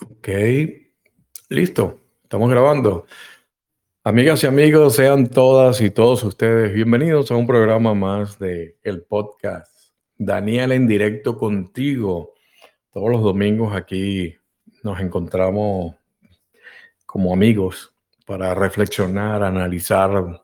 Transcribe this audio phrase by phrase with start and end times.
[0.00, 0.28] Ok,
[1.50, 3.06] listo, estamos grabando.
[4.02, 9.02] Amigas y amigos, sean todas y todos ustedes bienvenidos a un programa más de el
[9.02, 9.72] podcast
[10.18, 12.34] Daniel en directo contigo.
[12.92, 14.34] Todos los domingos aquí
[14.82, 15.94] nos encontramos
[17.06, 17.94] como amigos
[18.26, 20.42] para reflexionar, analizar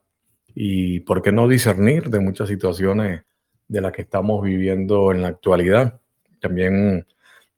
[0.54, 3.24] y, ¿por qué no discernir de muchas situaciones
[3.66, 6.00] de las que estamos viviendo en la actualidad?
[6.38, 7.04] También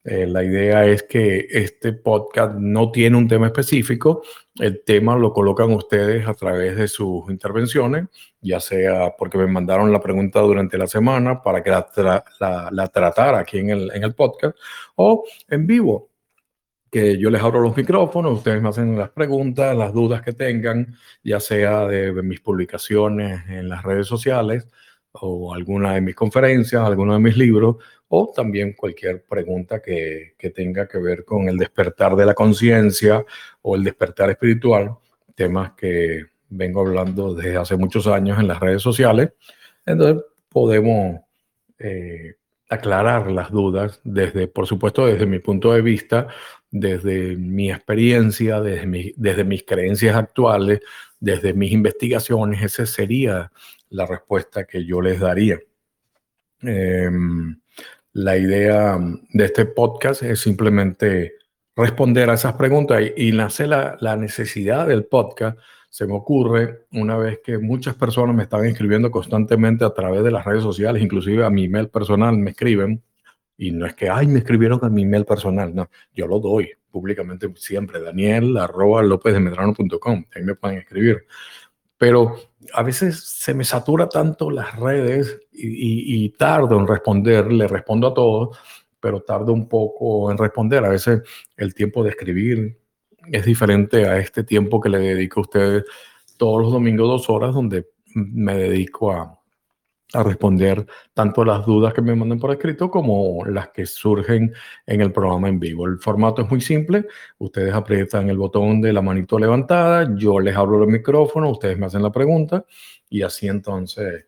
[0.05, 4.23] eh, la idea es que este podcast no tiene un tema específico,
[4.59, 8.09] el tema lo colocan ustedes a través de sus intervenciones,
[8.41, 11.87] ya sea porque me mandaron la pregunta durante la semana para que la,
[12.73, 14.57] la, tratara aquí en el, en el podcast
[14.97, 16.11] o en vivo,
[16.91, 20.97] que yo les abro los micrófonos, ustedes me hacen las preguntas, las dudas que tengan,
[21.23, 24.67] ya sea de mis publicaciones en las redes sociales
[25.13, 27.77] o alguna de mis conferencias, alguno de mis libros,
[28.09, 33.25] o también cualquier pregunta que, que tenga que ver con el despertar de la conciencia
[33.63, 34.97] o el despertar espiritual,
[35.35, 39.31] temas que vengo hablando desde hace muchos años en las redes sociales.
[39.87, 41.21] Entonces podemos
[41.79, 42.35] eh,
[42.69, 46.29] aclarar las dudas desde, por supuesto, desde mi punto de vista,
[46.71, 50.81] desde mi experiencia, desde, mi, desde mis creencias actuales,
[51.21, 52.63] desde mis investigaciones.
[52.63, 53.51] Esa sería
[53.93, 55.61] la respuesta que yo les daría.
[56.61, 57.61] Em,
[58.13, 58.99] la idea
[59.31, 61.35] de este podcast es simplemente
[61.75, 65.59] responder a esas preguntas y, nace la, la, necesidad del podcast.
[65.89, 70.31] Se me ocurre una vez que muchas personas me están escribiendo constantemente a través de
[70.31, 73.03] las redes sociales, inclusive a mi email personal me escriben.
[73.57, 75.75] Y no es que, ay, me escribieron a mi email personal.
[75.75, 78.01] No, yo lo doy públicamente siempre.
[78.01, 79.41] Daniel arroba lópez de
[80.35, 81.27] Ahí me pueden escribir
[82.03, 82.35] pero
[82.73, 88.15] a veces se me satura tanto las redes y, tardo en responder, le respondo a
[88.15, 88.59] todos,
[89.01, 90.85] pero tardo un poco en responder.
[90.85, 91.23] A veces
[91.57, 92.79] el tiempo de escribir
[93.31, 95.85] es diferente a este tiempo que le dedico a ustedes
[96.37, 99.42] todos los domingos dos horas, donde me dedico a,
[100.13, 104.53] a responder tanto las dudas que me manden por escrito como las que surgen
[104.87, 105.87] en el programa en vivo.
[105.87, 107.07] El formato es muy simple.
[107.39, 111.87] Ustedes aprietan el botón de la manito levantada, yo les abro el micrófono, ustedes me
[111.87, 112.65] hacen la pregunta
[113.09, 114.27] y así entonces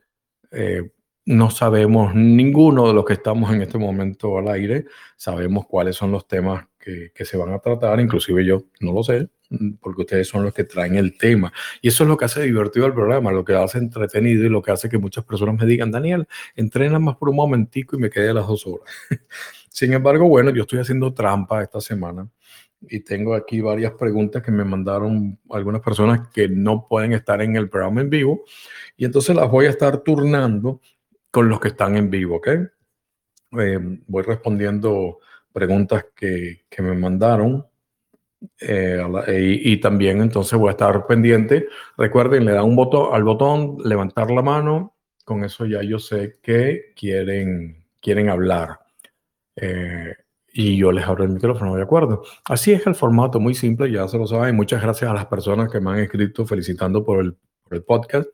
[0.50, 0.90] eh,
[1.26, 4.86] no sabemos ninguno de los que estamos en este momento al aire,
[5.16, 9.02] sabemos cuáles son los temas que, que se van a tratar, inclusive yo no lo
[9.02, 9.28] sé,
[9.80, 11.52] porque ustedes son los que traen el tema.
[11.80, 14.62] Y eso es lo que hace divertido el programa, lo que hace entretenido y lo
[14.62, 16.26] que hace que muchas personas me digan, Daniel,
[16.56, 18.86] entrena más por un momentico y me quedé a las dos horas.
[19.70, 22.28] Sin embargo, bueno, yo estoy haciendo trampa esta semana
[22.80, 27.56] y tengo aquí varias preguntas que me mandaron algunas personas que no pueden estar en
[27.56, 28.44] el programa en vivo
[28.96, 30.80] y entonces las voy a estar turnando
[31.34, 32.48] con los que están en vivo, ¿ok?
[33.58, 35.18] Eh, voy respondiendo
[35.52, 37.66] preguntas que, que me mandaron.
[38.60, 41.66] Eh, y, también entonces voy a estar pendiente.
[41.98, 44.94] Recuerden, le dan un botón al botón, levantar la mano.
[45.24, 48.78] Con eso ya yo sé que quieren, quieren hablar.
[49.56, 50.14] Eh,
[50.52, 52.22] y yo les abro el micrófono, ¿de acuerdo?
[52.44, 54.54] Así es el formato, muy simple, ya se lo saben.
[54.54, 58.28] Muchas gracias a las personas que me han escrito felicitando por el, por el podcast,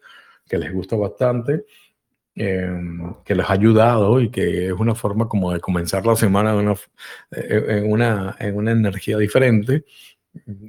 [0.47, 1.65] que les gusta bastante.
[2.37, 6.55] Em, que les ha ayudado y que es una forma como de comenzar la semana
[6.55, 6.75] una,
[7.33, 9.85] eh, en, una, en una energía diferente.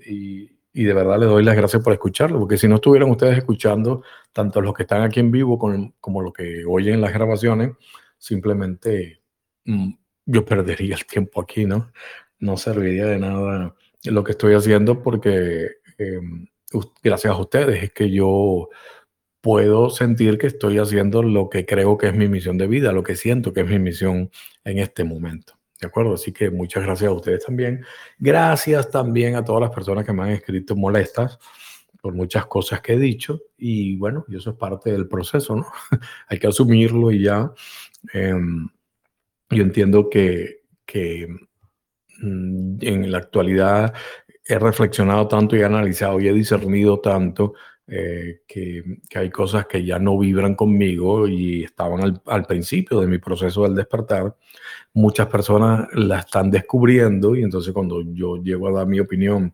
[0.06, 3.38] Y, y, de verdad les doy las gracias por escucharlo, porque si no estuvieran ustedes
[3.38, 7.72] escuchando, tanto los que están aquí en vivo como, como los que oyen las grabaciones,
[8.18, 9.22] simplemente
[9.66, 9.94] mm,
[10.26, 11.92] yo perdería el tiempo aquí, ¿no?
[12.40, 16.48] No serviría de nada lo que estoy haciendo porque em,
[17.04, 18.70] gracias a ustedes es que yo
[19.42, 23.04] puedo sentir que estoy haciendo lo que creo que es mi misión de vida, lo
[23.04, 24.32] que siento que es mi misión
[24.64, 25.58] en este momento.
[25.80, 26.14] ¿De acuerdo?
[26.14, 27.84] Así que muchas gracias a ustedes también.
[28.20, 31.40] Gracias también a todas las personas que me han escrito molestas
[32.00, 33.42] por muchas cosas que he dicho.
[33.58, 35.66] Y bueno, y eso es parte del proceso, ¿no?
[36.28, 37.52] Hay que asumirlo y ya.
[38.14, 38.70] Em,
[39.50, 41.28] yo entiendo que, que
[42.22, 43.94] mm, en la actualidad
[44.46, 47.54] he reflexionado tanto y he analizado y he discernido tanto
[47.94, 48.84] eh, que,
[49.16, 53.76] hay cosas que ya no vibran conmigo y estaban al, principio de mi proceso del
[53.76, 54.34] despertar.
[54.94, 59.54] Muchas personas la están descubriendo y entonces cuando yo llego a dar mi opinión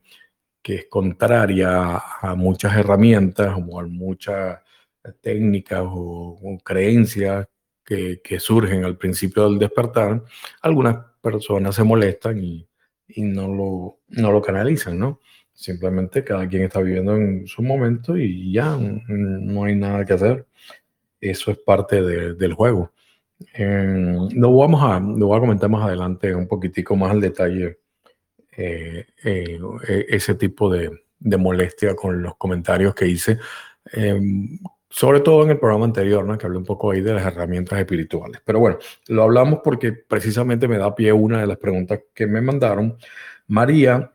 [0.62, 4.60] que es contraria a, muchas herramientas o a muchas
[5.22, 7.48] técnicas o, creencias
[7.84, 10.24] que, que, surgen al principio del despertar,
[10.62, 12.68] algunas personas se molestan y,
[13.08, 15.22] y no, lo, no lo canalizan, ¿no?
[15.58, 20.46] Simplemente cada quien está viviendo en su momento y ya no hay nada que hacer.
[21.20, 22.92] Eso es parte del juego.
[23.58, 27.80] lo, vamos a, lo voy a comentar más adelante un poquitico más al detalle
[28.56, 33.40] eh, eh, e, ese tipo de, de, molestia con los comentarios que hice,
[33.94, 34.60] em,
[34.92, 36.38] sobre todo en el programa anterior, ¿no?
[36.38, 38.42] que hablé un poco ahí de las herramientas espirituales.
[38.46, 38.78] Pero bueno,
[39.08, 42.96] lo hablamos porque precisamente me da pie una de las preguntas que me mandaron.
[43.48, 44.12] María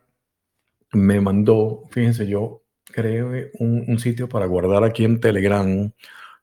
[0.93, 3.29] me mandó, fíjense, yo creo
[3.59, 5.91] un, un sitio para guardar aquí en Telegram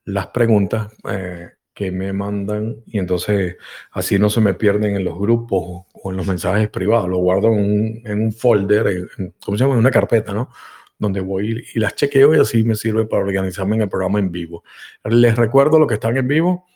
[0.05, 0.93] las preguntas.
[1.11, 1.51] Eh,
[1.81, 3.57] que me mandan y entonces
[3.93, 7.09] así no se me pierden en los grupos o en los mensajes privados.
[7.09, 9.75] Lo guardo en un, en un folder, en, ¿cómo se llama?
[9.75, 10.51] En una carpeta, ¿no?
[10.99, 14.31] Donde voy y las chequeo y así me sirve para organizarme en el programa en
[14.31, 14.63] vivo.
[15.05, 16.67] Les recuerdo lo que están en vivo,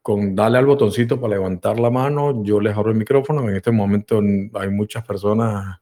[0.00, 3.46] con darle al botoncito para levantar la mano, yo les abro el micrófono.
[3.48, 4.22] En este momento
[4.54, 5.80] hay muchas personas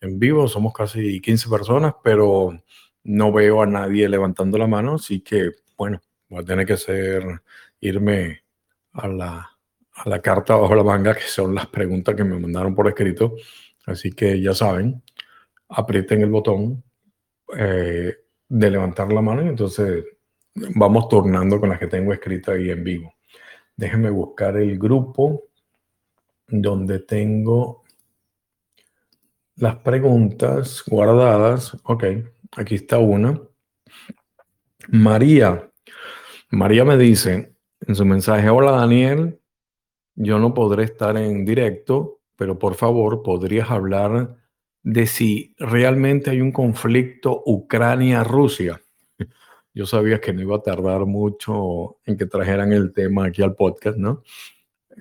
[0.00, 2.58] en vivo, somos casi 15 personas, pero
[3.04, 6.00] no veo a nadie levantando la mano, así que bueno,
[6.32, 7.22] va a tener que ser
[7.80, 8.42] irme
[8.92, 9.50] a la,
[9.92, 13.36] a la carta bajo la manga, que son las preguntas que me mandaron por escrito.
[13.86, 15.02] Así que ya saben,
[15.68, 16.84] aprieten el botón
[17.56, 18.14] eh,
[18.48, 20.04] de levantar la mano y entonces
[20.54, 23.14] vamos tornando con las que tengo escritas ahí en vivo.
[23.76, 25.44] Déjenme buscar el grupo
[26.46, 27.79] donde tengo
[29.60, 31.76] las preguntas guardadas.
[31.84, 32.04] Ok,
[32.56, 33.40] aquí está una.
[34.88, 35.70] María.
[36.50, 37.54] María me dice,
[37.86, 39.38] en su mensaje, hola Daniel,
[40.14, 44.36] yo no podré estar en directo, pero por favor, ¿podrías hablar
[44.82, 48.80] de si realmente hay un conflicto Ucrania-Rusia?
[49.74, 53.54] Yo sabía que no iba a tardar mucho en que trajeran el tema aquí al
[53.54, 54.24] podcast, ¿no?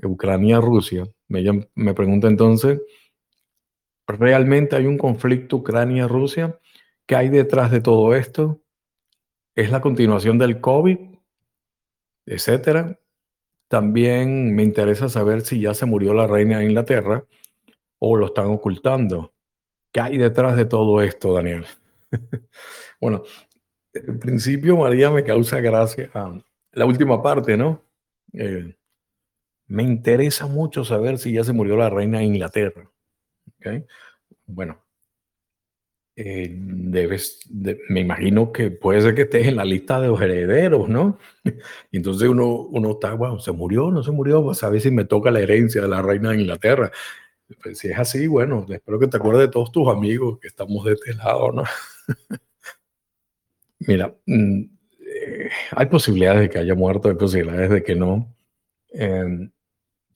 [0.04, 1.06] Ucrania-Rusia.
[1.28, 2.80] Me, me pregunta entonces,
[4.18, 6.60] ¿realmente hay un conflicto Ucrania-Rusia?
[7.06, 8.62] ¿Qué hay detrás de todo esto?
[9.56, 11.10] ¿Es la continuación del COVID?
[12.30, 13.00] etcétera.
[13.68, 17.26] También me interesa saber si ya se murió la reina de Inglaterra
[18.00, 19.34] o lo están ocultando.
[19.92, 21.66] ¿Qué hay detrás de todo esto, Daniel?
[23.02, 23.24] bueno,
[23.94, 26.12] en principio, María, me causa gracia
[26.72, 27.84] la última parte, ¿no?
[28.34, 28.76] Eh,
[29.68, 32.90] me interesa mucho saber si ya se murió la reina de Inglaterra.
[33.60, 33.86] ¿Okay?
[34.46, 34.82] Bueno,
[36.22, 37.40] eh, debes,
[37.88, 41.18] me imagino que puede ser que estés en la lista de los herederos, ¿no?
[41.92, 43.90] Y entonces uno, uno está, bueno, ¿se murió?
[43.90, 44.44] ¿No se murió?
[44.44, 46.92] Pues a ver si me toca la herencia de la reina de Inglaterra.
[47.64, 50.84] Pues si es así, bueno, espero que te acuerdes de todos tus amigos que estamos
[50.86, 51.64] de este lado, ¿no?
[53.80, 54.62] Mira, mm,
[55.08, 58.36] eh, hay posibilidades de que haya muerto, hay posibilidades de que no.
[58.94, 59.50] Eh,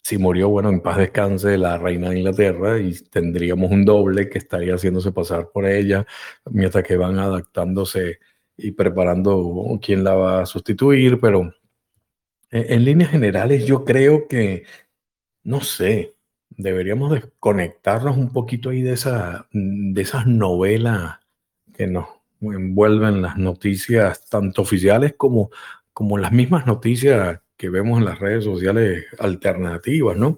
[0.03, 4.37] si murió, bueno, en paz descanse la reina de Inglaterra y tendríamos un doble que
[4.37, 6.05] estaría haciéndose pasar por ella,
[6.51, 8.19] mientras que van adaptándose
[8.57, 11.53] y preparando quién la va a sustituir, pero
[12.51, 14.65] en, líneas generales yo creo que,
[15.43, 16.15] no sé,
[16.49, 21.19] deberíamos desconectarnos un poquito ahí de, esa, de esas novelas
[21.73, 22.07] que nos
[22.41, 25.49] envuelven las noticias, tanto oficiales como,
[25.93, 30.37] como las mismas noticias que vemos en las redes sociales alternativas, ¿no?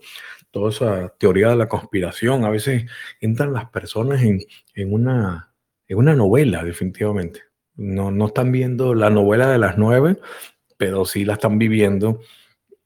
[0.51, 2.85] Toda esa teoría de la conspiración, a veces
[3.19, 4.41] entran las personas en,
[4.75, 5.51] en, una,
[5.87, 7.41] en una novela, definitivamente.
[7.73, 10.19] No, no están viendo la novela de las nueve,
[10.77, 12.19] pero sí la están viviendo,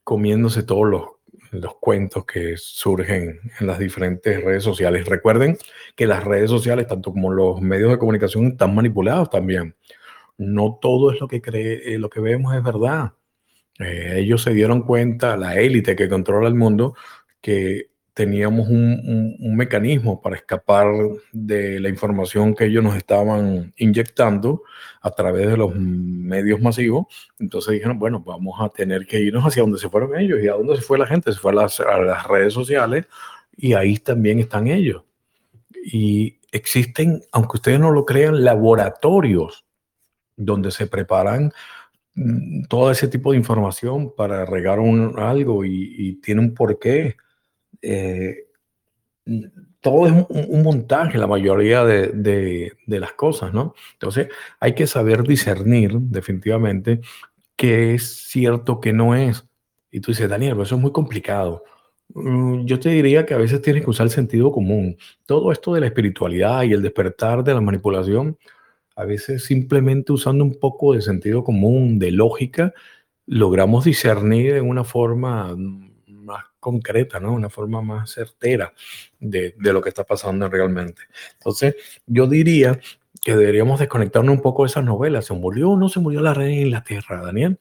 [0.04, 1.02] comiéndose todos los,
[1.50, 5.06] los cuentos que surgen en las diferentes redes sociales.
[5.06, 5.58] Recuerden
[5.96, 9.76] que las redes sociales, tanto como los medios de comunicación, están manipulados también.
[10.38, 13.12] No todo es lo que cree, eh, lo que vemos es verdad.
[13.80, 16.94] Eh, ellos se dieron cuenta, la élite que controla el mundo,
[17.40, 20.86] que teníamos un, mecanismo para escapar
[21.32, 24.62] de la información que ellos nos estaban inyectando
[25.00, 27.06] a través de los medios masivos.
[27.38, 30.38] Entonces dijeron, bueno, vamos a tener que irnos hacia donde se fueron ellos.
[30.42, 31.32] ¿Y a dónde se fue la gente?
[31.32, 33.06] Se fue a las, redes sociales
[33.56, 35.02] y ahí también están ellos.
[35.82, 39.64] Y existen, aunque ustedes no lo crean, laboratorios
[40.36, 41.52] donde se preparan
[42.68, 47.16] todo ese tipo de información para regar un, algo y, tiene un porqué.
[47.82, 48.46] Eh,
[49.26, 49.44] mm,
[49.80, 53.74] todo es un, montaje, la mayoría de, de, las cosas, ¿no?
[53.94, 54.28] Entonces
[54.60, 57.00] hay que saber discernir definitivamente
[57.56, 59.46] qué es cierto, qué no es.
[59.90, 61.64] Y tú dices, Daniel, eso es muy complicado.
[62.14, 64.96] Mm, yo te diría que a veces tienes que usar el sentido común.
[65.26, 68.36] Todo esto de la espiritualidad y el despertar de la manipulación
[69.00, 72.74] a veces simplemente usando un poco de sentido común, de lógica,
[73.26, 75.56] logramos discernir en una forma
[76.06, 77.32] más concreta, ¿no?
[77.32, 78.74] Una forma más certera
[79.18, 81.02] de, lo que está pasando realmente.
[81.34, 81.76] Entonces,
[82.06, 82.78] yo diría
[83.22, 85.24] que deberíamos desconectarnos un poco de esas novelas.
[85.24, 87.58] ¿Se murió o no se murió la reina de Inglaterra, Daniel?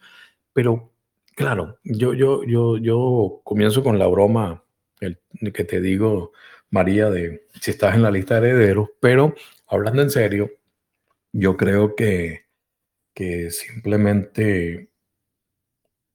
[0.52, 0.92] Pero,
[1.36, 4.64] claro, yo, yo, yo, yo comienzo con la broma
[5.00, 5.18] el,
[5.54, 6.34] que te digo
[6.70, 9.34] María, de si estás en la lista de herederos, pero
[9.68, 10.52] hablando en serio,
[11.32, 12.46] yo creo que,
[13.14, 14.90] que simplemente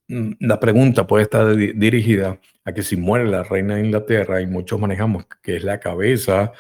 [0.09, 4.47] mm, la pregunta puede estar dirigida a que si muere la reina de Inglaterra, y
[4.47, 6.53] muchos manejamos que es la cabeza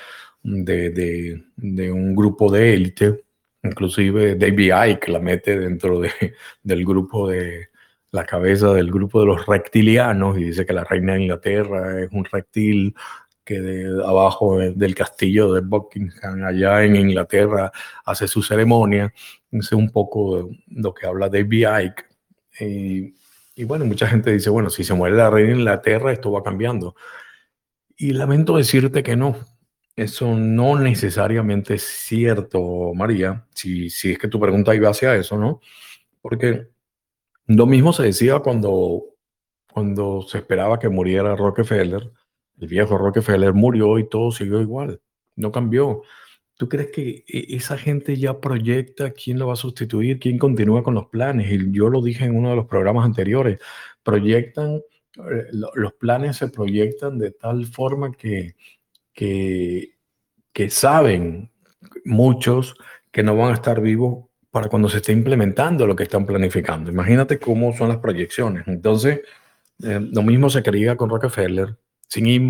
[0.42, 3.24] de, de, de un grupo de élite,
[3.62, 6.10] inclusive David Icke la mete dentro de,
[6.62, 7.68] del grupo de
[8.14, 12.12] la cabeza del grupo de los reptilianos y dice que la reina de Inglaterra es
[12.12, 12.94] un reptil
[13.44, 17.70] que de abajo del castillo de Buckingham, allá en Inglaterra,
[18.04, 19.12] hace su ceremonia.
[19.52, 22.04] Es un poco lo que habla David Icke.
[23.56, 26.42] Y, bueno, mucha gente dice, bueno, si se muere la reina de Inglaterra, esto va
[26.42, 26.96] cambiando.
[27.96, 29.36] Y lamento decirte que no.
[29.96, 35.38] Eso no necesariamente es cierto, María, si, si es que tu pregunta iba hacia eso,
[35.38, 35.60] ¿no?
[36.20, 36.66] Porque
[37.46, 39.04] lo mismo se decía cuando,
[39.72, 42.10] cuando se esperaba que muriera Rockefeller
[42.58, 45.00] el viejo Rockefeller murió y todo siguió igual,
[45.36, 46.02] no cambió.
[46.56, 50.82] ¿Tú crees que e, esa gente ya proyecta quién lo va a sustituir, quién continúa
[50.84, 51.50] con los planes?
[51.50, 53.58] Y yo lo dije en uno de los programas anteriores,
[54.02, 58.54] proyectan, eh, los planes se proyectan de tal forma que,
[59.12, 59.90] que,
[60.70, 61.50] saben
[62.04, 62.74] muchos
[63.10, 66.90] que no van a estar vivos para cuando se esté implementando lo que están planificando.
[66.90, 68.66] Imagínate cómo son las proyecciones.
[68.68, 69.22] Entonces,
[69.82, 71.76] eh, lo mismo se creía con Rockefeller,
[72.08, 72.42] sin ir,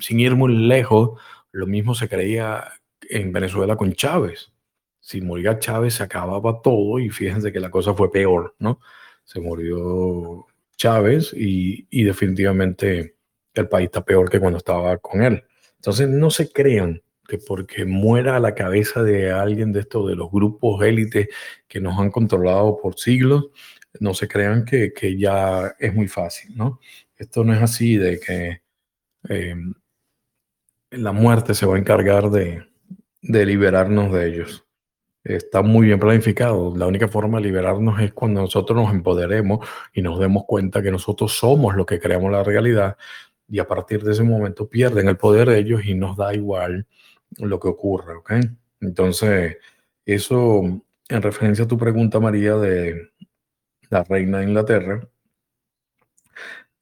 [0.00, 1.20] sin ir muy lejos,
[1.52, 2.64] lo mismo se creía
[3.08, 4.52] en Venezuela con Chávez.
[5.00, 8.80] Si moría Chávez se acababa todo y fíjense que la cosa fue peor, ¿no?
[9.24, 10.46] Se murió
[10.76, 13.16] Chávez y, y definitivamente
[13.54, 15.44] el país está peor que cuando estaba con él.
[15.76, 20.16] Entonces no se crean que porque muera a la cabeza de alguien de estos, de
[20.16, 21.28] los grupos élites
[21.68, 23.50] que nos han controlado por siglos,
[24.00, 26.80] no se crean que, que ya es muy fácil, ¿no?
[27.16, 28.63] Esto no es así de que
[29.28, 29.54] eh,
[30.90, 32.64] la muerte se va a encargar de,
[33.22, 34.66] liberarnos de ellos.
[35.24, 36.76] Está muy bien planificado.
[36.76, 40.90] La única forma de liberarnos es cuando nosotros nos empoderemos y nos demos cuenta que
[40.90, 42.96] nosotros somos los que creamos la realidad
[43.48, 46.86] y a partir de ese momento pierden el poder de ellos y nos da igual
[47.38, 48.32] lo que ocurre, ¿ok?
[48.80, 49.56] Entonces,
[50.04, 50.62] eso
[51.08, 53.10] en referencia a tu pregunta, María, de
[53.90, 55.08] la reina de Inglaterra,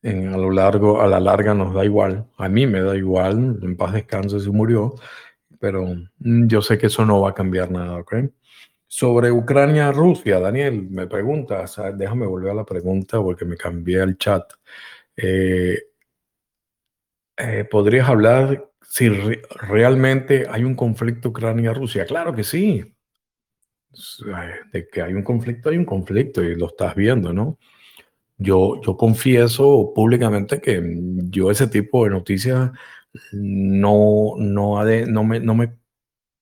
[0.02, 2.26] a lo largo, a la larga nos da igual.
[2.36, 4.94] A mí me da igual, en paz descanse si murió,
[5.60, 5.86] pero
[6.18, 8.14] mm, yo sé que eso no va a cambiar nada, ¿ok?
[8.88, 14.52] Sobre Ucrania-Rusia, Daniel, me pregunta, déjame volver a la pregunta porque me cambié el chat.
[15.16, 15.78] Eh,
[17.36, 22.04] eh, ¿Podrías hablar si realmente hay un conflicto Ucrania-Rusia?
[22.04, 22.94] Claro que sí.
[24.72, 27.58] De que hay un conflicto, hay un conflicto y lo estás viendo, ¿no?
[28.42, 30.82] Yo, yo confieso públicamente que
[31.30, 32.70] yo ese tipo de noticias
[33.32, 35.76] no, no, no, me, no, me,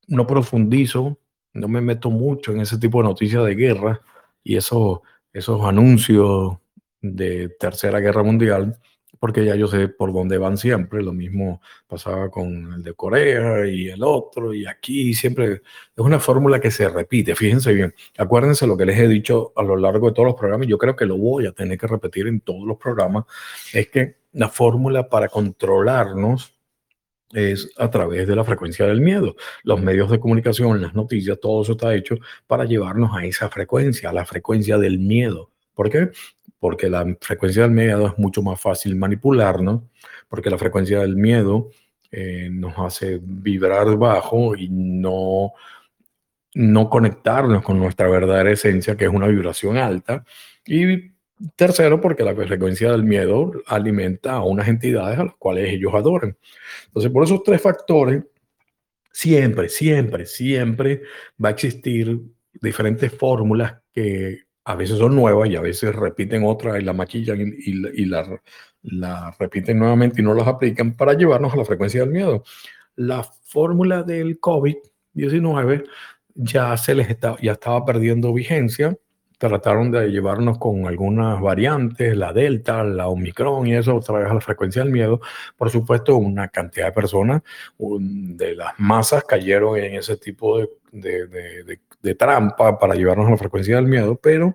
[0.09, 1.19] no profundizo,
[1.53, 4.01] no me meto mucho en ese tipo de noticias de guerra
[4.43, 5.01] y esos,
[5.33, 6.57] esos anuncios
[7.03, 8.79] de Tercera Guerra Mundial
[9.21, 11.03] porque ya yo sé por dónde van siempre.
[11.03, 15.61] Lo mismo pasaba con el de Corea y el otro, y aquí siempre es
[15.97, 17.37] una fórmula que se repite.
[17.37, 20.67] Fíjense bien, acuérdense lo que les he dicho a lo largo de todos los programas,
[20.67, 23.27] yo creo que lo voy a tener que repetir en todos los programas,
[23.73, 26.55] es que la fórmula para controlarnos
[27.33, 29.37] es a través de la frecuencia del miedo.
[29.63, 34.11] Los medios de comunicación, las noticias, todo eso está hecho para llevarnos a esa frecuencia,
[34.11, 35.51] a la frecuencia del miedo.
[35.75, 36.11] ¿Por qué?
[36.61, 39.83] Porque la frecuencia del miedo es mucho más fácil manipularnos,
[40.29, 41.71] porque la frecuencia del miedo
[42.13, 45.55] eh, nos hace vibrar bajo y no,
[46.55, 50.25] no conectarnos con nuestra verdadera esencia, que es una vibración alta.
[50.67, 51.13] Y
[51.57, 56.37] tercero, porque la frecuencia del miedo alimenta a unas entidades a las cuales ellos adoran.
[56.87, 58.23] Entonces, por esos tres factores,
[59.11, 61.03] siempre, siempre, siempre
[61.43, 62.21] va a existir
[62.61, 67.41] diferentes fórmulas que a veces son nuevas y a veces repiten otras y la maquillan
[67.41, 72.45] y, la, repiten nuevamente y no las aplican para llevarnos a la frecuencia del miedo.
[72.97, 75.85] La fórmula del COVID-19
[76.35, 77.09] ya, se les
[77.41, 78.97] ya estaba perdiendo vigencia.
[79.41, 84.35] Trataron de llevarnos con algunas variantes, la Delta, la Omicron y eso otra vez a
[84.35, 85.21] la frecuencia del miedo.
[85.57, 87.43] Por supuesto, una cantidad de personas
[87.79, 93.37] de las masas cayeron en ese tipo de, de de trampa para llevarnos a la
[93.37, 94.55] frecuencia del miedo, pero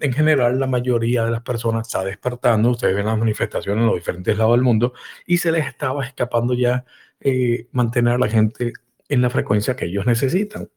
[0.00, 3.96] en general la mayoría de las personas está despertando, ustedes ven las manifestaciones en los
[3.96, 4.92] diferentes lados del mundo
[5.26, 6.84] y se les estaba escapando ya
[7.20, 8.74] eh, mantener a la gente
[9.08, 10.68] en la frecuencia que ellos necesitan.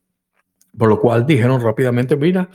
[0.78, 2.50] Por lo cual dijeron rápidamente, mira,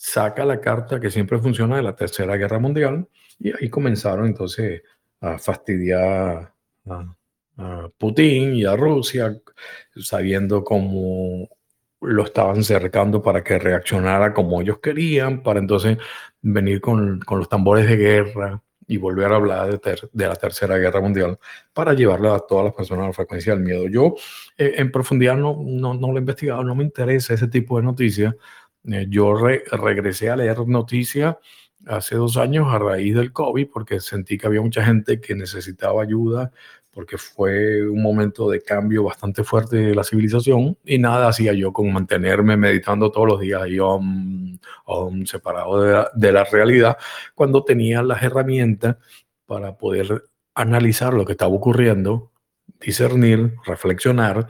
[0.00, 3.06] saca la carta que siempre funciona de la Tercera Guerra Mundial
[3.38, 4.82] y ahí comenzaron entonces
[5.20, 6.54] a fastidiar
[6.86, 7.14] a,
[7.98, 9.38] Putin y a Rusia,
[9.94, 11.46] sabiendo cómo
[12.00, 15.98] lo estaban cercando para que reaccionara como ellos querían, para entonces
[16.40, 20.78] venir con, con los tambores de guerra y volver a hablar de, de, la Tercera
[20.78, 21.38] Guerra Mundial
[21.74, 23.86] para llevarle a todas las personas a la frecuencia del miedo.
[23.86, 24.16] Yo
[24.56, 27.84] eh, en profundidad no, no, no, lo he investigado, no me interesa ese tipo de
[27.84, 28.34] noticias.
[28.84, 31.36] Eh, yo regresé a leer noticias
[31.86, 36.02] hace dos años a raíz del COVID porque sentí que había mucha gente que necesitaba
[36.02, 36.52] ayuda
[36.92, 41.72] porque fue un momento de cambio bastante fuerte de la civilización y nada hacía yo
[41.72, 43.78] con mantenerme meditando todos los días y
[45.26, 46.98] separado de la, de la realidad
[47.34, 48.96] cuando tenía las herramientas
[49.46, 52.32] para poder analizar lo que estaba ocurriendo,
[52.80, 54.48] discernir, reflexionar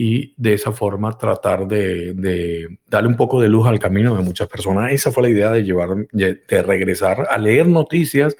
[0.00, 4.22] y de esa forma tratar de, de, darle un poco de luz al camino de
[4.22, 4.92] muchas personas.
[4.92, 8.36] Esa fue la idea de llevar, de regresar a leer noticias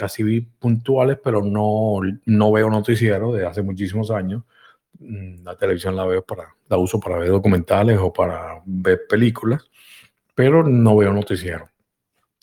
[0.00, 4.42] así puntuales, pero no, no veo noticiero de hace muchísimos años.
[4.98, 9.70] Mm, la televisión la veo para, la uso para ver documentales o para ver películas,
[10.34, 11.68] pero no veo noticiero.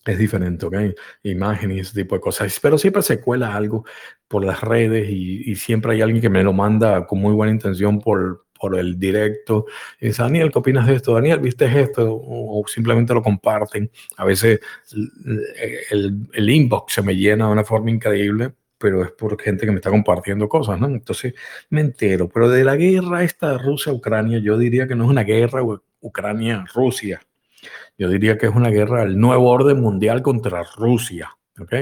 [0.05, 0.75] Es diferente, ¿ok?
[1.23, 2.57] Imágenes y ese tipo de cosas.
[2.61, 3.83] Pero siempre se cuela algo
[4.29, 7.51] por las redes y, y siempre hay alguien que me lo manda con muy buena
[7.51, 9.67] intención por, por el directo.
[10.01, 11.13] Y dice, Daniel, ¿qué opinas de esto?
[11.13, 12.03] Daniel, ¿viste esto?
[12.09, 13.91] O, simplemente lo comparten.
[14.17, 14.59] A veces
[15.91, 19.71] el, el, inbox se me llena de una forma increíble, pero es por gente que
[19.71, 20.87] me está compartiendo cosas, ¿no?
[20.87, 21.35] Entonces
[21.69, 22.27] me entero.
[22.27, 25.61] Pero de la guerra esta Rusia-Ucrania, yo diría que no es una guerra
[25.99, 27.21] Ucrania-Rusia.
[27.99, 31.37] Yo diría que es una guerra del nuevo orden mundial contra Rusia.
[31.59, 31.73] ¿Ok?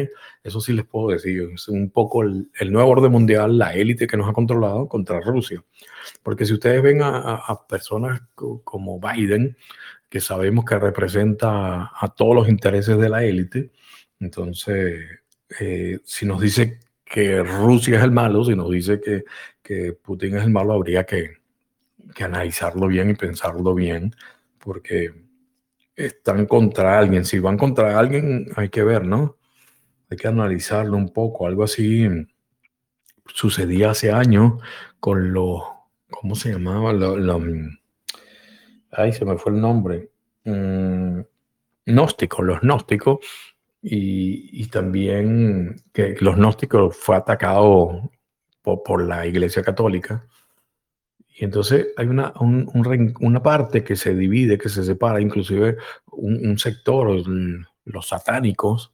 [0.44, 1.50] Eso sí les puedo decir.
[1.54, 5.20] Es un poco el, el nuevo orden mundial, la élite que nos ha controlado contra
[5.20, 5.64] Rusia.
[6.22, 9.58] Porque si ustedes ven a, personas como Biden,
[10.10, 13.72] que sabemos que representa a todos los intereses de la élite,
[14.20, 15.02] entonces,
[15.60, 19.24] eh, si nos dice que Rusia es el malo, si nos dice que,
[19.62, 21.38] que Putin es el malo, habría que,
[22.16, 24.16] que analizarlo bien y pensarlo bien,
[24.60, 25.14] porque
[25.96, 27.26] están contra alguien.
[27.26, 29.38] Si van contra alguien, hay que ver, ¿no?
[30.14, 31.48] Hay que analizarlo un poco.
[31.48, 32.08] Algo así
[33.26, 34.62] sucedía hace años
[35.00, 35.64] con los
[36.14, 36.94] ¿Cómo se llamaba?
[36.94, 37.78] Mm,
[38.92, 40.12] ay, se me fue el nombre.
[40.46, 41.22] Mm,
[41.88, 43.18] gnósticos, los gnósticos.
[43.82, 48.12] Y, también que los gnósticos fue atacado
[48.62, 50.26] por, la Iglesia Católica.
[51.36, 55.78] Y entonces hay una, una parte que se divide, que se separa, inclusive
[56.12, 57.22] un, sector,
[57.86, 58.93] los satánicos,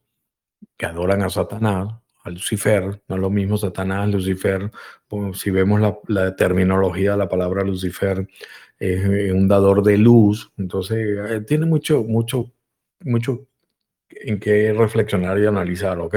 [0.78, 1.94] que adoran a Satanás,
[2.26, 4.72] Lucifer, no es lo mismo Satanás, Lucifer,
[5.08, 8.28] pues, si vemos la, terminología de la palabra Lucifer,
[8.78, 12.52] es un dador de luz, entonces eh, tiene mucho, mucho,
[13.02, 13.48] mucho
[14.10, 16.16] en qué reflexionar y analizar, ¿ok?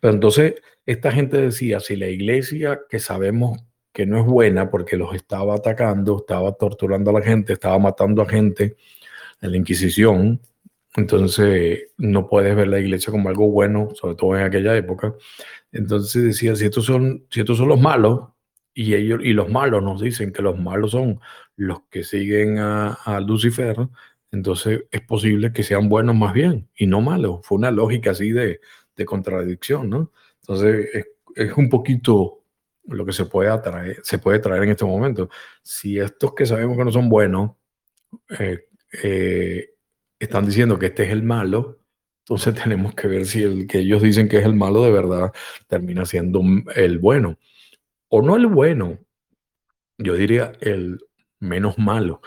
[0.00, 0.54] Pero entonces,
[0.86, 3.58] esta gente decía, si la iglesia, que sabemos
[3.92, 8.22] que no es buena porque los estaba atacando, estaba torturando a la gente, estaba matando
[8.22, 8.76] a gente
[9.40, 10.40] en la Inquisición,
[10.96, 15.14] entonces, no puedes ver la iglesia como algo bueno, sobre todo en aquella época.
[15.72, 18.30] Entonces decía, si estos son, si estos son los malos,
[18.74, 21.20] y ellos y los malos nos dicen que los malos son
[21.56, 23.76] los que siguen a, Lucifer,
[24.30, 27.40] entonces es posible que sean buenos más bien y no malos.
[27.42, 28.60] Fue una lógica así de,
[28.94, 30.12] de contradicción, ¿no?
[30.42, 32.44] Entonces es, es, un poquito
[32.84, 35.28] lo que se puede, atraer, se puede traer en este momento.
[35.62, 37.52] Si estos que sabemos que no son buenos,
[38.38, 38.68] eh,
[39.02, 39.70] eh,
[40.18, 41.78] están diciendo que este es el malo,
[42.20, 45.32] entonces tenemos que ver si el que ellos dicen que es el malo de verdad
[45.66, 46.42] termina siendo
[46.74, 47.38] el bueno.
[48.08, 48.98] O no el bueno,
[49.98, 51.00] yo diría el
[51.40, 52.20] menos malo.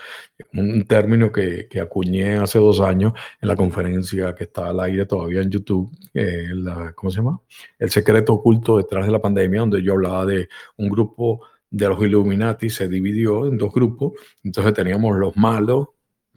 [0.53, 5.05] Un término que, que acuñé hace dos años en la conferencia que está al aire
[5.05, 6.49] todavía en YouTube, eh,
[6.95, 7.41] ¿cómo se llama?
[7.79, 12.01] El secreto oculto detrás de la pandemia, donde yo hablaba de un grupo de los
[12.01, 15.89] Illuminati, se dividió en dos grupos, entonces teníamos los malos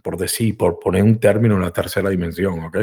[0.05, 2.77] por decir, por poner un término en la tercera dimensión, ¿ok?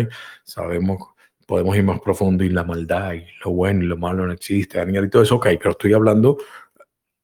[0.44, 1.10] Sabemos,
[1.46, 4.80] podemos ir más profundo y la maldad y lo bueno y lo malo no existe,
[4.80, 6.40] Daniel, y todo eso, ok, pero estoy hablando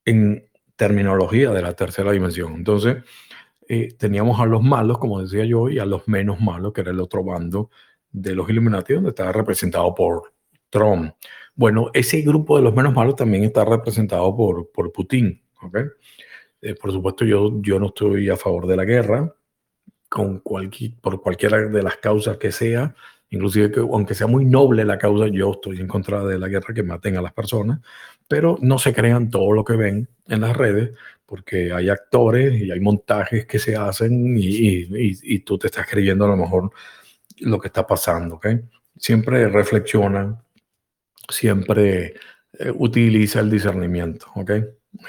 [0.05, 2.53] en terminología de la tercera dimensión.
[2.53, 2.97] Entonces,
[3.67, 6.91] eh, teníamos a los malos, como decía yo, y a los menos malos, que era
[6.91, 7.71] el otro bando
[8.11, 10.31] de los Illuminati, donde estaba representado por
[10.69, 11.15] Trump.
[11.55, 15.77] Bueno, ese grupo de los menos malos también está representado por, por Putin, ¿ok?
[16.61, 19.33] Eh, por supuesto, yo, yo no estoy a favor de la guerra,
[20.09, 22.95] con cualquier, por cualquiera de las causas que sea,
[23.29, 26.73] inclusive que aunque sea muy noble la causa, yo estoy en contra de la guerra
[26.73, 27.79] que maten a las personas,
[28.27, 30.91] pero no se crean todo lo que ven en las redes,
[31.25, 36.25] porque hay actores y hay montajes que se hacen y, y, tú te estás creyendo
[36.25, 36.71] a lo mejor
[37.39, 38.47] lo que está pasando, ¿ok?
[38.97, 40.41] Siempre reflexionan,
[41.29, 42.15] siempre
[42.53, 44.51] eh, utiliza el discernimiento, ¿ok?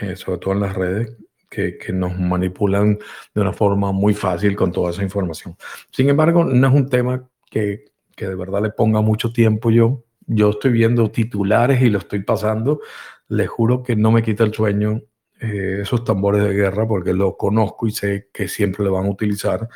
[0.01, 1.17] Eh, sobre todo en las redes,
[1.49, 2.99] que, que, nos manipulan
[3.35, 5.57] de una forma muy fácil con toda esa información.
[5.91, 10.05] Sin embargo, no es un tema que, que de verdad le ponga mucho tiempo yo.
[10.27, 12.81] Yo estoy viendo titulares y lo estoy pasando.
[13.29, 15.03] Le juro que no me quita el sueño
[15.41, 19.11] eh, esos tambores de guerra porque lo conozco y sé que siempre le van a
[19.11, 19.69] utilizar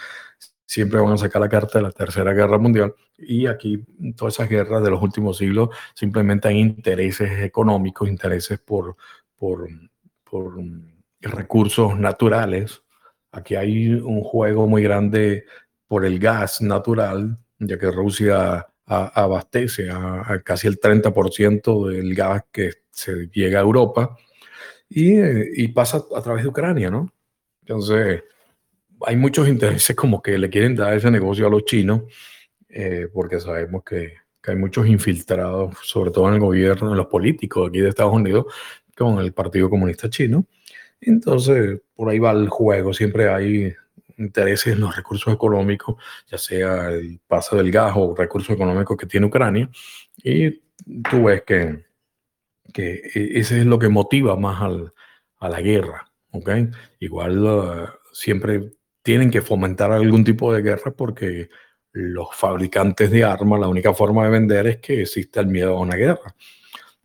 [0.72, 3.84] siempre van a sacar la carta de la Tercera Guerra Mundial y aquí
[4.16, 8.96] todas esas guerras de los últimos siglos simplemente hay intereses económicos, intereses por,
[9.36, 9.68] por,
[10.24, 10.54] por
[11.22, 12.82] recursos naturales.
[13.30, 15.46] Aquí hay un juego muy grande
[15.86, 22.72] por el gas natural, ya que Rusia abastece a, casi el 30% del gas que
[22.90, 24.16] se llega a Europa
[24.88, 27.10] y, pasa a través de Ucrania, ¿no?
[27.60, 28.22] Entonces,
[29.06, 32.02] hay muchos intereses como que le quieren dar ese negocio a los chinos,
[32.68, 37.06] eh, porque sabemos que, que, hay muchos infiltrados, sobre todo en el gobierno, en los
[37.06, 38.46] políticos aquí de Estados Unidos,
[38.96, 40.46] con el Partido Comunista Chino.
[41.02, 43.74] Entonces, por ahí va el juego, siempre hay
[44.18, 45.96] intereses en los recursos económicos,
[46.30, 49.68] ya sea el paso del gas o recursos económicos que tiene Ucrania,
[50.22, 50.50] y
[51.10, 51.84] tú ves que,
[52.72, 54.92] que e, ese es lo que motiva más al,
[55.38, 56.10] a la guerra.
[56.30, 56.68] ¿okay?
[57.00, 61.48] Igual uh, siempre tienen que fomentar algún tipo de guerra porque
[61.92, 65.80] los fabricantes de armas, la única forma de vender es que exista el miedo a
[65.80, 66.34] una guerra.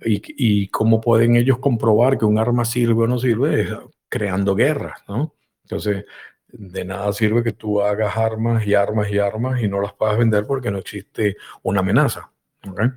[0.04, 3.70] Y, y cómo pueden ellos comprobar que un arma sirve o no sirve es
[4.10, 5.34] creando guerras, ¿no?
[5.64, 6.06] Entonces,
[6.50, 10.18] de nada sirve que tú hagas armas y armas y armas y no las puedas
[10.18, 12.32] vender porque no existe una amenaza.
[12.70, 12.90] ¿okay?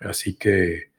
[0.00, 0.90] Así que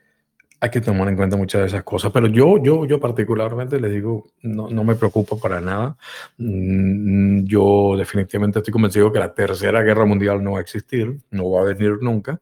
[0.60, 3.92] hay que tomar en cuenta muchas de esas cosas, pero yo, yo, yo particularmente les
[3.92, 5.98] digo, no, no me preocupo para nada.
[6.38, 11.52] Mm, yo definitivamente estoy convencido que la tercera guerra mundial no va a existir, no
[11.52, 12.42] va a venir nunca,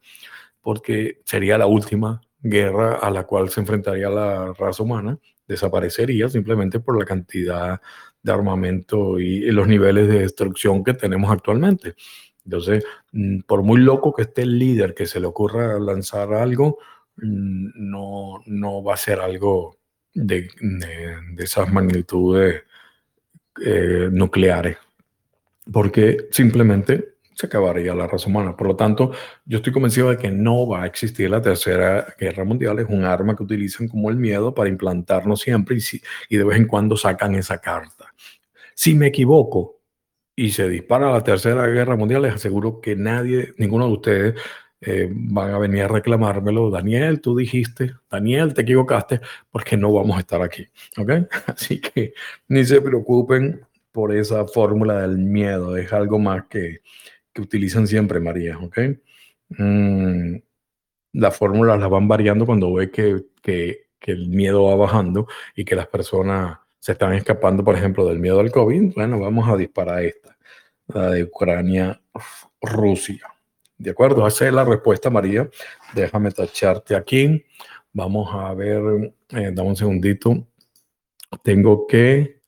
[0.61, 6.79] porque sería la última guerra a la cual se enfrentaría la raza humana, desaparecería simplemente
[6.79, 7.81] por la cantidad
[8.21, 11.95] de armamento y, y los niveles de destrucción que tenemos actualmente.
[12.43, 16.77] Entonces, mm, por muy loco que esté el líder que se le ocurra lanzar algo,
[17.17, 19.77] Mm, no, no va a ser algo
[20.13, 22.63] de, de, esas magnitudes
[23.65, 24.77] eh, nucleares,
[25.71, 28.55] porque simplemente se acabaría la raza humana.
[28.55, 29.11] Por lo tanto,
[29.45, 32.79] yo estoy convencido de que no va a existir la tercera guerra mundial.
[32.79, 36.43] Es un arma que utilizan como el miedo para implantarnos siempre y, si, y de
[36.43, 38.13] vez en cuando sacan esa carta.
[38.73, 39.81] Si me equivoco
[40.35, 44.35] y se dispara la tercera guerra mundial, les aseguro que nadie, ninguno de ustedes
[44.81, 46.69] eh, van a venir a reclamármelo.
[46.69, 50.67] Daniel, tú dijiste, Daniel, te equivocaste, porque no vamos a estar aquí.
[50.97, 51.11] ¿Ok?
[51.47, 52.13] Así que
[52.47, 55.77] ni se preocupen por esa fórmula del miedo.
[55.77, 56.81] Es algo más que,
[57.35, 58.57] que utilizan siempre, María.
[58.57, 58.79] ¿Ok?
[59.49, 60.37] Mm,
[61.13, 65.75] las fórmulas las van variando cuando ve que, que, el miedo va bajando y que
[65.75, 68.93] las personas se están escapando, por ejemplo, del miedo al COVID.
[68.93, 70.37] Bueno, vamos a disparar esta,
[70.87, 71.99] la de Ucrania,
[72.61, 73.27] Rusia.
[73.77, 74.27] ¿De acuerdo?
[74.27, 75.49] Esa es la respuesta, María.
[75.95, 77.43] Déjame tacharte aquí.
[77.93, 80.47] Vamos a ver, eh, dame un segundito.
[81.41, 82.41] Tengo que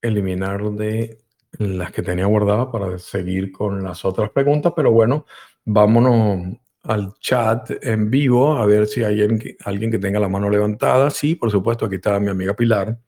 [0.00, 1.19] eliminar de
[1.60, 5.26] las que tenía guardadas para seguir con las otras preguntas, pero bueno,
[5.66, 11.10] vámonos al chat en vivo a ver si hay alguien, que tenga la mano levantada.
[11.10, 12.98] Sí, por supuesto, aquí está mi amiga Pilar.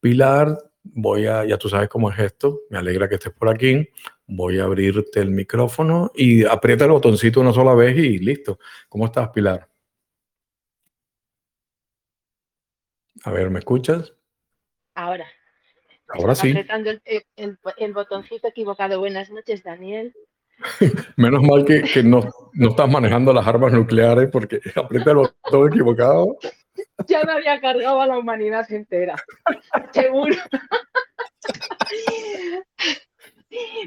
[0.00, 3.88] Pilar, voy a, ya tú sabes cómo es esto, me alegra que estés por aquí.
[4.26, 8.58] Voy a abrirte el micrófono y aprieta el botoncito una sola vez y listo.
[8.88, 9.68] ¿Cómo estás, Pilar?
[13.22, 14.12] A ver, ¿me escuchas?
[14.96, 15.26] Ahora.
[16.08, 16.50] Ahora sí.
[16.50, 17.02] Apretando el,
[17.36, 18.98] el, el, botoncito equivocado.
[18.98, 20.14] Buenas noches, Daniel.
[21.16, 22.20] Menos mal que, que no,
[22.52, 26.36] no, estás manejando las armas nucleares porque aprieta el botón equivocado.
[27.06, 29.16] Ya me había cargado a la humanidad entera.
[29.92, 30.36] Seguro.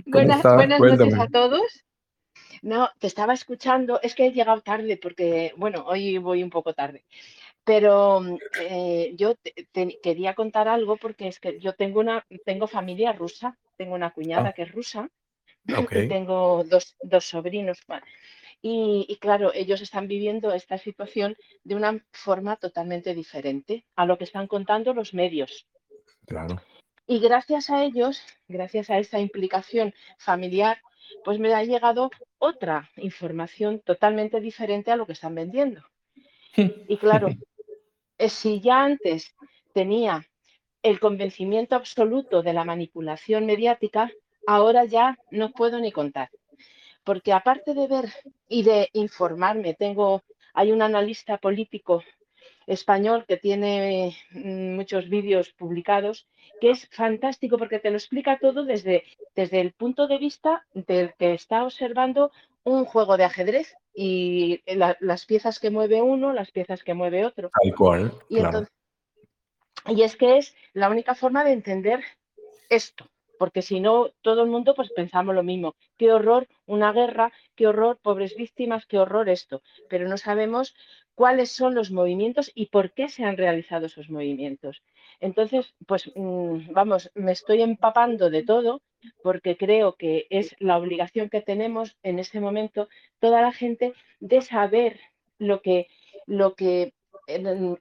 [0.06, 1.86] Buenas, buenas noches a todos.
[2.62, 6.74] No, te estaba escuchando, es que he llegado tarde porque, bueno, hoy voy un poco
[6.74, 7.06] tarde,
[7.70, 8.26] pero
[8.60, 13.14] eh, yo te, te, quería contar algo porque es que yo tengo una, tengo familia
[13.14, 14.54] rusa, tengo una cuñada Ah.
[14.54, 15.08] que es rusa
[16.06, 17.78] y tengo dos, dos sobrinos.
[18.64, 24.18] Y, y claro, ellos están viviendo esta situación de una forma totalmente diferente a lo
[24.18, 25.68] que están contando los medios.
[26.26, 26.60] claro.
[27.06, 30.80] Y gracias a ellos, gracias a esa implicación familiar,
[31.24, 35.84] pues me ha llegado otra información totalmente diferente a lo que están vendiendo.
[36.88, 37.30] Y claro,
[38.28, 39.34] si ya antes
[39.74, 40.26] tenía
[40.84, 44.12] el convencimiento absoluto de la manipulación mediática,
[44.48, 46.30] ahora ya no puedo ni contar.
[47.04, 48.14] Porque aparte de ver
[48.48, 52.04] y de informarme, tengo, hay un analista político
[52.68, 56.28] español que tiene mm, muchos vídeos publicados,
[56.62, 59.04] que es fantástico porque te lo explica todo desde,
[59.36, 62.32] desde el punto de vista del que está observando
[62.64, 67.50] un juego de ajedrez y las piezas que mueve uno, las piezas que mueve otro.
[67.62, 68.14] Tal cual.
[68.30, 68.40] Y,
[69.94, 72.02] y es que es la única forma de entender
[72.70, 73.10] esto
[73.40, 75.76] porque si no, todo el mundo pues pensamos lo mismo.
[75.98, 79.62] Qué horror una guerra, qué horror pobres víctimas, qué horror esto.
[79.90, 80.76] Pero no sabemos
[81.20, 84.82] cuáles son los movimientos y por qué se han realizado esos movimientos.
[85.20, 88.82] Entonces, pues mm, vamos, me estoy empapando de todo
[89.22, 92.88] porque creo que es la obligación que tenemos en este momento
[93.20, 95.02] toda la gente de saber
[95.40, 95.90] lo que,
[96.26, 96.94] lo que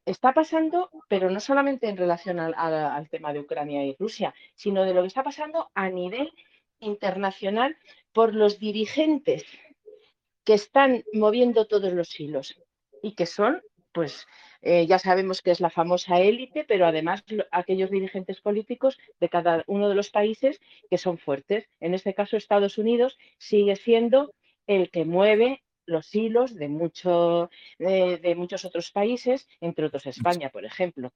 [0.05, 4.95] está pasando, pero no solamente en relación al, tema de Ucrania y Rusia, sino de
[4.95, 6.33] lo que está pasando a nivel
[6.81, 7.77] internacional
[8.13, 9.45] por los dirigentes
[10.43, 12.61] que están moviendo todos los hilos
[13.03, 14.27] y que son, pues,
[14.63, 19.63] eh, ya sabemos que es la famosa élite, pero además aquellos dirigentes políticos de cada
[19.67, 21.69] uno de los países que son fuertes.
[21.81, 24.35] En este caso, Estados Unidos sigue siendo
[24.67, 30.65] el que mueve los hilos de, mucho, de, muchos otros países, entre otros España, por
[30.65, 31.13] ejemplo.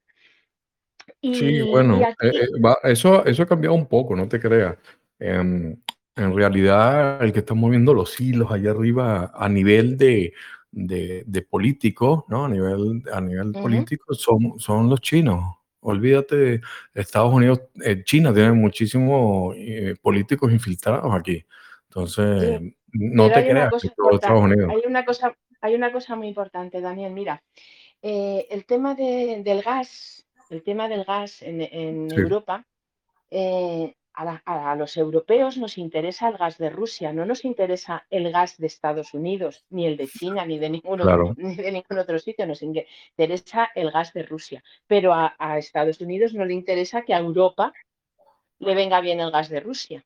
[1.21, 2.49] sí, bueno, eh, eh,
[2.85, 4.79] eso, eso ha cambiado un poco, no te creas.
[5.19, 5.77] Em,
[6.17, 10.33] en realidad, el que está moviendo los hilos allá arriba a nivel de,
[10.73, 12.47] de, político, ¿no?
[12.47, 15.57] A nivel, a nivel político son, son los chinos.
[15.81, 16.61] Olvídate,
[16.95, 19.55] Estados Unidos, eh, China tiene muchísimos
[20.01, 21.45] políticos infiltrados aquí.
[21.89, 22.61] Entonces,
[22.93, 27.13] no te creas Hay una, cosa, hay una cosa muy importante, Daniel.
[27.13, 27.43] Mira,
[28.01, 32.65] eh, el tema del gas, el tema del gas en, Europa,
[33.31, 38.59] eh, a, los europeos nos interesa el gas de Rusia, no nos interesa el gas
[38.59, 42.19] de Estados Unidos, ni el de China, ni de ningún, otro, ni de ningún otro
[42.19, 44.63] sitio, nos interesa el gas de Rusia.
[44.87, 47.73] Pero a, a Estados Unidos no le interesa que a Europa
[48.59, 50.05] le venga bien el gas de Rusia.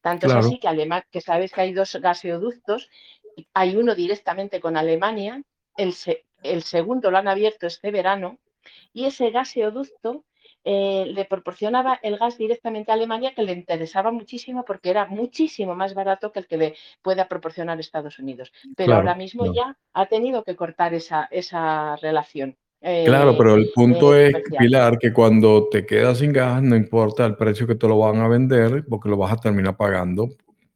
[0.00, 2.88] Tanto es así que, Alemania, que sabes que hay dos gaseoductos,
[3.54, 5.42] hay uno directamente con Alemania,
[5.76, 5.94] el,
[6.42, 8.38] el segundo lo han abierto este verano,
[8.92, 10.24] y ese gaseoducto
[10.64, 15.74] eh, le proporcionaba el gas directamente a Alemania, que le interesaba muchísimo porque era muchísimo
[15.74, 18.52] más barato que el que le pueda proporcionar Estados Unidos.
[18.76, 22.56] Pero ahora mismo ya ha tenido que cortar esa, esa relación.
[22.80, 26.74] Claro, eh, pero el punto eh, es, Pilar, que cuando te quedas sin gas, no
[26.74, 30.30] importa el precio que te lo van a vender, porque lo vas a terminar pagando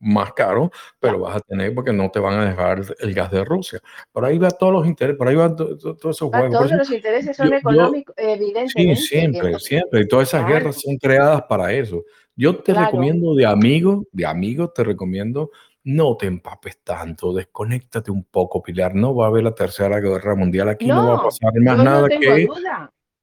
[0.07, 3.45] más caro, pero vas a tener porque no te van a dejar el gas de
[3.45, 3.81] Rusia.
[4.12, 6.53] Por ahí va todos los intereses, por ahí van todos esos juegos.
[6.53, 8.97] Todos los intereses son económicos, evidentemente.
[8.97, 10.01] Sí, siempre, siempre.
[10.03, 12.05] Y todas esas guerras son creadas para eso.
[12.37, 15.51] Yo te recomiendo de amigo, de amigo, te recomiendo
[15.87, 18.97] no te empapes tanto, desconéctate un poco, Pilar.
[18.97, 22.09] No va a haber la tercera guerra mundial aquí, no, va a pasar más nada
[22.09, 22.49] que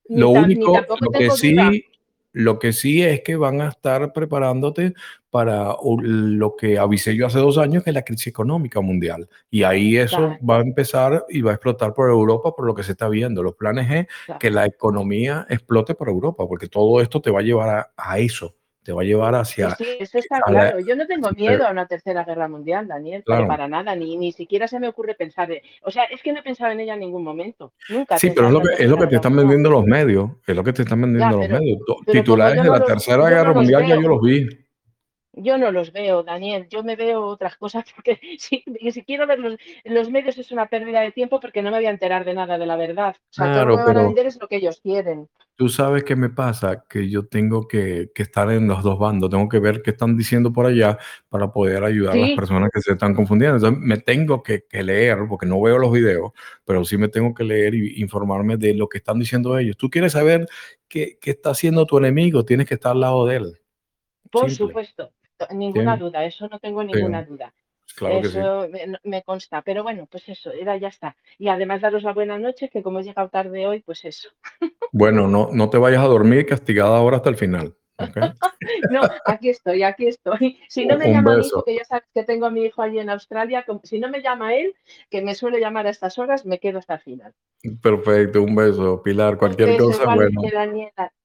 [0.07, 1.85] lo único, lo que sí,
[2.31, 4.93] lo que sí es que van a estar preparándote
[5.33, 9.27] para lo que avisé yo hace dos años, que es la crisis económica mundial.
[9.49, 12.83] Y ahí eso va a empezar y va a explotar por Europa por lo que
[12.83, 13.41] se está viendo.
[13.41, 17.41] Los planes es que la economía explote por Europa, porque todo esto te va a
[17.41, 19.75] llevar a eso te va a llevar hacia...
[19.75, 20.79] Sí, eso está claro.
[20.81, 24.67] Yo no tengo miedo a una tercera guerra mundial, Daniel, para nada, ni, ni siquiera
[24.67, 25.49] se me ocurre pensar...
[25.83, 27.73] o sea, es que no he pensado en ella en ningún momento.
[27.89, 28.19] Nunca.
[28.19, 30.63] Sí, pero es lo que, es lo que te están vendiendo los medios, es lo
[30.63, 31.79] que te están vendiendo los medios.
[32.05, 34.62] Titulares de la tercera guerra mundial ya yo los vi.
[35.35, 36.67] Yo no los veo, Daniel.
[36.69, 41.01] Yo me veo otras cosas porque si, si quiero ver los, medios es una pérdida
[41.01, 43.15] de tiempo porque no me voy a enterar de nada de la verdad.
[43.17, 45.27] O sea, todo lo que van a vender es lo que ellos quieren.
[45.55, 49.47] Tú sabes qué me pasa, que yo tengo que, estar en los dos bandos, tengo
[49.49, 50.97] que ver qué están diciendo por allá
[51.29, 53.57] para poder ayudar a las personas que se están confundiendo.
[53.57, 56.31] Entonces me tengo que, leer, porque no veo los videos,
[56.63, 59.77] pero sí me tengo que leer y informarme de lo que están diciendo ellos.
[59.77, 60.47] Tú quieres saber
[60.87, 63.59] qué, está haciendo tu enemigo, tienes que estar al lado de él.
[64.31, 65.11] Por supuesto
[65.51, 67.53] ninguna duda, eso no tengo ninguna duda.
[67.99, 68.67] Pues eso
[69.03, 71.15] me, consta, pero bueno, pues eso, era ya está.
[71.37, 74.29] Y además daros la buena noche, que como he llegado tarde hoy, pues eso.
[74.91, 77.75] Bueno, no, no te vayas a dormir castigada ahora hasta el final.
[78.91, 80.59] no, aquí estoy, aquí estoy.
[80.67, 82.99] Si no me llama mi hijo, que ya sabes que tengo a mi hijo allí
[82.99, 84.73] en Australia, si no me llama él,
[85.09, 87.33] que me suele llamar a estas horas, me quedo hasta el final.
[87.81, 89.37] Perfecto, un beso, Pilar.
[89.37, 90.41] Cualquier cosa, bueno.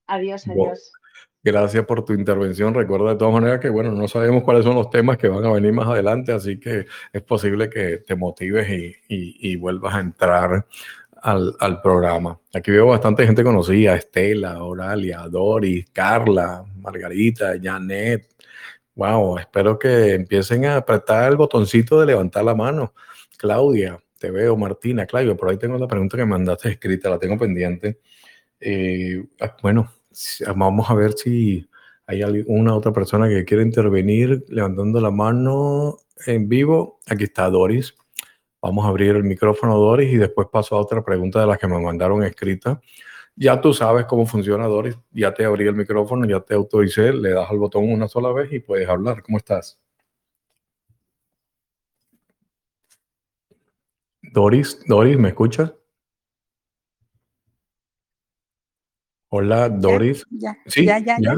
[0.07, 0.93] Adiós, adiós.
[1.51, 2.75] Gracias por tu intervención.
[2.75, 5.51] Recuerda de todas maneras que, bueno, no sabemos cuáles son los temas que van a
[5.51, 8.69] venir más adelante, así que es posible que te motives
[9.09, 10.67] y, vuelvas a entrar
[11.23, 12.39] al, programa.
[12.53, 18.29] Aquí veo bastante gente conocida, Estela, Oralia, Doris, Carla, Margarita, Janet.
[18.95, 22.93] Wow, espero que empiecen a apretar el botoncito de levantar la mano.
[23.39, 27.39] Claudia, te veo, Martina, Claudio, por ahí tengo la pregunta que mandaste escrita, la tengo
[27.39, 28.01] pendiente.
[28.61, 29.91] Eh, ah, bueno,
[30.55, 31.69] vamos a ver si
[32.07, 37.01] hay alguna otra persona que quiere intervenir levantando la mano en vivo.
[37.07, 37.95] Aquí está Doris.
[38.61, 41.69] Vamos a abrir el micrófono, Doris, y después paso a otra pregunta de las que
[41.69, 42.81] me mandaron escrita.
[43.37, 44.97] Ya tú sabes cómo funciona, Doris.
[45.13, 48.53] Ya te abrí el micrófono, ya te autoricé, le das al botón una sola vez
[48.53, 49.23] y puedes hablar.
[49.23, 49.79] ¿Cómo estás?
[54.23, 55.73] Doris, Doris, ¿me escuchas?
[59.31, 60.27] Hola, Doris.
[60.31, 61.35] Ya, sí, ya, ya, ya,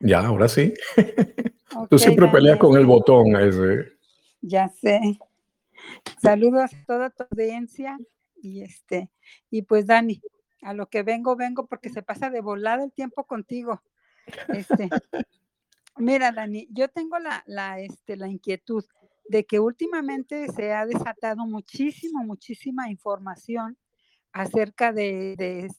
[0.00, 0.72] ya, ahora sí.
[1.90, 3.92] Tú siempre peleas con el botón ese.
[4.40, 5.18] Ya sé.
[6.22, 7.98] Saludos a toda tu audiencia
[8.40, 9.10] y este
[9.50, 10.20] y pues Dani,
[10.62, 13.82] a lo que vengo vengo porque se pasa de volada el tiempo contigo.
[14.48, 14.88] Este,
[15.96, 18.84] mira, Dani, yo tengo la, la, este, la inquietud
[19.28, 23.76] de que últimamente se ha desatado muchísimo, muchísima información
[24.32, 25.70] acerca de, de,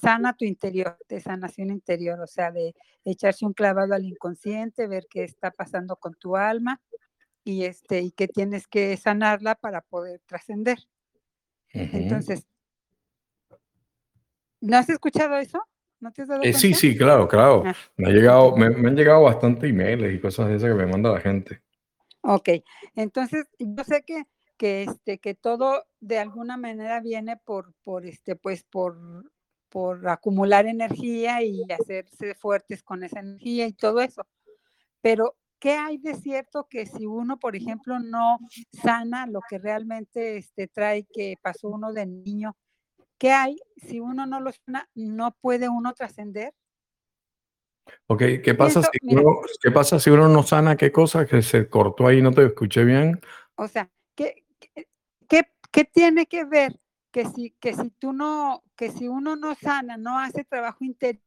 [0.00, 5.06] sana tu interior, de sanación interior, o sea, de echarse un clavado al inconsciente, ver
[5.08, 6.80] qué está pasando con tu alma
[7.44, 10.78] y, este, y que tienes que sanarla para poder trascender.
[11.72, 12.46] Entonces,
[14.60, 15.60] ¿no has escuchado eso?
[16.00, 17.62] ¿No te has dado eh, sí, sí, claro, claro.
[17.66, 20.74] Ah, me, ha llegado, me, me, han llegado bastante emails y cosas de esas que
[20.74, 21.62] me manda la gente.
[22.20, 22.48] Ok,
[22.94, 24.24] entonces yo sé que,
[24.56, 28.98] que, este, que todo de alguna manera viene por, por, este, pues por,
[29.74, 34.24] por acumular energía y hacerse fuertes con esa energía y todo eso.
[35.00, 38.38] Pero, ¿qué hay de cierto que si uno, por ejemplo, no
[38.84, 42.56] sana lo que realmente este, trae que pasó uno de niño,
[43.18, 46.54] ¿qué hay si uno no lo sana, no puede uno trascender?
[48.06, 51.26] Ok, ¿qué pasa, si uno, ¿qué pasa si uno no sana qué cosa?
[51.26, 53.20] Que se cortó ahí, no te escuché bien.
[53.56, 54.44] O sea, ¿qué,
[55.28, 56.78] qué, qué tiene que ver
[57.14, 61.22] que si, que si tú no, que si uno no sana, no hace trabajo interior,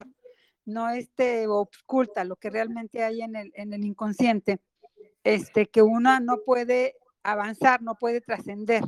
[0.65, 4.60] no este, oculta lo que realmente hay en el, en el inconsciente,
[5.23, 8.84] este, que uno no puede avanzar, no puede trascender.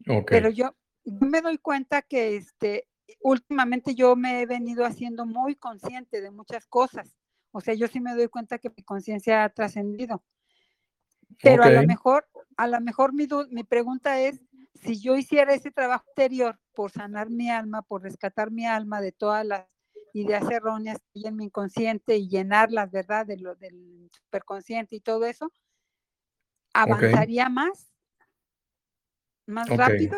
[0.00, 0.24] Okay.
[0.26, 2.88] Pero yo, yo me doy cuenta que este,
[3.20, 7.14] últimamente yo me he venido haciendo muy consciente de muchas cosas.
[7.52, 10.24] O sea, yo sí me doy cuenta que mi conciencia ha trascendido.
[11.40, 14.40] Pero a lo mejor, a lo mejor mi, mi pregunta es,
[14.74, 19.12] si yo hiciera ese trabajo interior por sanar mi alma, por rescatar mi alma de
[19.12, 19.66] todas las
[20.12, 23.26] ideas erróneas que hay en mi inconsciente y llenarlas, ¿verdad?
[23.26, 25.50] De lo, del superconsciente y todo eso,
[26.72, 27.90] ¿avanzaría más?
[29.46, 30.16] ¿Más rápido?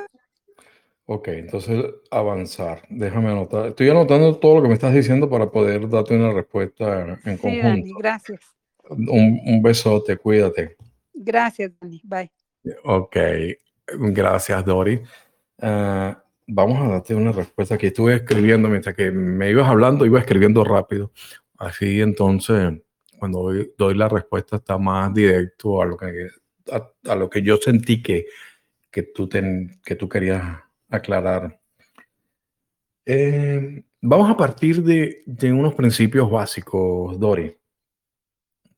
[1.07, 2.83] Ok, entonces avanzar.
[2.90, 3.66] Déjame anotar.
[3.66, 7.61] Estoy anotando todo lo que me estás diciendo para poder darte una respuesta en sí,
[7.61, 8.40] Dani, gracias.
[8.88, 10.77] Un, un, besote, cuídate.
[11.12, 12.01] Gracias, Dani.
[12.05, 12.31] Bye.
[12.85, 13.16] Ok,
[13.87, 15.03] gracias, Dori.
[15.59, 16.14] Uh,
[16.46, 20.64] vamos a darte una respuesta que estuve escribiendo mientras que me ibas hablando, iba escribiendo
[20.64, 21.12] rápido.
[21.59, 22.75] Así entonces,
[23.18, 26.29] cuando doy, la respuesta está más directo a lo que,
[27.09, 28.27] a lo que yo sentí que,
[28.90, 30.42] que, tú ten, que tú querías
[30.90, 31.59] aclarar.
[33.05, 37.57] Eh, vamos a partir de, de, unos principios básicos, Dori.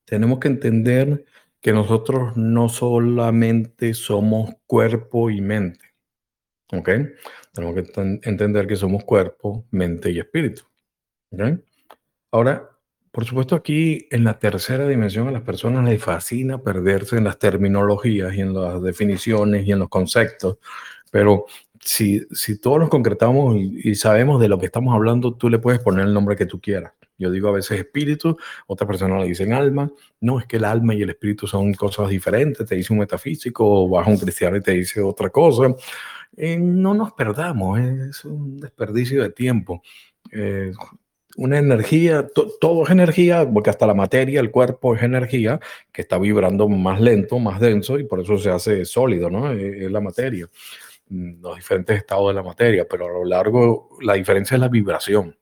[0.04, 1.24] Tenemos que entender
[1.60, 5.86] que nosotros no solamente somos cuerpo y mente.
[6.72, 6.88] ¿Ok?
[7.52, 10.62] Tenemos que entender que somos cuerpo, mente y espíritu.
[11.32, 11.60] ¿Ok?
[12.30, 12.70] Ahora,
[13.10, 17.38] por supuesto, aquí en la tercera dimensión a las personas les fascina perderse en las
[17.38, 20.58] terminologías y en las definiciones y en los conceptos,
[21.10, 21.46] pero
[21.80, 25.80] si, si todos nos concretamos y, sabemos de lo que estamos hablando, tú le puedes
[25.80, 26.92] poner el nombre que tú quieras.
[27.18, 29.90] Yo digo a veces espíritu, otras personas le dicen alma.
[30.20, 32.66] No, es que el alma y el espíritu son cosas diferentes.
[32.66, 35.74] Te dice un metafísico, o vas a un cristiano y te dice otra cosa.
[36.36, 39.82] Eh, no nos perdamos, es un desperdicio de tiempo.
[40.30, 40.72] Eh,
[41.36, 42.26] una energía,
[42.60, 45.60] todo es energía, porque hasta la materia, el cuerpo es energía
[45.92, 49.52] que está vibrando más lento, más denso y por eso se hace sólido, ¿no?
[49.52, 50.48] Eh, es la materia.
[51.08, 54.68] Mm, los diferentes estados de la materia, pero a lo largo la diferencia es la
[54.68, 55.36] vibración.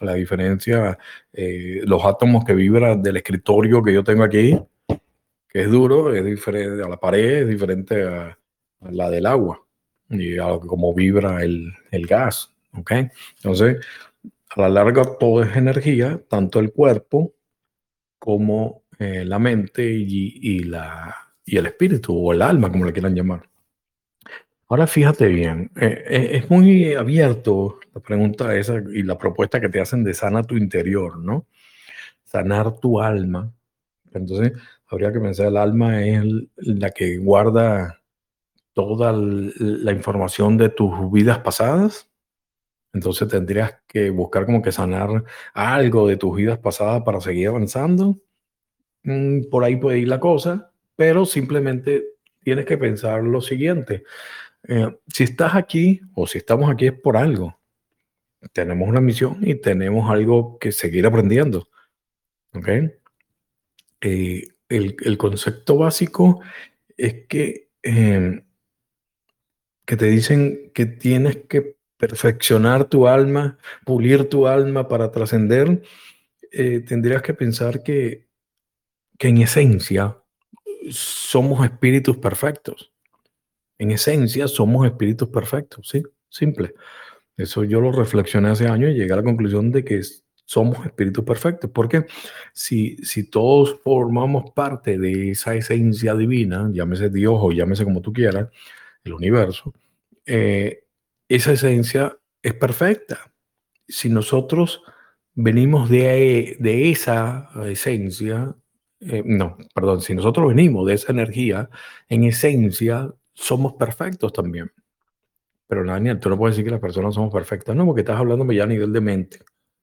[0.00, 0.98] La diferencia,
[1.32, 4.58] eh, los átomos que vibran del escritorio que yo tengo aquí,
[5.48, 8.38] que es duro, es diferente a la pared, es diferente a,
[8.80, 9.64] la del agua
[10.10, 12.54] y a como vibra el, el gas.
[12.74, 12.92] ¿ok?
[13.36, 13.84] Entonces,
[14.50, 17.34] a la larga todo es energía, tanto el cuerpo
[18.18, 22.92] como eh, la mente y, y, la, y el espíritu o el alma, como le
[22.92, 23.48] quieran llamar.
[24.68, 29.68] Ahora fíjate bien, eh, eh, es muy abierto la pregunta esa y la propuesta que
[29.68, 31.46] te hacen de sana tu interior, ¿no?
[32.24, 33.52] Sanar tu alma.
[34.12, 34.52] Entonces,
[34.88, 36.24] habría que pensar, el alma es
[36.58, 38.00] la que guarda
[38.74, 42.10] toda la información de tus vidas pasadas.
[42.94, 48.18] Entonces tendrías que buscar como que sanar algo de tus vidas pasadas para seguir avanzando.
[49.04, 52.04] Mm, por ahí puede ir la cosa, pero simplemente
[52.42, 54.04] tienes que pensar lo siguiente.
[54.68, 57.58] Eh, si estás aquí o si estamos aquí es por algo.
[58.52, 61.68] Tenemos una misión y tenemos algo que seguir aprendiendo.
[62.54, 62.68] ¿Ok?
[64.00, 66.40] Eh, el, concepto básico
[66.96, 68.44] es que, em,
[69.84, 75.82] que te dicen que tienes que perfeccionar tu alma, pulir tu alma para trascender.
[76.52, 78.26] Eh, tendrías que pensar que,
[79.18, 80.16] que en esencia
[80.90, 82.95] somos espíritus perfectos.
[83.78, 86.02] En esencia somos espíritus perfectos, ¿sí?
[86.28, 86.74] Simple.
[87.36, 90.02] Eso yo lo reflexioné hace años y llegué a la conclusión de que
[90.46, 91.70] somos espíritus perfectos.
[91.72, 92.06] Porque
[92.54, 98.12] si, si todos formamos parte de esa esencia divina, llámese Dios o llámese como tú
[98.12, 98.48] quieras,
[99.04, 99.74] el universo,
[100.24, 100.84] eh,
[101.28, 103.32] esa esencia es perfecta.
[103.86, 104.82] Si nosotros
[105.34, 108.56] venimos de, de esa esencia,
[109.00, 111.68] eh, no, perdón, si nosotros venimos de esa energía,
[112.08, 114.72] en esencia somos perfectos también.
[115.68, 118.50] Pero Daniel, tú no puedes decir que las personas somos perfectas, no, porque estás hablando
[118.50, 119.40] ya a nivel de mente,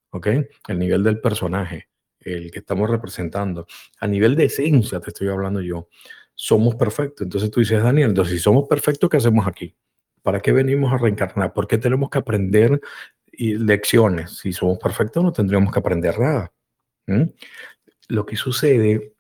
[0.09, 0.27] ¿ok?
[0.67, 1.89] El nivel del personaje,
[2.19, 3.67] el que estamos representando.
[3.99, 5.87] A nivel de esencia te estoy hablando yo.
[6.33, 7.25] Somos perfectos.
[7.25, 9.75] Entonces tú dices, Daniel, entonces si somos perfectos, ¿qué hacemos aquí?
[10.21, 11.53] ¿Para qué venimos a reencarnar?
[11.53, 12.81] ¿Por qué tenemos que aprender
[13.33, 14.37] lecciones?
[14.37, 16.51] Si somos perfectos, no tendríamos que aprender nada.
[18.07, 19.13] Lo que sucede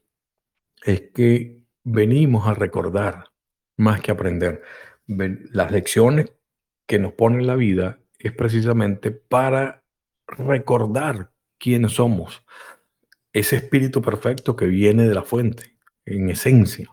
[0.83, 3.32] es que venimos a recordar
[3.77, 4.61] más que aprender.
[5.07, 6.31] Las lecciones
[6.87, 9.83] que nos pone la vida es precisamente para
[10.27, 12.43] recordar quiénes somos.
[13.33, 16.89] Ese espíritu perfecto que viene de la fuente, en esencia.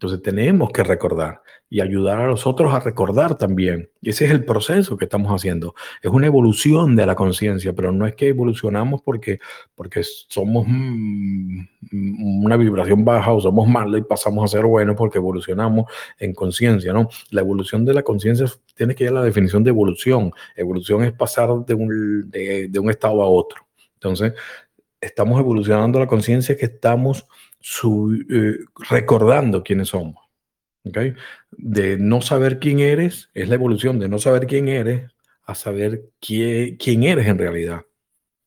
[0.00, 3.90] Entonces tenemos que recordar y ayudar a los otros a recordar también.
[4.00, 5.74] Y ese es el proceso que estamos haciendo.
[6.00, 9.40] Es una evolución de la conciencia, pero no es que evolucionamos porque,
[9.74, 15.18] porque somos mm, una vibración baja o somos malos y pasamos a ser buenos porque
[15.18, 15.84] evolucionamos
[16.18, 17.10] en conciencia, ¿no?
[17.28, 20.32] La evolución de la conciencia tiene que ir a la definición de evolución.
[20.56, 23.66] Evolución es pasar de un, de, un estado a otro.
[23.96, 24.32] Entonces,
[24.98, 27.26] estamos evolucionando la conciencia que estamos
[28.30, 28.58] eh,
[28.88, 30.16] recordando quiénes somos.
[30.84, 31.14] ¿okay?
[31.50, 35.10] De no saber quién eres, es la evolución de no saber quién eres
[35.44, 37.82] a saber quién, eres en realidad.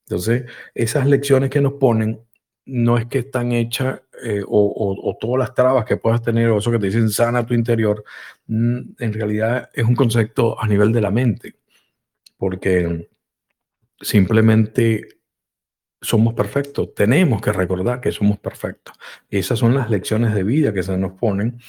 [0.06, 2.22] Entonces, esas lecciones que nos ponen
[2.66, 6.72] no es que están hechas eh, o, todas las trabas que puedas tener o eso
[6.72, 8.04] que te dicen sana tu interior,
[8.48, 11.56] mm, en realidad es un concepto a nivel de la mente,
[12.38, 13.10] porque
[14.00, 15.08] simplemente
[16.04, 16.94] somos perfectos.
[16.94, 18.94] Tenemos que recordar que somos perfectos.
[19.30, 21.60] Esas son las lecciones de vida que se nos ponen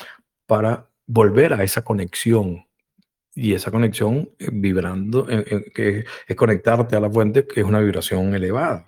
[0.47, 2.66] para volver a esa conexión.
[3.37, 7.66] Y esa conexión eh, vibrando, eh, eh, que es conectarte a la fuente, que es
[7.66, 8.87] una vibración elevada.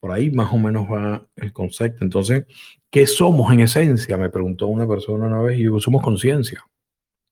[0.00, 2.04] Por ahí más o menos va el concepto.
[2.04, 2.44] Entonces,
[2.90, 4.16] ¿qué somos en esencia?
[4.16, 6.64] Me preguntó una persona una vez y yo, somos conciencia.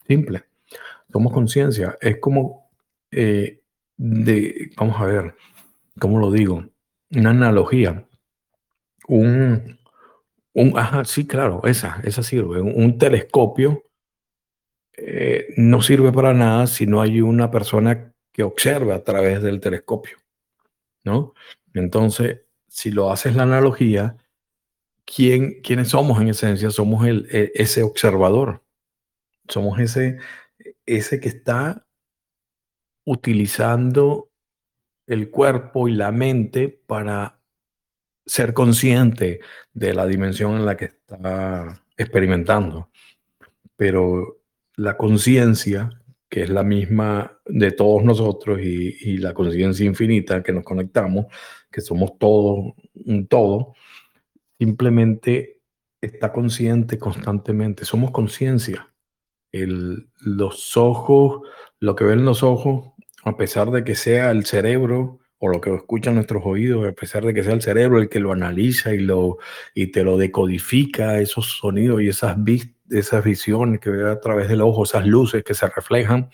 [0.06, 0.44] Simple.
[1.10, 1.96] Somos conciencia.
[2.00, 2.70] Es como
[3.10, 3.60] de,
[4.76, 5.34] vamos a ver,
[5.98, 6.64] ¿cómo lo digo?
[7.14, 8.06] Una analogía.
[9.08, 9.78] Un,
[10.54, 12.60] un, ajá, sí, claro, esa, esa sirve.
[12.60, 13.84] Un, telescopio
[14.96, 19.60] eh, no sirve para nada si no hay una persona que observe a través del
[19.60, 20.18] telescopio,
[21.04, 21.34] ¿no?
[21.74, 24.16] Entonces, si lo haces la analogía,
[25.04, 26.70] ¿quién, ¿quiénes somos en esencia?
[26.70, 28.62] Somos el, e, ese observador.
[29.48, 30.18] Somos ese,
[30.86, 31.86] ese que está
[33.04, 34.31] utilizando
[35.12, 37.38] el cuerpo y la mente para
[38.24, 39.40] ser consciente
[39.74, 42.88] de la dimensión en la que está experimentando.
[43.76, 44.40] Pero
[44.76, 45.90] la conciencia,
[46.30, 51.26] que es la misma de todos nosotros y, la conciencia infinita que nos conectamos,
[51.70, 53.74] que somos todos un todo,
[54.58, 55.60] simplemente
[56.00, 57.84] está consciente constantemente.
[57.84, 58.88] Somos conciencia.
[59.52, 61.42] Los ojos,
[61.80, 62.91] lo que ven los ojos
[63.24, 67.24] a pesar de que sea el cerebro o lo que escuchan nuestros oídos, a pesar
[67.24, 69.38] de que sea el cerebro el que lo analiza y, lo,
[69.74, 72.36] y te lo decodifica, esos sonidos y esas,
[72.90, 76.30] esas visiones que ve a través del ojo, esas luces que se reflejan,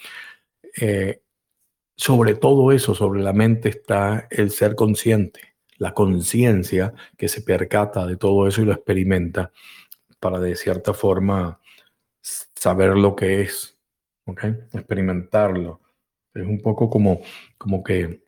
[0.79, 1.23] eh,
[1.97, 8.07] sobre todo eso, sobre la mente está el ser consciente, la conciencia que se percata
[8.07, 9.53] de todo eso y lo experimenta
[10.21, 11.61] para de cierta forma
[12.21, 13.79] saber lo que es,
[14.75, 15.81] experimentarlo.
[16.39, 17.21] Es un poco como,
[17.57, 18.25] como que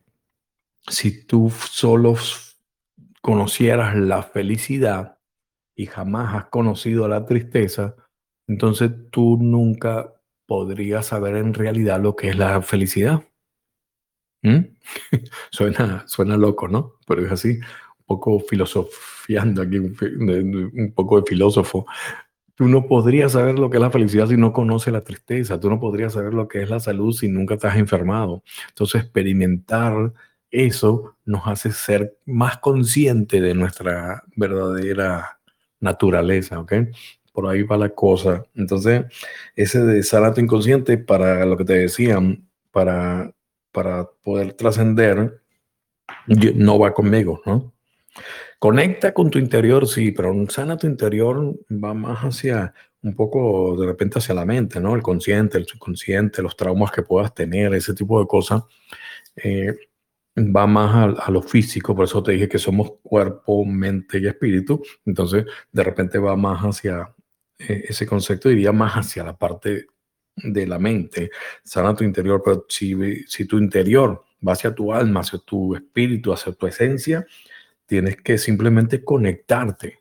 [0.89, 2.17] si tú solo
[3.21, 5.19] conocieras la felicidad
[5.75, 7.97] y jamás has conocido la tristeza,
[8.47, 10.13] entonces tú nunca
[10.47, 13.23] podría saber en realidad lo que es la felicidad.
[14.43, 14.77] ¿Mm?
[15.51, 16.95] suena, suena loco, ¿no?
[17.07, 21.87] Pero es así, un poco filosofiando aquí, un poco de filósofo.
[22.61, 25.59] Tú no podrías saber lo que es la felicidad si no conoces la tristeza.
[25.59, 28.43] Tú no podrías saber lo que es la salud si nunca has enfermado.
[28.69, 30.13] Entonces, experimentar
[30.51, 35.41] eso nos hace ser más conscientes de nuestra verdadera
[35.81, 36.75] naturaleza, ¿ok?
[37.33, 38.45] Por ahí va la cosa.
[38.55, 39.07] Entonces,
[39.57, 43.33] ese de sanato inconsciente, para lo que te decían, para,
[43.73, 45.41] para poder trascender,
[46.27, 47.73] no va conmigo, ¿no?
[48.61, 53.87] Conecta con tu interior, sí, pero sana tu interior va más hacia un poco de
[53.87, 54.95] repente hacia la mente, ¿no?
[54.95, 58.63] El consciente, el subconsciente, los traumas que puedas tener, ese tipo de cosas.
[59.35, 59.75] Eh,
[60.37, 64.83] va más a, lo físico, por eso te dije que somos cuerpo, mente y espíritu,
[65.07, 67.15] entonces de repente va más hacia
[67.59, 69.87] eh, ese concepto, diría más hacia la parte
[70.37, 71.31] de la mente,
[71.65, 76.31] sana tu interior, pero si, si tu interior va hacia tu alma, hacia tu espíritu,
[76.31, 77.27] hacia tu esencia,
[77.91, 79.99] tienes que simplemente conectarte.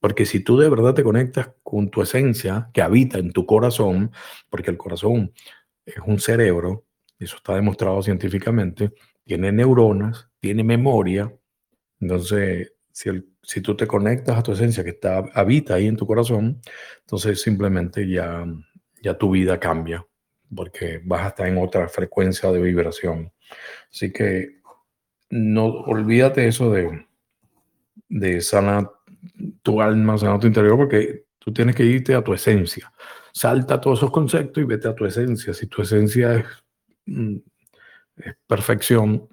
[0.00, 4.10] Porque si tú de verdad te conectas con tu esencia que habita en tu corazón,
[4.48, 5.34] porque el corazón
[5.84, 6.86] es un cerebro,
[7.18, 11.30] eso está demostrado científicamente, tiene neuronas, tiene memoria.
[12.00, 15.98] Entonces, si, el, si tú te conectas a tu esencia que está, habita ahí en
[15.98, 16.62] tu corazón,
[17.00, 18.46] entonces simplemente ya,
[19.02, 20.06] ya tu vida cambia,
[20.56, 23.30] porque vas a estar en otra frecuencia de vibración.
[23.90, 24.63] Así que
[25.36, 27.06] no olvídate eso de,
[28.08, 28.42] de
[29.62, 32.92] tu alma, sanar tu interior, porque tú tienes que irte a tu esencia.
[33.32, 35.52] Salta todos esos conceptos y vete a tu esencia.
[35.52, 36.46] Si tu esencia es
[37.06, 37.36] mm,
[38.16, 39.28] es perfección.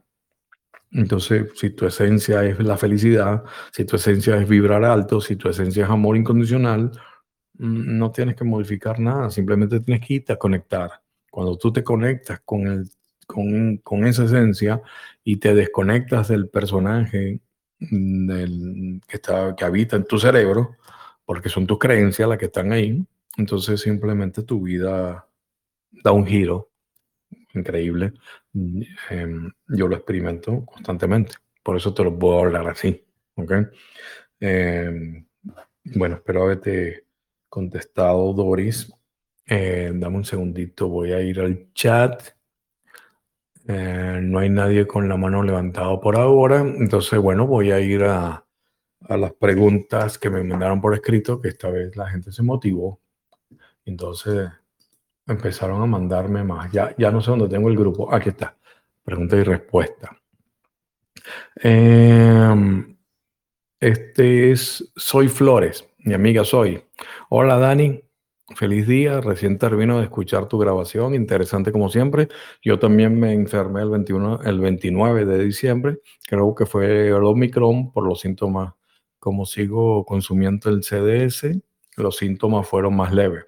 [0.92, 5.50] Entonces, si tu esencia es la felicidad, si tu esencia es vibrar alto, si tu
[5.50, 6.92] esencia es amor incondicional,
[7.54, 10.92] mm, no tienes que modificar nada, simplemente tienes que irte a conectar.
[11.30, 12.90] Cuando tú te conectas con, el,
[13.32, 14.82] con, con esa esencia
[15.24, 17.40] y te desconectas del personaje
[17.80, 20.78] mm, que, está, que habita en tu cerebro,
[21.26, 23.06] porque son tus creencias las que están ahí,
[23.38, 25.28] entonces simplemente tu vida
[26.04, 26.70] da un giro
[27.54, 28.14] increíble.
[29.10, 31.36] Em, yo lo experimento constantemente.
[31.64, 33.06] Por eso te lo puedo hablar así.
[34.40, 35.26] Em,
[35.84, 37.06] bueno, espero haberte
[37.50, 38.92] contestado, Doris.
[39.46, 42.24] Eh, dame un segundito, voy a ir al chat.
[43.68, 46.62] Eh, no hay nadie con la mano levantada por ahora.
[46.62, 48.46] Entonces, bueno, voy a ir a,
[49.10, 53.02] las preguntas que me mandaron por escrito, que esta vez la gente se motivó.
[53.86, 54.50] Entonces,
[55.28, 56.72] empezaron a mandarme más.
[56.72, 58.14] Ya, ya no sé dónde tengo el grupo.
[58.14, 58.56] Aquí está.
[59.04, 60.16] Pregunta y respuesta.
[61.56, 62.98] Em,
[63.80, 66.84] este es Soy Flores, mi amiga Soy.
[67.30, 68.02] Hola Dani,
[68.56, 69.22] feliz día.
[69.22, 72.28] Recién termino de escuchar tu grabación, interesante como siempre.
[72.62, 76.00] Yo también me enfermé el, 21, el 29 de diciembre.
[76.28, 78.74] Creo que fue el Omicron por los síntomas.
[79.20, 81.60] Como sigo consumiendo el CDS,
[81.98, 83.46] los síntomas fueron más leves.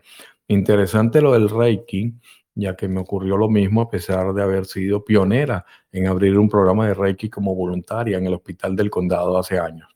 [0.47, 2.13] Interesante lo del Reiki,
[2.55, 6.49] ya que me ocurrió lo mismo a pesar de haber sido pionera en abrir un
[6.49, 9.89] programa de Reiki como voluntaria en el Hospital del Condado hace años.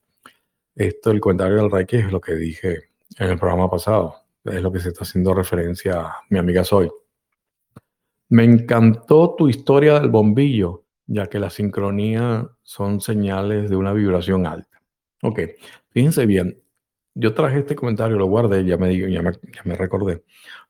[0.76, 2.90] Esto, el comentario del Reiki, es lo que dije
[3.20, 4.27] en el programa pasado.
[4.52, 6.90] Es lo que se está haciendo referencia a mi amiga Soy.
[8.30, 14.46] Me encantó tu historia del bombillo, ya que la sincronía son señales de una vibración
[14.46, 14.82] alta.
[15.24, 15.40] Ok,
[15.90, 16.62] fíjense bien,
[17.16, 20.24] yo traje este comentario, lo guardé, ya me, ya ya me recordé.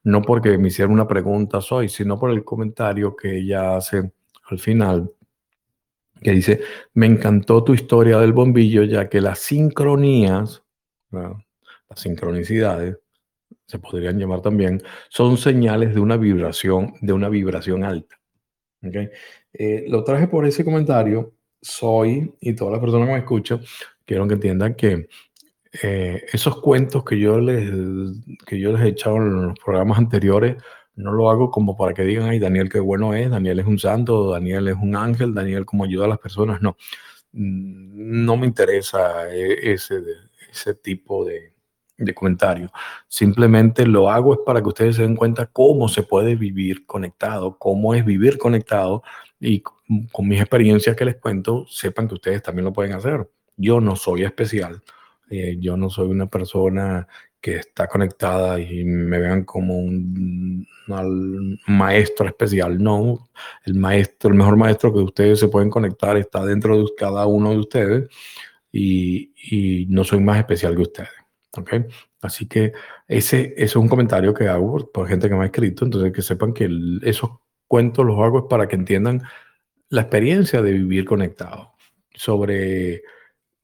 [0.03, 4.11] No porque me hicieron una pregunta soy, sino por el comentario que ella hace
[4.49, 5.11] al final,
[6.21, 6.61] que dice,
[6.93, 10.63] me encantó tu historia del bombillo, ya que las sincronías,
[11.11, 12.97] las sincronicidades,
[13.67, 18.15] se podrían llamar también, son señales de una vibración, de una vibración alta.
[18.81, 19.09] ¿Okay?
[19.53, 23.61] Eh, lo traje por ese comentario, soy, y todas las personas que me escuchan,
[24.05, 25.09] quiero que entiendan que
[25.83, 27.69] eh, esos cuentos que yo, les,
[28.45, 30.55] que yo les he echado en los programas anteriores,
[30.95, 33.77] no lo hago como para que digan, ay, Daniel qué bueno es, Daniel es un
[33.77, 36.61] santo, Daniel es un ángel, Daniel cómo ayuda a las personas.
[36.61, 36.77] No,
[37.33, 40.01] mm, no me interesa e, ese,
[40.49, 41.56] ese tipo de,
[41.97, 42.71] de comentario.
[43.07, 47.57] Simplemente lo hago es para que ustedes se den cuenta cómo se puede vivir conectado,
[47.57, 49.03] cómo es vivir conectado
[49.39, 53.29] y con mis experiencias que les cuento, sepan que ustedes también lo pueden hacer.
[53.55, 54.81] Yo no soy especial
[55.29, 57.07] eh, yo no soy una persona
[57.41, 60.67] que está conectada y me vean como un,
[61.67, 62.81] maestro especial.
[62.81, 63.29] No,
[63.65, 67.51] el maestro, el mejor maestro que ustedes se pueden conectar está dentro de cada uno
[67.51, 68.09] de ustedes
[68.71, 71.09] y, y no soy más especial que ustedes.
[71.57, 71.73] ¿Ok?
[72.21, 72.73] Así que
[73.07, 76.53] ese, es un comentario que hago por gente que me ha escrito, entonces que sepan
[76.53, 76.69] que
[77.03, 77.31] esos
[77.67, 79.23] cuentos los hago es para que entiendan
[79.89, 81.73] la experiencia de vivir conectado.
[82.13, 83.03] Sobre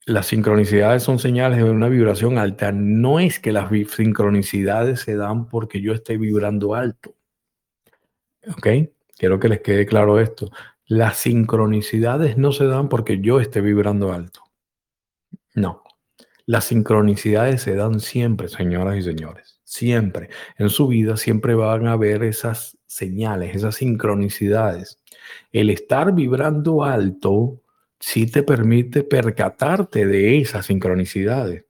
[0.06, 2.72] las sincronicidades son señales de una vibración alta.
[2.72, 7.16] No es que las sincronicidades se dan porque yo esté vibrando alto.
[8.48, 8.68] ¿Ok?
[9.18, 10.50] Quiero que les quede claro esto.
[10.86, 14.44] Las sincronicidades no se dan porque yo esté vibrando alto.
[15.56, 15.83] No.
[16.46, 19.60] Las sincronicidades se dan siempre, señoras y señores.
[19.64, 20.30] Siempre.
[20.58, 25.00] En su vida siempre van a haber esas señales, esas sincronicidades.
[25.52, 27.62] El estar vibrando alto
[28.00, 31.64] sí te permite percatarte de esas sincronicidades,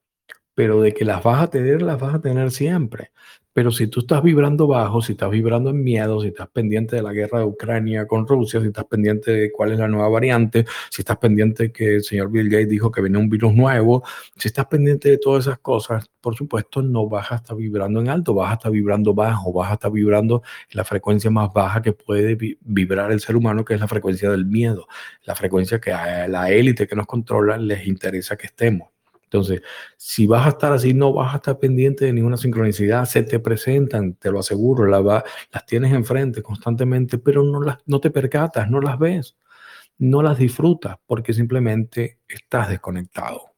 [0.55, 3.11] pero de que las vas a tener, las vas a tener siempre.
[3.53, 7.03] Pero si tú estás vibrando bajo, si estás vibrando en miedo, si estás pendiente de
[7.03, 10.65] la guerra de Ucrania con Rusia, si estás pendiente de cuál es la nueva variante,
[10.89, 14.03] si estás pendiente que el señor Bill Gates dijo que viene un virus nuevo,
[14.37, 18.09] si estás pendiente de todas esas cosas, por supuesto no vas a estar vibrando en
[18.09, 20.41] alto, vas a estar vibrando bajo, vas a estar vibrando
[20.71, 24.47] la frecuencia más baja que puede vibrar el ser humano, que es la frecuencia del
[24.47, 24.87] miedo,
[25.25, 28.92] la frecuencia que a la élite que nos controla les interesa que estemos.
[29.33, 29.63] Entonces,
[29.97, 33.39] si vas a estar así, no vas a estar pendiente de ninguna sincronicidad, se te
[33.39, 38.79] presentan, te lo aseguro, las tienes enfrente constantemente, pero no, las, no te percatas, no
[38.79, 39.35] las ves,
[39.97, 43.53] no las disfrutas porque simplemente estás desconectado.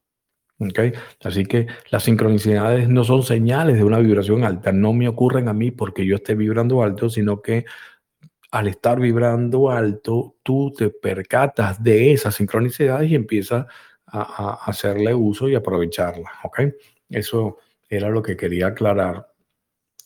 [0.58, 0.94] ¿Okay?
[1.22, 5.54] Así que las sincronicidades no son señales de una vibración alta, no me ocurren a
[5.54, 7.66] mí porque yo esté vibrando alto, sino que
[8.50, 13.66] al estar vibrando alto, tú te percatas de esas sincronicidades y empiezas
[14.22, 16.32] a, hacerle uso y aprovecharla.
[16.44, 16.62] ¿ok?
[17.10, 17.58] Eso
[17.90, 19.28] era lo que quería aclarar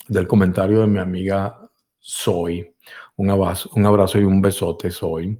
[0.08, 2.74] del comentario de mi amiga Soy.
[3.16, 5.38] Un abrazo, un abrazo y un besote, Soy.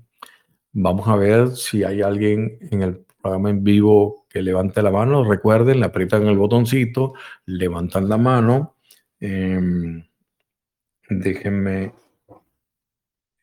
[0.72, 5.24] Vamos a ver si hay alguien en el programa en vivo que levante la mano.
[5.24, 7.14] Recuerden, le aprietan el botoncito,
[7.46, 8.76] levantan la mano.
[9.20, 10.04] Em,
[11.10, 11.94] déjenme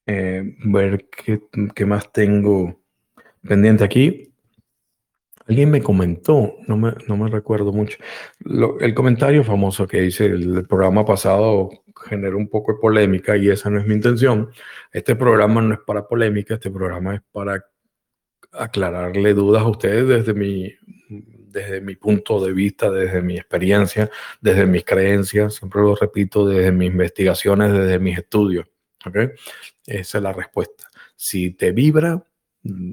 [0.06, 1.42] eh, ver qué,
[1.74, 2.80] qué, más tengo
[3.42, 4.25] pendiente aquí.
[5.48, 7.98] Alguien me comentó, no me, no me recuerdo mucho,
[8.80, 11.70] el comentario famoso que hice el, programa pasado
[12.08, 14.50] generó un poco de polémica y esa no es mi intención.
[14.92, 17.64] Este programa no es para polémica, este programa es para
[18.50, 20.74] aclararle dudas a ustedes desde mi,
[21.08, 26.72] desde mi punto de vista, desde mi experiencia, desde mis creencias, siempre lo repito, desde
[26.72, 28.66] mis investigaciones, desde mis estudios.
[29.06, 29.30] ¿okay?
[29.86, 30.90] Esa es la respuesta.
[31.14, 32.22] Si te vibra,
[32.64, 32.92] mm,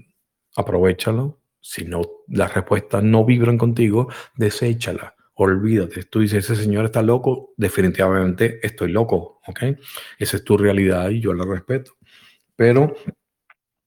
[0.56, 6.04] aprovechalo si no, las respuestas no vibran contigo, deséchala, olvídate.
[6.04, 9.64] Tú dices, ese señor está loco, definitivamente estoy loco, ¿ok?
[10.20, 11.94] Esa es tu realidad y yo la respeto.
[12.58, 12.94] Pero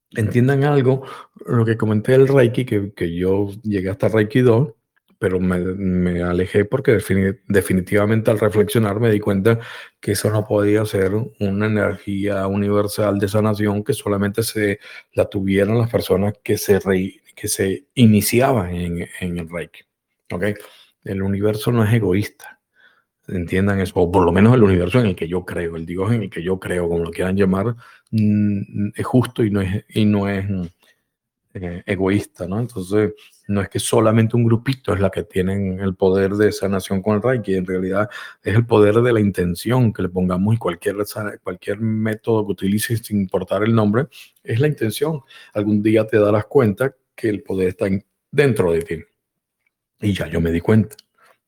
[0.09, 1.05] entiendan algo,
[1.45, 4.73] lo que comenté del Reiki, que, que yo llegué hasta Reiki 2,
[5.19, 6.97] pero me, me alejé porque
[7.47, 9.59] definitivamente al reflexionar me di cuenta
[9.99, 14.79] que eso no podía ser una energía universal de sanación que solamente se
[15.13, 19.81] la tuvieran las personas que se, re, que se iniciaban en, en el Reiki.
[20.33, 20.55] ¿okay?
[21.03, 22.59] El universo no es egoísta.
[23.27, 26.11] Entiendan eso, o por lo menos el universo en el que yo creo, el Dios
[26.11, 27.75] en el que yo creo, como lo quieran llamar,
[28.09, 30.45] mm, es justo y no es, y no es
[31.53, 32.59] eh, egoísta, ¿no?
[32.59, 33.13] Entonces,
[33.47, 37.17] no es que solamente un grupito es la que tienen el poder de sanación con
[37.17, 38.09] el Reiki, en realidad
[38.41, 40.95] es el poder de la intención que le pongamos y cualquier,
[41.43, 44.07] cualquier método que utilices sin importar el nombre,
[44.43, 45.21] es la intención.
[45.53, 47.87] Algún día te darás cuenta que el poder está
[48.31, 49.03] dentro de ti.
[49.99, 50.95] Y ya yo me di cuenta.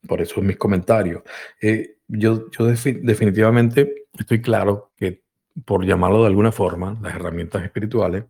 [0.06, 1.22] Por eso es mis comentarios.
[1.62, 5.22] Eh, yo yo definitivamente estoy claro que,
[5.64, 8.24] por llamarlo de alguna forma, las herramientas espirituales,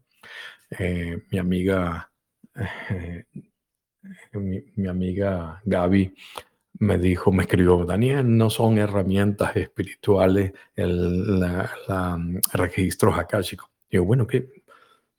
[0.78, 2.10] eh, mi amiga,
[2.90, 3.24] eh,
[4.32, 6.14] mi, amiga Gaby
[6.78, 12.18] me dijo, me escribió, Daniel, no son herramientas espirituales el la,
[12.52, 13.68] registros akáshicos.
[13.90, 14.59] Digo, bueno, ¿qué,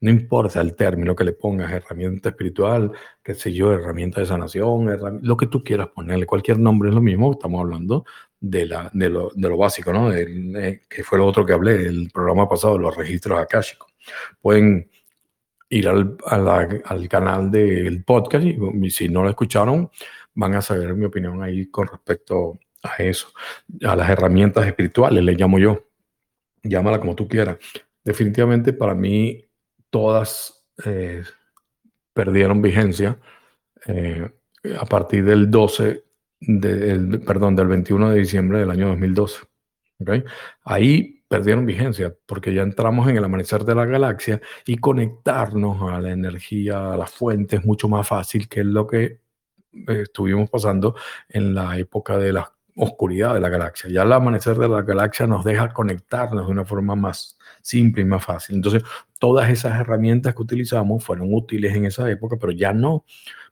[0.02, 2.91] no importa el término que le pongas, herramienta espiritual,
[3.24, 4.89] qué sé yo, herramienta de sanación,
[5.22, 8.04] lo que tú quieras ponerle, cualquier nombre es lo mismo, estamos hablando
[8.39, 10.12] de, la, de, lo, de lo básico, ¿no?
[10.12, 13.93] Eh, que fue lo otro que hablé, el programa pasado, los registros akáshicos.
[14.41, 14.89] Pueden
[15.70, 19.91] ir al, al canal del podcast y, si no lo escucharon,
[20.34, 23.28] van a saber mi opinión ahí con respecto a eso,
[23.86, 25.89] a las herramientas espirituales, le llamo yo,
[26.64, 27.58] llámala como tú quieras.
[28.04, 29.47] Definitivamente para mí
[29.92, 31.24] todas eh,
[32.14, 33.20] perdieron vigencia
[33.86, 34.28] eh,
[34.80, 36.04] a partir del 12,
[36.39, 39.44] de, perdón, del 21 de diciembre del año 2012.
[40.00, 40.24] ¿okay?
[40.64, 46.02] Ahí perdieron vigencia porque ya entramos en el amanecer de la galaxia y conectarnos a
[46.02, 50.96] la energía, a la fuente es mucho más fácil que lo que eh, estuvimos pasando
[51.30, 53.89] en la época de la oscuridad de la galaxia.
[53.89, 58.05] Ya el amanecer de la galaxia nos deja conectarnos de una forma más simple y
[58.05, 58.55] más fácil.
[58.55, 58.84] Entonces,
[59.19, 63.05] todas esas herramientas que utilizamos fueron útiles en esa época, pero ya no.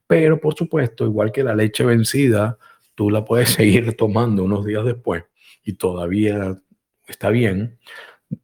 [0.07, 2.57] Pero, por supuesto, igual que la leche vencida,
[2.95, 5.23] tú la puedes seguir tomando unos días después
[5.63, 6.59] y todavía
[7.07, 7.77] está bien.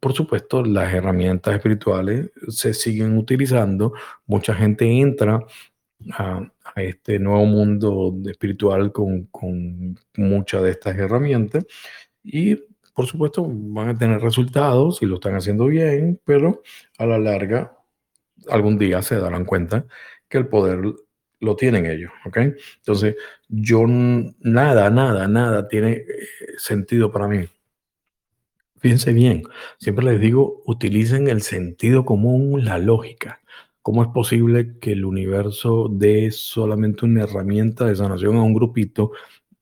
[0.00, 3.92] Por supuesto, las herramientas espirituales se siguen utilizando.
[4.26, 5.44] Mucha gente entra
[6.12, 11.64] a, este nuevo mundo espiritual con, con muchas de estas herramientas
[12.22, 12.56] y
[12.94, 16.62] por supuesto van a tener resultados y lo están haciendo bien, pero
[16.98, 17.76] a la larga
[18.48, 19.86] algún día se darán cuenta
[20.28, 20.80] que el poder
[21.40, 22.38] lo tienen ellos, ¿ok?
[22.78, 23.16] Entonces,
[23.48, 26.06] yo nada, nada, nada tiene eh,
[26.58, 27.46] sentido para mí.
[28.78, 29.42] Fíjense bien,
[29.78, 33.40] siempre les digo, utilicen el sentido común, la lógica.
[33.86, 39.12] ¿Cómo es posible que el universo dé solamente una herramienta de sanación a un grupito?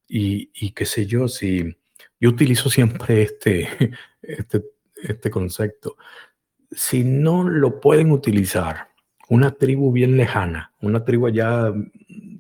[0.08, 1.76] Y, qué sé yo, si
[2.18, 3.68] yo utilizo siempre este,
[4.22, 4.64] este,
[4.94, 5.98] este concepto.
[6.70, 8.88] Si no lo pueden utilizar
[9.28, 11.74] una tribu bien lejana, una tribu allá,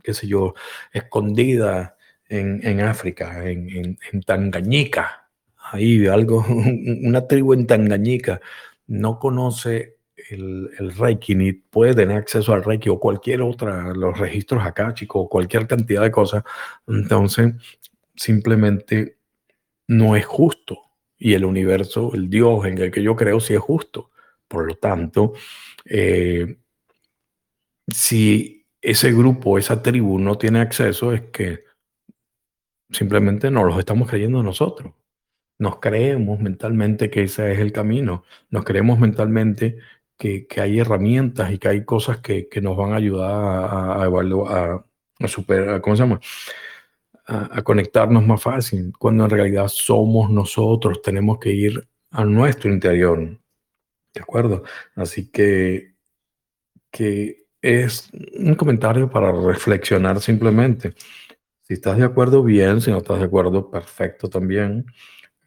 [0.02, 0.54] qué sé yo,
[0.90, 1.98] escondida
[2.30, 5.28] en, en África, en, en, en Tangañica,
[5.58, 8.40] ahí algo, una tribu en Tangañica,
[8.86, 9.93] no conoce
[10.30, 15.28] el, Reiki ni puede tener acceso al Reiki o cualquier otra, los registros acá, chicos,
[15.30, 16.44] cualquier cantidad de cosas,
[16.86, 17.54] entonces
[18.14, 19.18] simplemente
[19.88, 20.80] no es justo.
[21.18, 24.10] Y el universo, el Dios en el que yo creo, sí es justo.
[24.48, 25.32] Por lo tanto,
[25.86, 26.58] eh,
[27.88, 31.64] si ese grupo, esa tribu no tiene acceso, es que
[32.90, 34.92] simplemente no los estamos creyendo nosotros.
[35.58, 38.24] Nos creemos mentalmente que ese es el camino.
[38.50, 39.78] Nos creemos mentalmente
[40.16, 44.84] que, hay herramientas y que hay cosas que, nos van a ayudar a, a,
[45.20, 46.20] a, superar, ¿cómo se llama?
[47.26, 53.38] A, conectarnos más fácil, cuando en realidad somos nosotros, tenemos que ir a nuestro interior.
[54.12, 54.62] ¿De acuerdo?
[54.94, 55.94] Así que,
[56.90, 60.94] que es un comentario para reflexionar simplemente.
[61.62, 64.86] Si estás de acuerdo, bien, si no estás de acuerdo, perfecto también.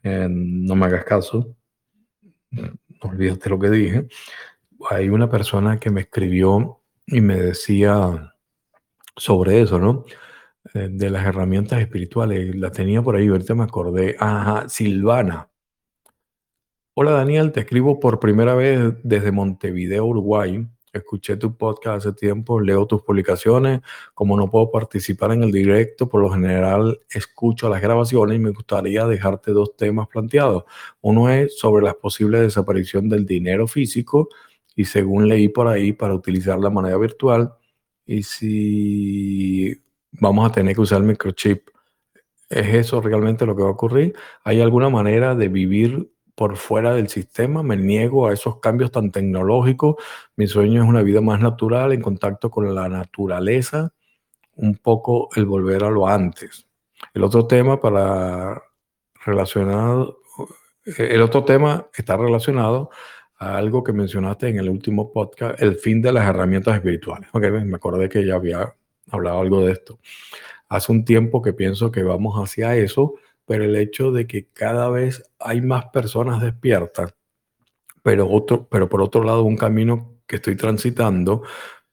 [0.03, 1.55] Eh, no me hagas caso,
[2.51, 4.07] no olvídate lo que dije
[4.89, 8.33] hay una persona que me escribió y me decía
[9.15, 10.05] sobre eso, ¿no?
[10.73, 12.55] Eh, de las herramientas espirituales.
[12.55, 14.15] La tenía por ahí, ahorita me acordé.
[14.19, 15.49] Ajá, Silvana.
[16.93, 20.67] Hola Daniel, te escribo por primera vez desde Montevideo, Uruguay.
[20.91, 23.81] Escuché tu podcast hace tiempo, leo tus publicaciones.
[24.15, 28.49] Como no puedo participar en el directo, por lo general escucho las grabaciones y me
[28.49, 30.63] gustaría dejarte dos temas planteados.
[31.01, 34.29] Uno es sobre la posible desaparición del dinero físico
[34.77, 37.51] y según leí por ahí, para utilizar la moneda virtual,
[38.05, 41.69] y si vamos a tener que usar el microchip,
[42.47, 44.13] ¿es eso realmente lo que va a ocurrir?
[44.43, 47.63] ¿Hay alguna manera de vivir por fuera del sistema?
[47.63, 49.95] Me niego a esos cambios tan tecnológicos.
[50.35, 53.93] Mi sueño es una vida más natural, en contacto con la naturaleza,
[54.53, 56.67] un poco el volver a lo antes.
[57.15, 58.61] El otro tema para
[59.25, 60.19] relacionado,
[60.85, 62.91] el otro tema está relacionado
[63.37, 67.29] algo que mencionaste en el último podcast, el fin de las herramientas espirituales.
[67.31, 68.73] Okay, me acordé que ya había
[69.11, 69.99] hablado algo de esto.
[70.69, 73.15] Hace un tiempo que pienso que vamos hacia eso,
[73.45, 77.13] pero el hecho de que cada vez hay más personas despiertas,
[78.01, 81.43] pero, otro, pero por otro lado un camino que estoy transitando,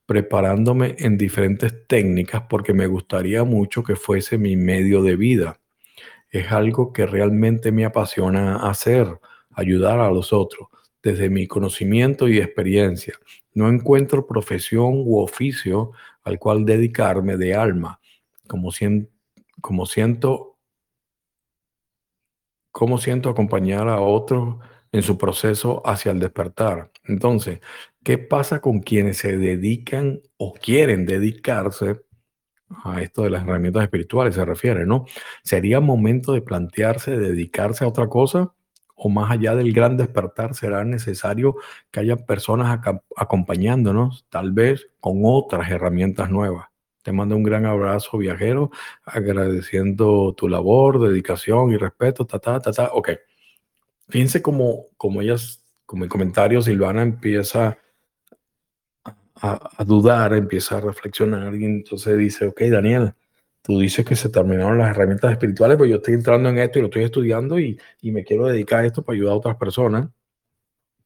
[0.07, 5.61] preparándome en diferentes técnicas porque me gustaría mucho que fuese mi medio de vida.
[6.31, 9.21] Es algo que realmente me apasiona hacer,
[9.53, 10.69] ayudar a los otros
[11.05, 13.15] desde mi conocimiento y experiencia.
[13.53, 15.93] No encuentro profesión u oficio
[16.25, 18.01] al cual dedicarme de alma,
[18.49, 18.71] como,
[19.61, 20.55] como siento
[22.99, 24.57] siento acompañar a otros
[24.91, 26.91] en su proceso hacia el despertar.
[27.05, 27.61] Entonces,
[28.03, 32.01] ¿qué pasa con quienes se dedican o quieren dedicarse
[32.85, 34.35] a esto de las herramientas espirituales?
[34.35, 35.05] Se refiere, ¿no?
[35.43, 38.55] ¿Sería momento de plantearse dedicarse a otra cosa?
[39.05, 41.57] O más allá del gran despertar, será necesario
[41.91, 42.81] que haya personas
[43.15, 46.69] acompañándonos, tal vez con otras herramientas nuevas.
[47.03, 48.71] Te mando un gran abrazo, viajero,
[49.05, 52.91] agradeciendo tu labor, dedicación y respeto, ta, ta, ta, ta.
[52.95, 53.11] Ok.
[54.09, 57.77] Fíjense como, como ellas, como el comentario, Silvana empieza
[59.35, 63.13] a, a, dudar, empieza a reflexionar y entonces dice, ok, Daniel,
[63.65, 66.83] tú dices que se terminaron las herramientas espirituales, pero yo estoy entrando en esto y
[66.83, 70.11] lo estoy estudiando y, y me quiero dedicar a esto para ayudar a otras personas.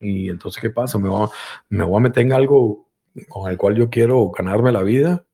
[0.00, 0.98] Y entonces, ¿qué pasa?
[0.98, 1.28] Me voy,
[1.68, 2.88] me voy a meter en algo
[3.28, 5.24] con el cual yo quiero ganarme la vida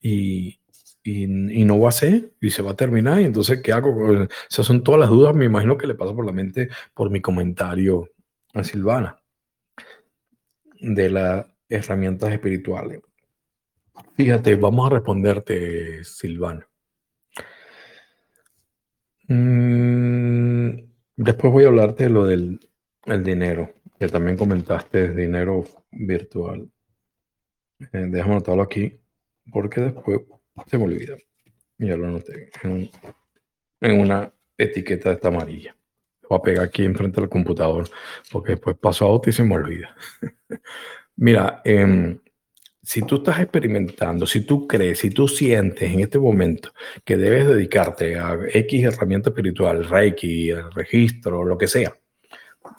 [0.00, 0.58] y,
[1.02, 3.20] y, y, no va a ser y se va a terminar.
[3.20, 4.26] Y entonces, ¿qué hago?
[4.50, 7.20] Esas son todas las dudas, me imagino que le pasa por la mente por mi
[7.20, 8.10] comentario
[8.54, 9.18] a Silvana
[10.80, 13.02] de las herramientas espirituales.
[14.16, 16.66] Fíjate, vamos a responderte, Silvana.
[19.28, 20.70] Mm,
[21.16, 22.60] después voy a hablarte de lo del
[23.06, 26.68] el dinero, que también comentaste, dinero virtual.
[27.80, 28.98] Eh, déjame anotarlo aquí,
[29.52, 30.20] porque después
[30.66, 31.16] se me olvida.
[31.78, 32.90] Ya lo anoté en,
[33.80, 35.76] en una etiqueta de esta amarilla.
[36.28, 37.88] Voy a pegar aquí enfrente del computador,
[38.32, 39.94] porque después paso a otro y se me olvida.
[41.16, 42.18] Mira, eh,
[42.86, 46.72] si tú estás experimentando, si tú crees, si tú sientes en este momento
[47.04, 51.98] que debes dedicarte a X herramienta espiritual, Reiki, el registro, lo que sea,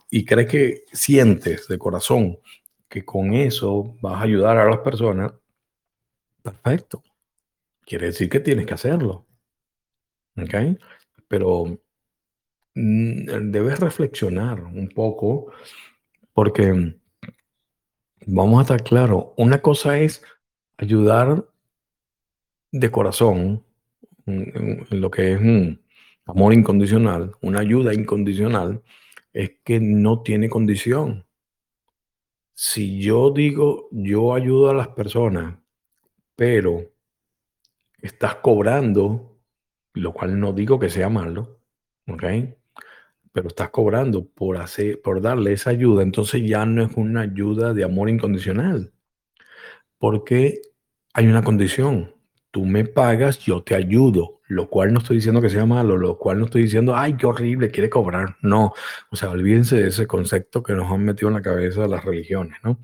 [0.10, 2.40] y crees que sientes de corazón
[2.88, 5.34] que con eso vas a ayudar a las personas,
[6.42, 7.04] perfecto.
[7.82, 9.28] Quiere decir que tienes que hacerlo.
[10.38, 10.80] ¿Ok?
[11.28, 11.82] Pero
[12.76, 15.52] mm, debes reflexionar un poco
[16.32, 16.96] porque
[18.28, 20.22] vamos a estar claros, una cosa es
[20.78, 21.48] ayudar
[22.72, 23.64] de corazón,
[24.26, 25.82] en, lo que es un
[26.26, 28.84] amor incondicional, una ayuda incondicional,
[29.32, 31.26] es que no tiene condición.
[32.54, 35.58] Si yo digo, yo ayudo a las personas,
[36.36, 36.92] pero
[38.02, 39.40] estás cobrando,
[39.94, 41.62] lo cual no digo que sea malo,
[42.08, 42.24] ¿ok?
[43.38, 47.72] Pero estás cobrando por, hacer, por darle esa ayuda, entonces ya no es una ayuda
[47.72, 48.92] de amor incondicional,
[50.00, 50.60] porque
[51.14, 52.16] hay una condición.
[52.50, 56.18] Tú me pagas, yo te ayudo, lo cual no estoy diciendo que sea malo, lo
[56.18, 58.38] cual no estoy diciendo, ay, qué horrible, quiere cobrar.
[58.42, 58.74] No,
[59.12, 62.58] o sea, olvídense de ese concepto que nos han metido en la cabeza las religiones,
[62.64, 62.80] ¿no?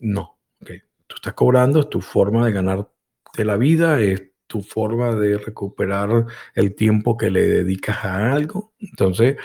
[0.00, 4.22] No, tú estás cobrando, es tu forma de ganarte la vida, es
[4.52, 8.74] tu forma de recuperar el tiempo que le dedicas a algo.
[8.78, 9.36] Entonces,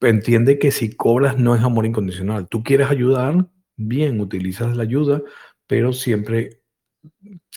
[0.00, 2.48] entiende que si cobras no es amor incondicional.
[2.48, 3.46] Tú quieres ayudar,
[3.76, 5.22] bien, utilizas la ayuda,
[5.66, 6.62] pero siempre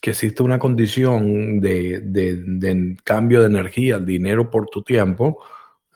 [0.02, 5.44] que existe una condición de, cambio de energía, dinero por tu tiempo,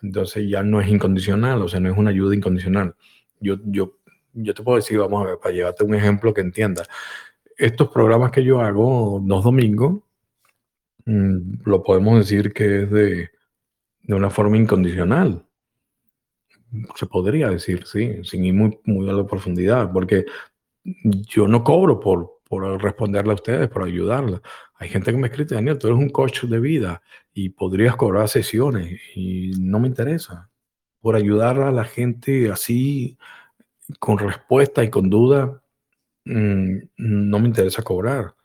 [0.02, 2.96] entonces ya no es incondicional, o sea, no es una ayuda incondicional.
[3.40, 3.98] Yo, yo,
[4.34, 6.88] yo te puedo decir, vamos a ver, para llevarte un ejemplo que entiendas.
[7.58, 10.04] Estos programas que yo hago los domingos,
[11.06, 13.30] mm, lo podemos decir que es de,
[14.04, 15.45] de una forma incondicional
[16.96, 20.26] se podría decir, sí, sin ir muy, muy a la profundidad, porque
[20.84, 24.42] yo no cobro por, por responderle a ustedes, por ayudarla.
[24.76, 27.02] Hay gente que me escribe, Daniel, tú eres un coach de vida
[27.34, 30.50] y podrías cobrar sesiones y no me interesa.
[31.02, 33.18] Por ayudar a la gente así,
[34.00, 35.62] con respuesta y con duda,
[36.26, 38.36] mm, no me interesa cobrar.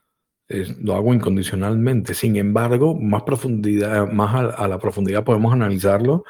[0.82, 2.12] lo hago incondicionalmente.
[2.14, 6.24] Sin embargo, más profundidad, más a la profundidad podemos analizarlo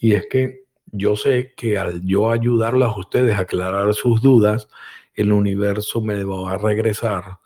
[0.00, 4.68] y es que yo sé que al yo ayudarlas a ustedes a aclarar sus dudas,
[5.14, 7.38] el universo me va a regresar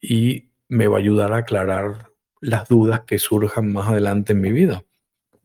[0.00, 2.10] y me va a ayudar a aclarar
[2.40, 4.84] las dudas que surjan más adelante en mi vida.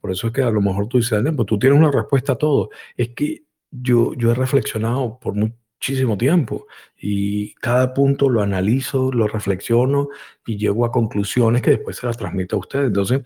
[0.01, 2.37] Por eso es que a lo mejor tú dices, pues tú tienes una respuesta a
[2.37, 2.69] todo.
[2.95, 6.67] Es que yo, yo he reflexionado por muchísimo tiempo
[6.97, 10.09] y cada punto lo analizo, lo reflexiono
[10.45, 12.87] y llego a conclusiones que después se las transmito a ustedes.
[12.87, 13.21] Entonces,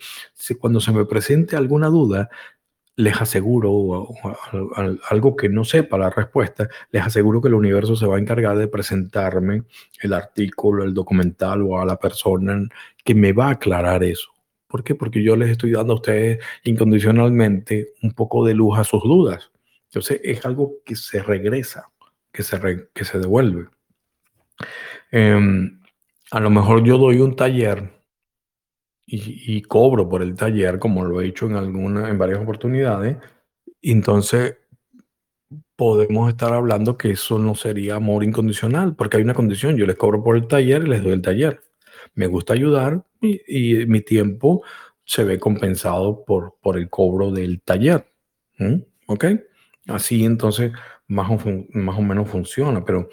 [0.59, 2.29] cuando se me presente alguna duda,
[2.95, 4.07] les aseguro,
[5.09, 8.57] algo que no sepa la respuesta, les aseguro que el universo se va a encargar
[8.57, 9.63] de presentarme
[10.01, 12.67] el artículo, el documental o a la persona
[13.03, 14.29] que me va a aclarar eso.
[14.67, 14.95] ¿Por qué?
[14.95, 19.51] Porque yo les estoy dando a ustedes incondicionalmente un poco de luz a sus dudas.
[19.85, 21.89] Entonces es algo que se regresa,
[22.31, 23.67] que se, que se devuelve.
[25.11, 25.79] Em,
[26.31, 27.92] a lo mejor yo doy un taller
[29.05, 33.17] y, cobro por el taller, como lo he hecho en, alguna, en varias oportunidades,
[33.81, 34.57] entonces
[35.75, 39.97] podemos estar hablando que eso no sería amor incondicional, porque hay una condición, yo les
[39.97, 41.61] cobro por el taller y les doy el taller.
[42.15, 44.63] Me gusta ayudar y, mi tiempo
[45.05, 48.05] se ve compensado por, por el cobro del taller.
[49.07, 49.25] ¿Ok?
[49.87, 50.71] Así entonces
[51.07, 51.39] más o,
[51.73, 53.09] más o menos funciona, pero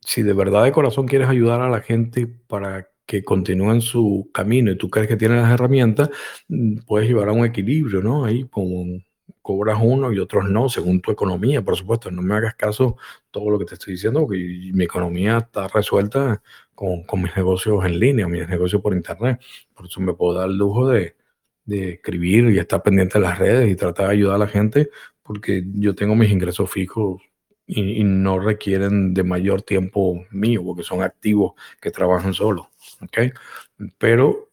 [0.00, 4.70] si de verdad de corazón quieres ayudar a la gente para que continúan su camino
[4.72, 6.10] y tú crees que tienen las herramientas,
[6.48, 8.24] mm, puedes llevar a un equilibrio, ¿no?
[8.24, 9.02] Ahí como
[9.42, 12.10] cobras uno y otros no, según tu economía, por supuesto.
[12.10, 12.96] No me hagas caso
[13.30, 16.42] todo lo que te estoy diciendo, porque mi economía está resuelta
[16.74, 19.40] con, con mis negocios en línea, mis negocios por internet.
[19.74, 21.16] Por eso me puedo dar el lujo de,
[21.64, 24.90] de escribir y estar pendiente de las redes y tratar de ayudar a la gente,
[25.22, 27.20] porque yo tengo mis ingresos fijos
[27.74, 32.70] y, no requieren de mayor tiempo mío, porque son activos que trabajan solo.
[33.00, 33.32] ¿ok?
[33.98, 34.48] Pero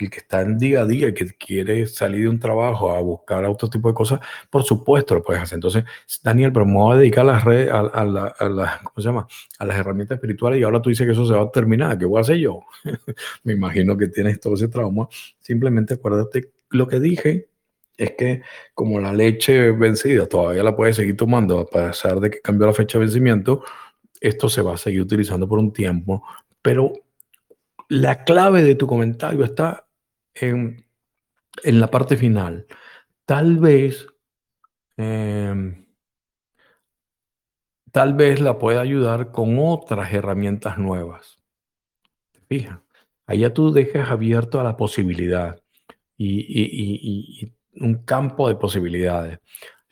[0.00, 3.44] el que está en día a día, que quiere salir de un trabajo a buscar
[3.44, 5.56] otro tipo de cosas, por supuesto lo puedes hacer.
[5.56, 5.84] Entonces,
[6.22, 9.26] Daniel, pero me voy a dedicar a las redes, a, a, ¿cómo se llama?
[9.58, 11.98] A las herramientas espirituales y ahora tú dices que eso se va a terminar.
[11.98, 12.60] ¿Qué voy a hacer yo?
[13.44, 15.08] me imagino que tienes todo ese trauma.
[15.40, 17.48] Simplemente acuérdate lo que dije
[17.96, 18.42] es que
[18.74, 22.72] como la leche vencida todavía la puedes seguir tomando a pesar de que cambió la
[22.72, 23.64] fecha de vencimiento,
[24.20, 26.22] esto se va a seguir utilizando por un tiempo,
[26.62, 26.92] pero
[27.88, 29.86] la clave de tu comentario está
[30.34, 30.84] en,
[31.62, 32.66] la parte final.
[33.26, 34.06] Tal vez,
[34.96, 35.86] em,
[37.92, 41.38] tal vez la pueda ayudar con otras herramientas nuevas.
[42.48, 42.82] Fija,
[43.26, 45.60] allá tú dejas abierto a la posibilidad
[46.16, 49.38] y, un campo de posibilidades.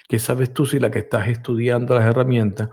[0.08, 2.68] ¿Qué sabes tú si la que estás estudiando las herramientas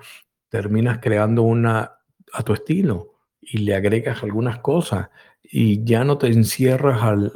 [0.49, 1.91] terminas creando una
[2.33, 3.19] a tu estilo?
[3.51, 5.09] y le agregas algunas cosas
[5.43, 7.31] y ya no te encierras al,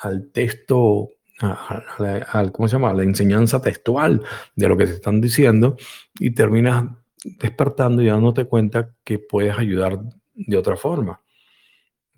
[0.00, 2.94] al, texto, al, ¿cómo se llama?
[2.94, 4.22] la enseñanza textual
[4.56, 5.76] de lo que te están diciendo
[6.18, 6.84] y terminas
[7.24, 9.98] despertando y dándote cuenta que puedes ayudar
[10.34, 11.20] de otra forma.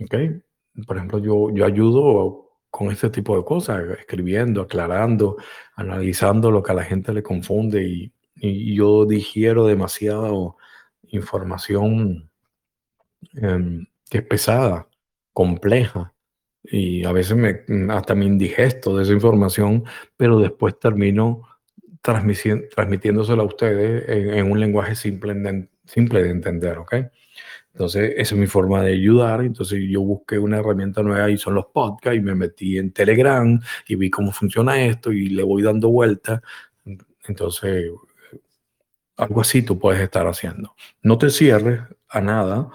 [0.00, 0.14] ¿Ok?
[0.86, 5.36] Por ejemplo, yo, yo ayudo con este tipo de cosas, escribiendo, aclarando,
[5.74, 10.56] analizando lo que a la gente le confunde y, y yo digiero demasiado
[11.08, 12.28] información
[13.34, 14.88] Em, que es pesada,
[15.32, 16.14] compleja,
[16.64, 19.84] y a veces me, mm, hasta me indigesto de esa información,
[20.16, 21.42] pero después termino
[22.02, 26.94] transmitiéndosela a ustedes en, un lenguaje simple, simple de entender, ¿ok?
[27.76, 29.42] Entonces, esa es mi forma de ayudar.
[29.42, 33.60] Entonces, yo busqué una herramienta nueva y son los podcasts y me metí en Telegram
[33.86, 36.40] y vi cómo funciona esto y le voy dando vueltas.
[37.28, 37.90] Entonces,
[39.18, 40.74] algo así tú puedes estar haciendo.
[41.02, 42.70] No te cierres a nada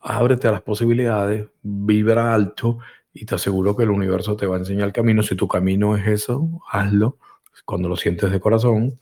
[0.00, 2.78] ábrete a las posibilidades, vibra alto
[3.12, 5.22] y te aseguro que el universo te va a enseñar el camino.
[5.22, 7.18] Si tu camino es eso, hazlo.
[7.64, 9.00] Cuando lo sientes de corazón,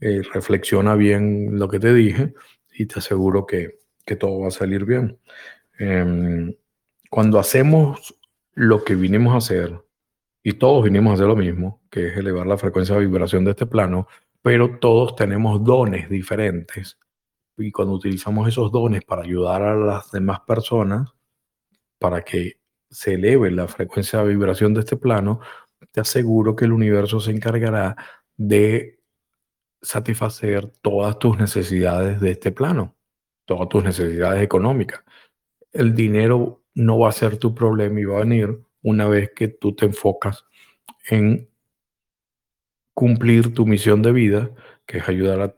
[0.00, 2.32] eh, reflexiona bien lo que te dije
[2.72, 3.78] y te aseguro que,
[4.16, 5.18] todo va a salir bien.
[5.78, 6.54] Em,
[7.10, 8.16] cuando hacemos
[8.54, 9.80] lo que vinimos a hacer,
[10.42, 13.52] y todos vinimos a hacer lo mismo, que es elevar la frecuencia de vibración de
[13.52, 14.08] este plano,
[14.42, 16.98] pero todos tenemos dones diferentes
[17.58, 21.10] y cuando utilizamos esos dones para ayudar a las demás personas,
[21.98, 25.40] para que se eleve la frecuencia de vibración de este plano,
[25.92, 27.96] te aseguro que el universo se encargará
[28.36, 29.00] de
[29.82, 32.96] satisfacer todas tus necesidades de este plano,
[33.48, 35.02] todas tus necesidades económicas.
[35.72, 39.48] El dinero no va a ser tu problema y va a venir una vez que
[39.48, 40.44] tú te enfocas
[41.08, 41.48] en
[42.94, 44.50] cumplir tu misión de vida,
[44.84, 45.54] que es ayudar a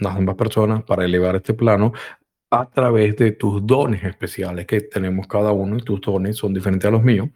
[0.00, 1.92] las demás personas para elevar este plano
[2.50, 6.88] a través de tus dones especiales que tenemos cada uno y tus dones son diferentes
[6.88, 7.28] a los míos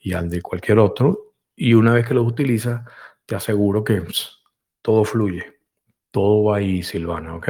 [0.00, 1.34] y al de cualquier otro.
[1.54, 2.82] Y una vez que los utilizas,
[3.26, 4.02] te aseguro que
[4.80, 5.58] todo fluye,
[6.10, 7.48] todo va ahí, Silvana, ¿ok?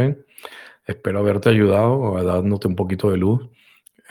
[0.86, 3.48] Espero haberte ayudado, dándote un poquito de luz.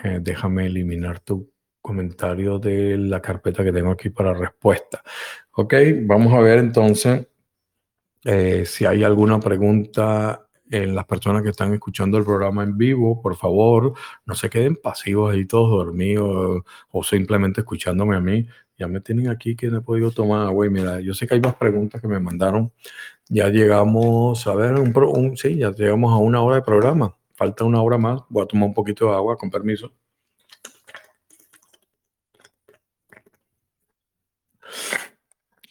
[0.03, 1.51] Eh, déjame eliminar tu
[1.81, 5.03] comentario de la carpeta que tengo aquí para respuesta.
[5.53, 7.27] Ok, vamos a ver entonces
[8.23, 13.21] eh, si hay alguna pregunta en las personas que están escuchando el programa en vivo,
[13.21, 13.93] por favor,
[14.25, 18.47] no se queden pasivos ahí todos dormidos o simplemente escuchándome a mí.
[18.77, 20.67] Ya me tienen aquí que no he podido tomar agua.
[20.69, 22.71] mira, yo sé que hay más preguntas que me mandaron.
[23.33, 27.15] Ya llegamos, a ver, un, un, sí, ya llegamos a una hora de programa.
[27.33, 28.23] Falta una hora más.
[28.27, 29.93] Voy a tomar un poquito de agua, con permiso.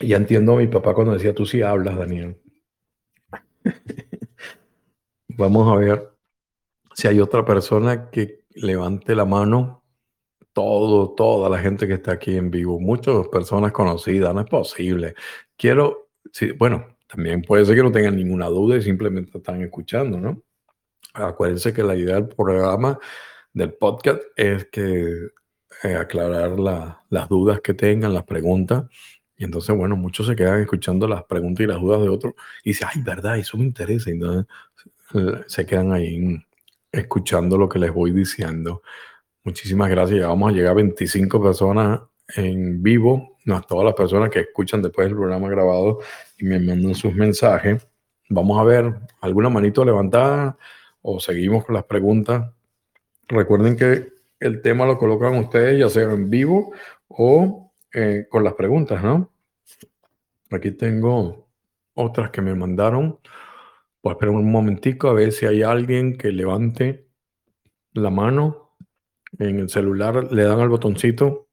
[0.00, 2.40] Ya entiendo a mi papá cuando decía, tú sí hablas, Daniel.
[5.28, 6.16] Vamos a ver
[6.94, 9.84] si hay otra persona que levante la mano.
[10.54, 15.14] Todo, toda la gente que está aquí en vivo, muchas personas conocidas, no es posible.
[15.58, 20.18] Quiero, sí, bueno, también puede ser que no tengan ninguna duda y simplemente están escuchando,
[20.20, 20.42] ¿no?
[21.14, 22.98] Acuérdense que la idea del programa,
[23.52, 25.28] del podcast, es que
[25.82, 26.58] eh, aclarar
[27.08, 28.84] las dudas que tengan, las preguntas
[29.40, 32.70] y entonces, bueno, muchos se quedan escuchando las preguntas y las dudas de otros y
[32.70, 34.10] dicen, ay, verdad, eso me interesa.
[34.10, 34.46] Y entonces
[35.14, 36.44] eh, se quedan ahí
[36.92, 38.82] escuchando lo que les voy diciendo.
[39.42, 40.20] Muchísimas gracias.
[40.20, 42.00] Ya vamos a llegar a 25 personas
[42.36, 46.00] en vivo, no, todas las personas que escuchan después del programa grabado
[46.38, 47.86] y me mandan sus mensajes.
[48.28, 50.56] Vamos a ver alguna manito levantada
[51.02, 52.52] o seguimos con las preguntas.
[53.28, 54.08] Recuerden que
[54.38, 56.72] el tema lo colocan ustedes ya sea en vivo
[57.08, 59.32] o eh, con las preguntas, ¿no?
[60.50, 61.48] Aquí tengo
[61.94, 63.18] otras que me mandaron.
[64.00, 67.06] Pues espera un momentico a ver si hay alguien que levante
[67.92, 68.76] la mano
[69.38, 71.49] en el celular, le dan al botoncito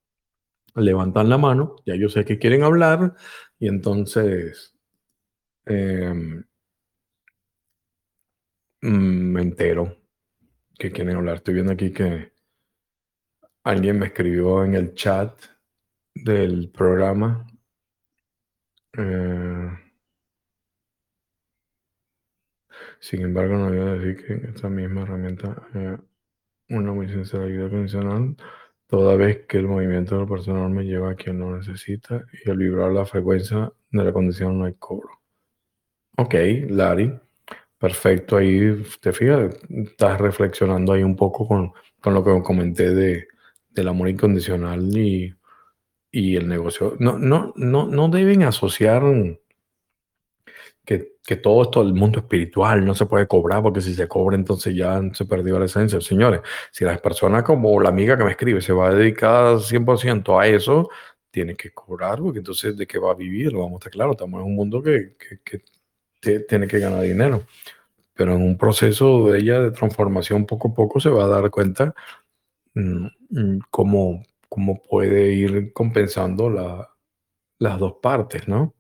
[0.78, 3.16] levantan la mano, ya yo sé que quieren hablar
[3.60, 4.76] y entonces
[5.66, 6.44] em,
[8.82, 9.98] mm, me entero
[10.78, 11.38] que quieren hablar.
[11.38, 12.32] Estoy viendo aquí que
[13.64, 15.42] alguien me escribió en el chat
[16.14, 17.46] del programa.
[18.98, 19.70] Eh,
[23.00, 25.98] sin embargo, no voy a decir que esta misma herramienta eh,
[26.70, 28.36] una muy sincera ayuda condicional,
[28.88, 32.58] toda vez que el movimiento del personal me lleva a quien lo necesita y al
[32.58, 35.10] vibrar la frecuencia de la condición no hay cobro.
[36.18, 36.34] Ok,
[36.70, 37.20] Larry,
[37.78, 38.38] perfecto.
[38.38, 43.28] Ahí te fijas, estás reflexionando ahí un poco con, con lo que comenté de,
[43.70, 45.36] del amor incondicional y,
[46.12, 46.96] y el negocio.
[47.00, 49.04] No, no, no, no deben asociar
[50.86, 54.36] que, que, todo esto del mundo espiritual no se puede cobrar porque si se cobra
[54.36, 56.00] entonces ya se perdió la esencia.
[56.02, 60.40] Señores, si la persona como la amiga que me escribe se va a dedicar 100%
[60.40, 60.90] a eso,
[61.32, 64.12] tiene que cobrar porque entonces de qué va a vivir, lo vamos a estar claro,
[64.14, 65.62] estamos en un mundo que, que,
[66.48, 67.46] tiene que ganar dinero.
[68.14, 71.50] Pero en un proceso de ella de transformación poco a poco se va a dar
[71.52, 71.94] cuenta
[72.74, 76.90] mm, mm, cómo, cómo puede ir compensando la,
[77.60, 78.74] las dos partes, ¿no?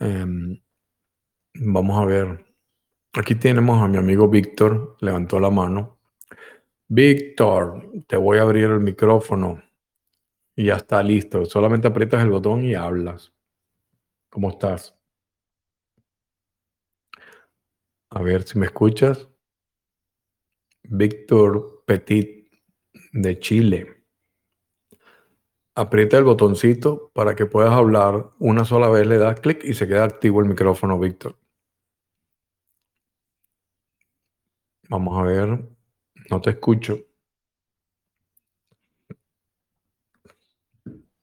[0.00, 0.58] Um,
[1.54, 2.44] Vamos a ver.
[3.12, 5.98] Aquí tenemos a mi amigo Víctor, levantó la mano.
[6.88, 9.62] Víctor, te voy a abrir el micrófono
[10.56, 11.44] y ya está listo.
[11.44, 13.32] Solamente aprietas el botón y hablas.
[14.30, 14.96] ¿Cómo estás?
[18.10, 19.28] A ver si me escuchas.
[20.84, 22.50] Víctor Petit
[23.12, 24.04] de Chile.
[25.74, 28.30] Aprieta el botoncito para que puedas hablar.
[28.38, 31.41] Una sola vez le das clic y se queda activo el micrófono, Víctor.
[34.88, 35.58] Vamos a ver.
[36.30, 36.98] No te escucho.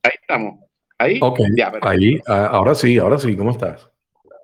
[0.03, 0.59] Ahí estamos.
[0.97, 1.19] Ahí.
[1.81, 2.19] Ahí.
[2.27, 3.35] Ahora sí, ahora sí.
[3.35, 3.89] ¿Cómo estás?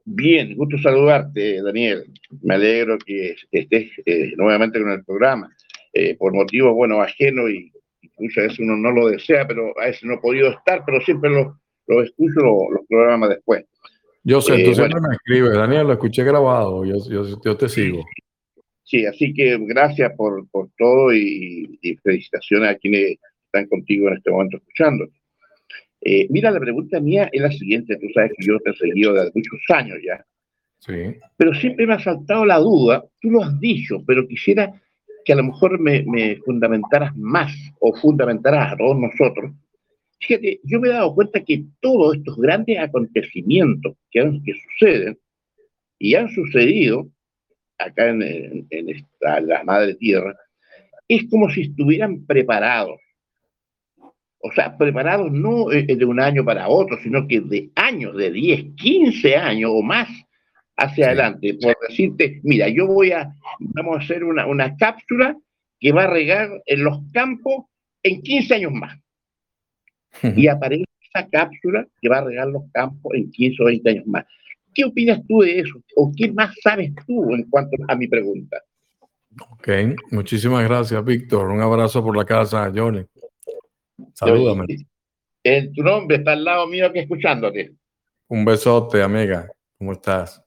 [0.06, 2.06] Bien, gusto saludarte, Daniel.
[2.44, 5.56] Me alegro que estés eh, nuevamente con el programa.
[5.94, 7.72] Eh, por motivos, bueno, ajeno y,
[8.18, 11.30] muchas veces uno no lo desea, pero a veces no he podido estar, pero siempre
[11.30, 13.66] lo, lo escucho los programas después.
[14.24, 17.70] Yo sé, tú eh, siempre me escribes, Daniel, lo escuché grabado, yo, yo, yo te
[17.70, 18.06] sigo.
[18.86, 24.30] Sí, así que gracias por, por todo y, felicitaciones a quienes están contigo en este
[24.30, 25.08] momento escuchando.
[26.02, 27.98] Eh, mira, la pregunta mía es la siguiente.
[27.98, 30.24] Tú sabes que yo te he seguido desde muchos años ya.
[30.80, 31.18] Sí.
[31.36, 34.72] Pero siempre me ha saltado la duda, tú lo has dicho, pero quisiera
[35.26, 39.52] que a lo mejor me, me fundamentaras más o fundamentaras a todos nosotros.
[40.20, 45.18] Fíjate, yo me he dado cuenta que todos estos grandes acontecimientos que, que suceden
[45.98, 47.10] y han sucedido
[47.78, 50.36] acá en, esta, la madre tierra,
[51.08, 53.00] es como si estuvieran preparados.
[54.40, 58.32] O sea, preparados no eh, de un año para otro, sino que de años, de
[58.32, 60.08] 10, 15 años o más
[60.78, 61.58] hacia adelante.
[61.62, 65.36] Por decirte, mira, yo voy a, vamos a hacer una, una cápsula
[65.80, 67.66] que va a regar en los campos
[68.04, 69.00] en 15 años más.
[70.36, 74.08] Y aparece esa cápsula que va a regar los campos en 15 o 20 años
[74.08, 74.26] más.
[74.76, 75.82] ¿Qué opinas tú de eso?
[75.96, 78.62] ¿O qué más sabes tú en cuanto a mi pregunta?
[79.52, 79.70] Ok,
[80.12, 81.50] muchísimas gracias, Víctor.
[81.50, 83.06] Un abrazo por la casa, Johnny.
[84.14, 84.66] Salúdame.
[85.44, 87.74] En tu nombre está al lado mío aquí escuchándote.
[88.28, 89.50] Un besote, amiga.
[89.78, 90.44] ¿Cómo estás?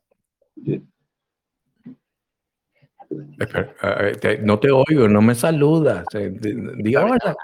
[4.43, 6.05] No te oigo, no me saludas.
[6.15, 7.37] hola.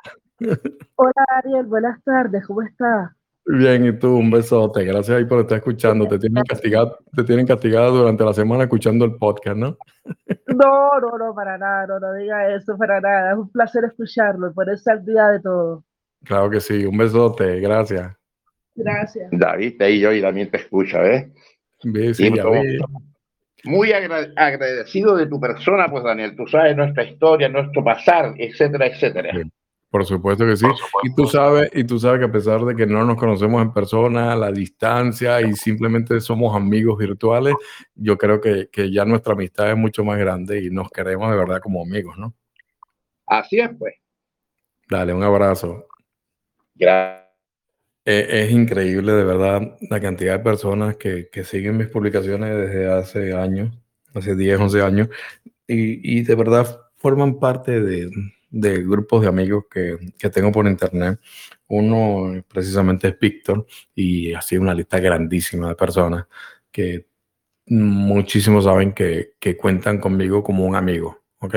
[0.96, 1.66] Hola, Ariel.
[1.66, 2.46] Buenas tardes.
[2.46, 3.12] ¿Cómo estás?
[3.46, 4.84] Bien, y tú, un besote.
[4.84, 6.06] Gracias ahí por estar escuchando.
[6.08, 9.76] Te tienen castigado, te tienen castigado durante la semana escuchando el podcast, ¿no?
[10.46, 13.32] No, no, no, para nada, no, no diga eso, para nada.
[13.32, 15.84] Es un placer escucharlo, por eso al día de todo.
[16.24, 18.16] Claro que sí, un besote, gracias.
[18.74, 19.28] Gracias.
[19.30, 21.26] David, ahí yo y también te escucha, ¿ves?
[22.14, 22.32] Sí,
[23.64, 29.32] muy agradecido de tu persona, pues Daniel, tú sabes nuestra historia, nuestro pasar, etcétera, etcétera.
[29.94, 30.66] Por supuesto que sí.
[31.04, 33.72] y tú sabes, y tú sabes que a pesar de que no nos conocemos en
[33.72, 37.54] persona, la distancia y simplemente somos amigos virtuales,
[37.94, 41.36] yo creo que, que, ya nuestra amistad es mucho más grande y nos queremos de
[41.36, 42.34] verdad como amigos, ¿no?
[43.24, 43.94] Así es, pues.
[44.90, 45.86] Dale, un abrazo.
[46.74, 47.28] Gracias.
[48.04, 52.92] Es, es increíble, de verdad, la cantidad de personas que, que, siguen mis publicaciones desde
[52.92, 53.72] hace años,
[54.12, 55.08] hace 10, 11 años,
[55.68, 58.10] y, y de verdad forman parte de,
[58.54, 61.18] de grupos de amigos que, que, tengo por internet.
[61.68, 66.26] Uno precisamente es Víctor y así una lista grandísima de personas
[66.70, 67.06] que
[67.66, 71.54] muchísimos saben que, que, cuentan conmigo como un amigo, ¿ok?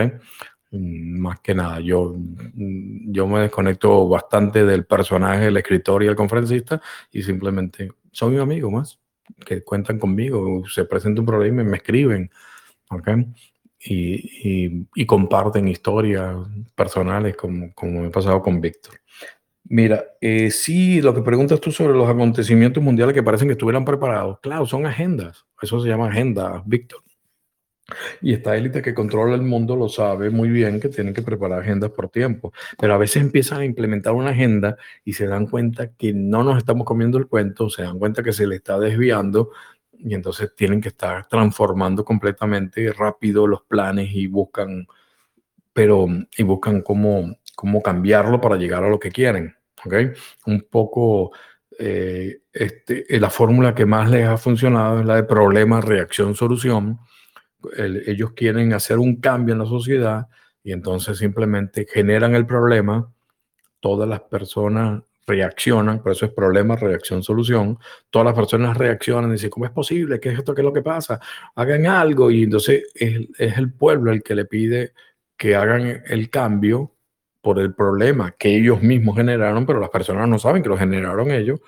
[0.71, 2.15] Más que nada, yo,
[2.55, 8.41] yo me desconecto bastante del personaje, el escritor y el conferencista y simplemente soy un
[8.41, 8.99] amigo más
[9.45, 12.31] que cuentan conmigo, se presenta un problema y me escriben,
[12.89, 13.09] ¿ok?
[13.79, 16.35] Y, y, comparten historias
[16.75, 18.95] personales como, como me ha pasado con Víctor.
[19.69, 23.85] Mira, eh, sí, lo que preguntas tú sobre los acontecimientos mundiales que parecen que estuvieran
[23.85, 27.01] preparados, claro, son agendas, eso se llama agenda, Víctor.
[28.21, 31.61] Y esta élite que controla el mundo lo sabe muy bien que tienen que preparar
[31.61, 35.93] agendas por tiempo, pero a veces empiezan a implementar una agenda y se dan cuenta
[35.93, 39.51] que no nos estamos comiendo el cuento, se dan cuenta que se le está desviando
[39.99, 44.87] y entonces tienen que estar transformando completamente rápido los planes y buscan,
[45.73, 46.07] pero
[46.37, 49.55] y buscan cómo, cómo cambiarlo para llegar a lo que quieren.
[49.85, 50.11] ¿okay?
[50.45, 51.31] Un poco
[51.79, 56.99] eh, este, la fórmula que más les ha funcionado es la de problema, reacción, solución
[57.77, 60.27] ellos quieren hacer un cambio en la sociedad
[60.63, 63.11] y entonces simplemente generan el problema,
[63.79, 67.77] todas las personas reaccionan, por eso es problema, reacción, solución,
[68.09, 70.19] todas las personas reaccionan y dicen, ¿cómo es posible?
[70.19, 70.55] ¿Qué es esto?
[70.55, 71.19] ¿Qué es lo que pasa?
[71.55, 74.93] Hagan algo y entonces es, es el pueblo el que le pide
[75.35, 76.93] que hagan el cambio
[77.41, 81.29] por el problema que ellos mismos generaron, pero las personas no saben que lo generaron
[81.29, 81.59] ellos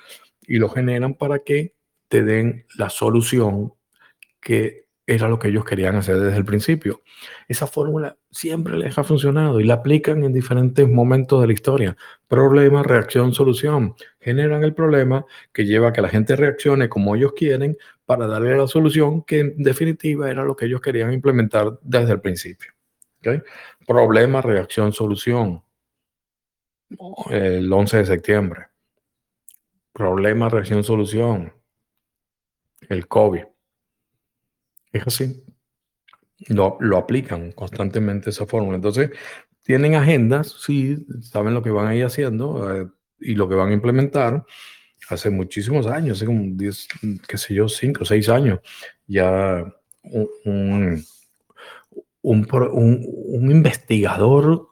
[0.48, 1.76] y lo generan para que
[2.07, 3.73] te den la solución
[4.41, 7.02] que era lo que ellos querían hacer desde el principio.
[7.48, 11.98] Esa fórmula siempre les ha funcionado y la aplican en diferentes momentos de la historia.
[12.27, 13.95] Problema, reacción, solución.
[14.19, 17.76] Generan el problema que lleva a que la gente reaccione como ellos quieren
[18.06, 22.22] para darle la solución que en definitiva era lo que ellos querían implementar desde el
[22.22, 22.72] principio.
[23.88, 25.64] Problema, reacción, solución.
[27.31, 28.68] El 11 de septiembre.
[29.91, 31.52] Problema, reacción, solución.
[32.88, 33.49] El COVID
[34.91, 35.44] es así.
[36.48, 38.78] Lo, lo aplican constantemente esa fórmula.
[38.78, 39.11] Entonces,
[39.64, 42.88] tienen agendas, sí, saben lo que van a ir haciendo eh,
[43.20, 44.44] y lo que van a implementar.
[45.10, 46.88] Hace muchísimos años, hace como 10,
[47.28, 48.60] qué sé yo, 5 o 6 años,
[49.06, 49.64] ya
[50.02, 51.06] un,
[52.24, 54.70] un, investigador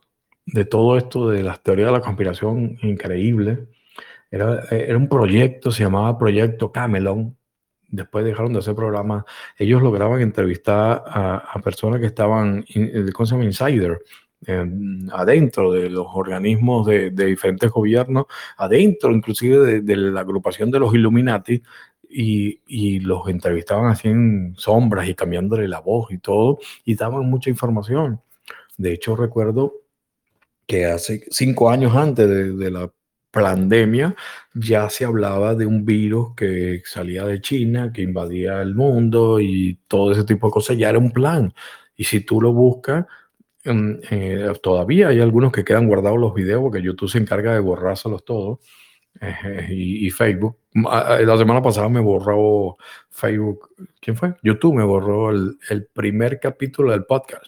[0.48, 3.68] de todo esto de las teorías de la conspiración increíble.
[4.31, 7.36] Era, era un proyecto, se llamaba Proyecto Camelon,
[7.88, 9.23] después dejaron de hacer programas,
[9.57, 13.45] ellos lograban entrevistar a, personas que estaban, in, ¿cómo se llama?
[13.45, 13.99] Insider,
[14.45, 18.26] em, adentro de los organismos de, diferentes gobiernos,
[18.57, 21.61] adentro inclusive de, la agrupación de los Illuminati,
[22.09, 27.49] y, los entrevistaban así en sombras y cambiándole la voz y todo, y daban mucha
[27.49, 28.22] información.
[28.77, 29.73] De hecho, recuerdo
[30.65, 32.27] que hace cinco años antes
[32.57, 32.91] de la
[33.41, 34.15] pandemia
[34.53, 39.80] ya se hablaba de un virus que salía de China, que invadía el mundo y
[39.88, 41.53] todo ese tipo de cosas, ya era un plan.
[41.95, 43.05] Y si tú lo buscas,
[43.65, 47.59] mm, eh, todavía hay algunos que quedan guardados los videos porque YouTube se encarga de
[47.59, 48.59] borrárselos todos
[49.22, 50.57] eh, y, Facebook.
[50.73, 52.77] La semana pasada me borró
[53.09, 53.69] Facebook,
[53.99, 54.35] ¿quién fue?
[54.43, 57.45] YouTube me borró el, primer capítulo del podcast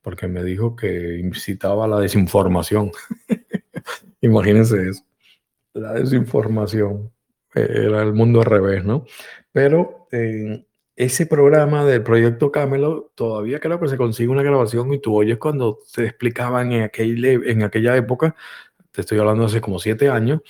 [0.00, 2.90] porque me dijo que incitaba la desinformación.
[4.20, 5.04] Imagínense eso.
[5.74, 7.10] La desinformación.
[7.54, 9.04] Eh, era el mundo al revés, ¿no?
[9.52, 10.66] Pero en
[10.96, 15.38] ese programa del proyecto Camelo, todavía creo que se consigue una grabación y tú oyes
[15.38, 18.34] cuando te explicaban en, aquel, en aquella época,
[18.90, 20.40] te estoy hablando hace como siete años,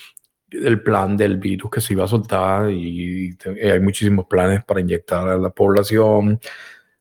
[0.50, 5.28] el plan del virus que se iba a soltar y, hay muchísimos planes para inyectar
[5.28, 6.40] a la población.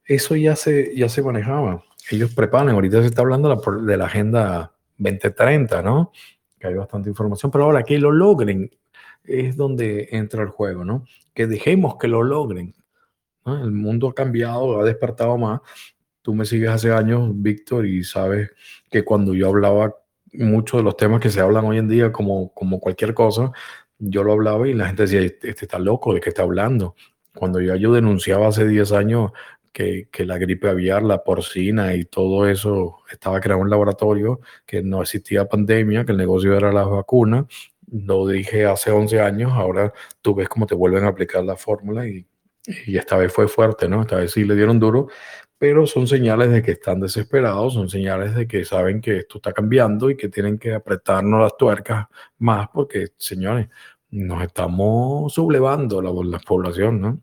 [0.06, 1.84] Eso ya se, ya se manejaba.
[2.10, 6.12] Ellos preparan, ahorita se está hablando de la, de la agenda 2030, ¿no?
[6.62, 8.72] Que hay bastante información, pero ahora que lo logren
[9.24, 11.06] es donde entra el juego, ¿no?
[11.34, 12.74] Que dejemos que lo logren.
[13.46, 15.62] El mundo ha cambiado, ha despertado más.
[16.22, 18.52] Tú me sigues hace años, Víctor, y sabes
[18.90, 19.96] que cuando yo hablaba
[20.34, 23.52] muchos de los temas que se hablan hoy en día, como, como cualquier cosa,
[23.98, 26.96] yo lo hablaba y la gente decía, este, este está loco, ¿de qué está hablando?
[27.36, 29.32] Cuando yo, yo denunciaba hace 10 años
[29.72, 35.02] que, la gripe aviar, la porcina y todo eso estaba creado en laboratorio, que no
[35.02, 37.46] existía pandemia, que el negocio era la vacuna.
[37.92, 42.08] Lo dije hace 11 años, ahora tú ves cómo te vuelven a aplicar la fórmula
[42.08, 42.26] y,
[42.86, 44.02] y esta vez fue fuerte, ¿no?
[44.02, 45.08] Esta vez sí le dieron duro,
[45.58, 49.54] pero son señales de que están desesperados, son señales de que saben que esto está
[49.54, 52.08] cambiando y que tienen que apretarnos las tuercas
[52.40, 53.70] más porque, señores,
[54.10, 57.22] nos estamos sublevando la, la población, ¿no?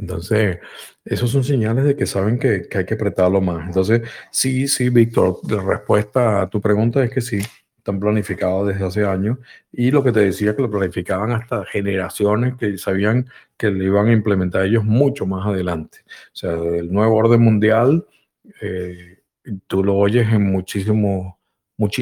[0.00, 0.58] Entonces,
[1.04, 3.66] esos son señales de que saben que, hay que apretarlo más.
[3.66, 7.40] Entonces, sí, sí, Víctor, la respuesta a tu pregunta es que sí,
[7.76, 9.38] están planificados desde hace años.
[9.72, 14.08] Y lo que te decía, que lo planificaban hasta generaciones que sabían que le iban
[14.08, 15.98] a implementar ellos mucho más adelante.
[16.08, 18.06] O sea, el nuevo orden mundial,
[18.62, 19.18] eh,
[19.66, 21.34] tú lo oyes en muchísimos,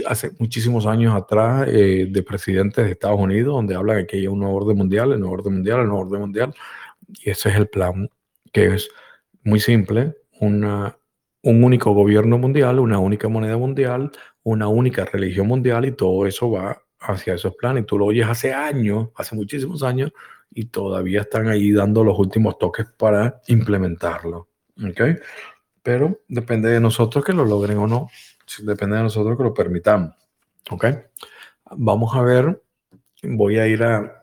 [0.06, 4.26] hace muchísimos años atrás eh, de presidentes de Estados Unidos, donde hablan de que hay
[4.26, 6.54] un nuevo orden mundial, el nuevo orden mundial, el nuevo orden mundial.
[7.08, 8.10] Y ese es el plan,
[8.52, 8.88] que es
[9.42, 10.96] muy simple, una,
[11.42, 14.12] un único gobierno mundial, una única moneda mundial,
[14.42, 17.86] una única religión mundial y todo eso va hacia esos planes.
[17.86, 20.12] Tú lo oyes hace años, hace muchísimos años,
[20.50, 24.48] y todavía están ahí dando los últimos toques para implementarlo.
[24.82, 25.00] ¿Ok?
[25.82, 28.10] Pero depende de nosotros que lo logren o no.
[28.62, 30.14] Depende de nosotros que lo permitamos.
[30.70, 30.86] ¿Ok?
[31.72, 32.62] Vamos a ver.
[33.22, 34.17] Voy a ir a,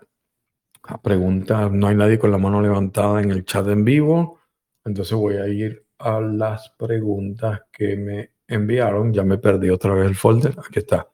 [0.87, 1.71] a preguntas.
[1.71, 4.39] No hay nadie con la mano levantada en el chat en vivo.
[4.83, 9.13] Entonces voy a ir a las preguntas que me enviaron.
[9.13, 10.55] Ya me perdí otra vez el folder.
[10.59, 11.07] Aquí está.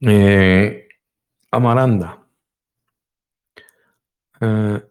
[0.00, 0.88] Eh,
[1.50, 2.26] Amaranda.
[4.40, 4.82] Eh,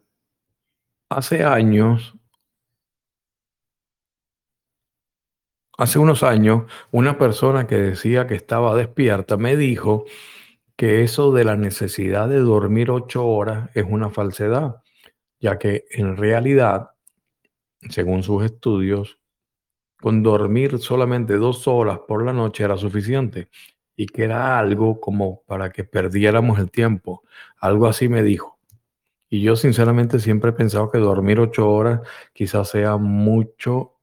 [1.10, 2.14] hace años,
[5.76, 10.06] hace unos años, una persona que decía que estaba despierta me dijo
[10.76, 14.82] que eso de la necesidad de dormir ocho horas es una falsedad,
[15.40, 16.90] ya que en realidad,
[17.88, 19.18] según sus estudios,
[20.00, 23.48] con dormir solamente dos horas por la noche era suficiente
[23.94, 27.22] y que era algo como para que perdiéramos el tiempo.
[27.58, 28.58] Algo así me dijo.
[29.28, 32.00] Y yo sinceramente siempre he pensado que dormir ocho horas
[32.32, 34.00] quizás sea mucho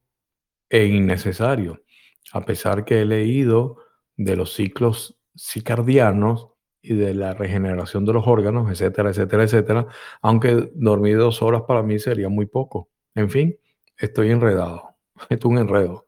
[0.70, 1.84] e innecesario,
[2.32, 3.78] a pesar que he leído
[4.16, 6.50] de los ciclos cicardianos
[6.82, 9.88] y de la regeneración de los órganos, etcétera, etcétera, etcétera,
[10.22, 12.90] aunque dormir dos horas para mí sería muy poco.
[13.16, 13.58] En fin,
[13.98, 14.96] estoy enredado.
[15.30, 16.08] Es un enredo.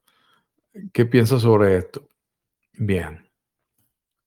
[0.93, 2.07] ¿Qué piensas sobre esto?
[2.73, 3.27] Bien.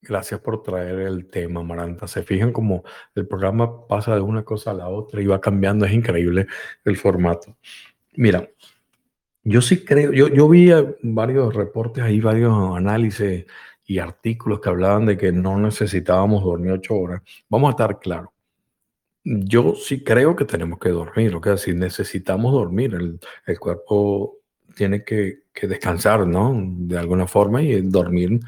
[0.03, 2.07] Gracias por traer el tema, Maranta.
[2.07, 2.85] Se fijan como
[3.15, 5.87] el programa pasa de una cosa a la otra y va cambiando.
[5.87, 6.47] Es increíble
[6.85, 7.57] el formato.
[8.17, 8.47] Mira,
[9.43, 10.71] yo sí creo, yo, yo vi
[11.03, 13.47] varios reportes ahí, varios análisis
[13.87, 17.23] y artículos que hablaban de que no necesitábamos dormir ocho horas.
[17.49, 18.31] Vamos a estar claros.
[19.25, 22.95] Yo sí creo que tenemos que dormir, lo que decir, necesitamos dormir.
[22.95, 24.39] El, el cuerpo
[24.75, 26.53] tiene que, que, descansar, ¿no?
[26.57, 28.41] De alguna forma y dormir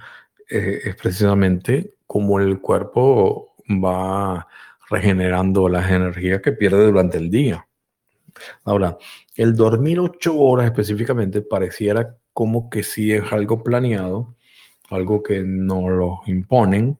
[0.48, 4.46] eh, es precisamente como el cuerpo va
[4.88, 7.66] regenerando las energías que pierde durante el día.
[8.64, 8.98] Ahora,
[9.34, 14.35] el dormir ocho horas específicamente pareciera como que sí es algo planeado,
[14.90, 16.98] algo que no lo imponen,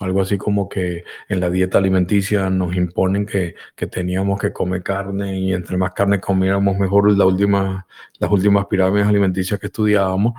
[0.00, 4.82] algo así como que en la dieta alimenticia nos imponen que, que teníamos que comer
[4.82, 7.86] carne y entre más carne comiéramos mejor la última,
[8.18, 10.34] las últimas pirámides alimenticias que estudiábamos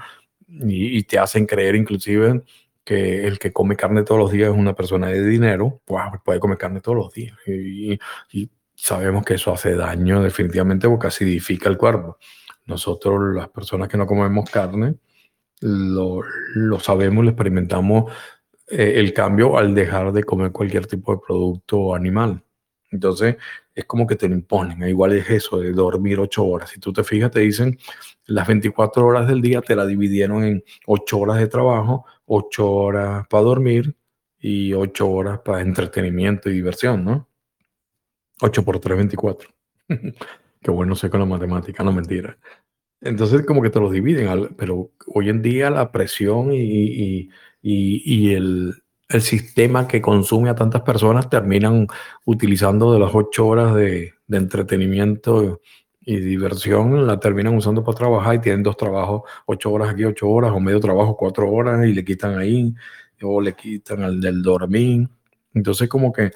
[0.48, 2.44] y, te hacen creer inclusive
[2.84, 6.40] que el que come carne todos los días es una persona de dinero, pues puede
[6.40, 7.38] comer carne todos los días.
[7.48, 8.00] Y,
[8.76, 12.18] sabemos que eso hace daño definitivamente porque acidifica el cuerpo.
[12.66, 14.96] Nosotros, las personas que no comemos carne,
[15.64, 16.22] lo,
[16.56, 18.12] lo sabemos, lo experimentamos
[18.68, 22.44] eh, el cambio al dejar de comer cualquier tipo de producto animal.
[22.92, 23.38] Entonces,
[23.74, 24.88] es como que te lo imponen.
[24.88, 26.70] Igual es eso de dormir ocho horas.
[26.70, 27.78] Si tú te fijas, te dicen
[28.26, 33.26] las 24 horas del día te la dividieron en ocho horas de trabajo, ocho horas
[33.28, 33.96] para dormir
[34.40, 37.28] y ocho horas para entretenimiento y diversión, ¿no?
[38.42, 39.50] 8 por 3, 24.
[40.62, 42.38] Qué bueno sé con la matemática, no mentira.
[43.04, 47.30] Entonces, como que te lo dividen, pero hoy en día la presión y,
[47.62, 48.76] y, el,
[49.10, 51.88] el sistema que consume a tantas personas terminan
[52.26, 55.62] utilizando de las ocho horas de, entretenimiento
[56.02, 60.30] y diversión, la terminan usando para trabajar y tienen dos trabajos, ocho horas aquí, ocho
[60.30, 62.74] horas, o medio trabajo, cuatro horas, y le quitan ahí,
[63.22, 65.08] o le quitan al del dormir.
[65.54, 66.32] Entonces, como que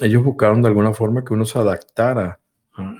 [0.00, 2.38] ellos buscaron de alguna forma que uno se adaptara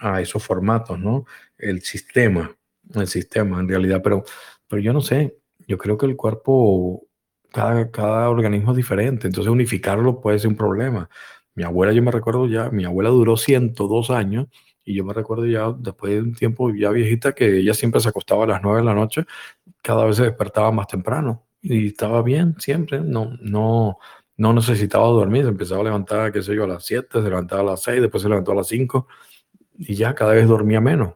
[0.00, 1.26] a esos formatos, ¿no?
[1.58, 2.50] El sistema,
[2.94, 4.24] el sistema en realidad, pero,
[4.66, 7.08] pero yo no sé, yo creo que el cuerpo
[7.52, 11.08] cada, organismo es diferente, entonces unificarlo puede ser un problema.
[11.54, 14.46] Mi abuela, yo me recuerdo ya, mi abuela duró 102 años
[14.84, 18.08] y yo me recuerdo ya después de un tiempo ya viejita que ella siempre se
[18.08, 19.24] acostaba a las 9 de la noche,
[19.82, 23.98] cada vez se despertaba más temprano y estaba bien siempre, no, no,
[24.36, 27.62] no necesitaba dormir, se empezaba a levantar, qué sé yo, a las 7, se levantaba
[27.62, 29.08] a las 6, después se levantó a las 5
[29.78, 31.14] y ya cada vez dormía menos.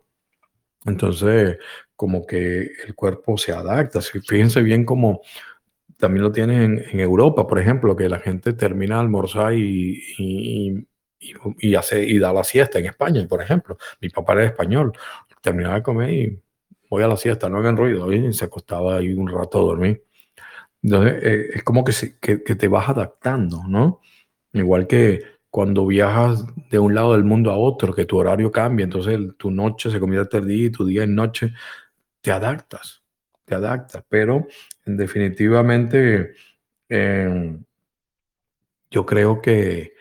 [0.86, 1.58] Entonces,
[1.96, 4.00] como que el cuerpo se adapta.
[4.00, 5.22] Fíjense bien cómo
[5.96, 10.86] también lo tienen en, Europa, por ejemplo, que la gente termina de almorzar y, y,
[11.20, 13.78] y, hace, y da la siesta en España, por ejemplo.
[14.00, 14.92] Mi papá era español,
[15.40, 16.42] terminaba de comer y
[16.90, 20.04] voy a la siesta, no hagan ruido, y se acostaba ahí un rato a dormir.
[20.82, 24.00] Entonces, eh, es como que, que, que, te vas adaptando, ¿no?
[24.52, 25.22] Igual que
[25.52, 29.52] cuando viajas de un lado del mundo a otro, que tu horario cambia, entonces tu
[29.52, 31.54] noche se convierte en día y tu día en noche,
[32.20, 33.02] te adaptas
[33.44, 34.46] te adaptas, pero
[34.84, 36.34] definitivamente
[36.88, 37.56] eh,
[38.90, 39.94] yo creo que,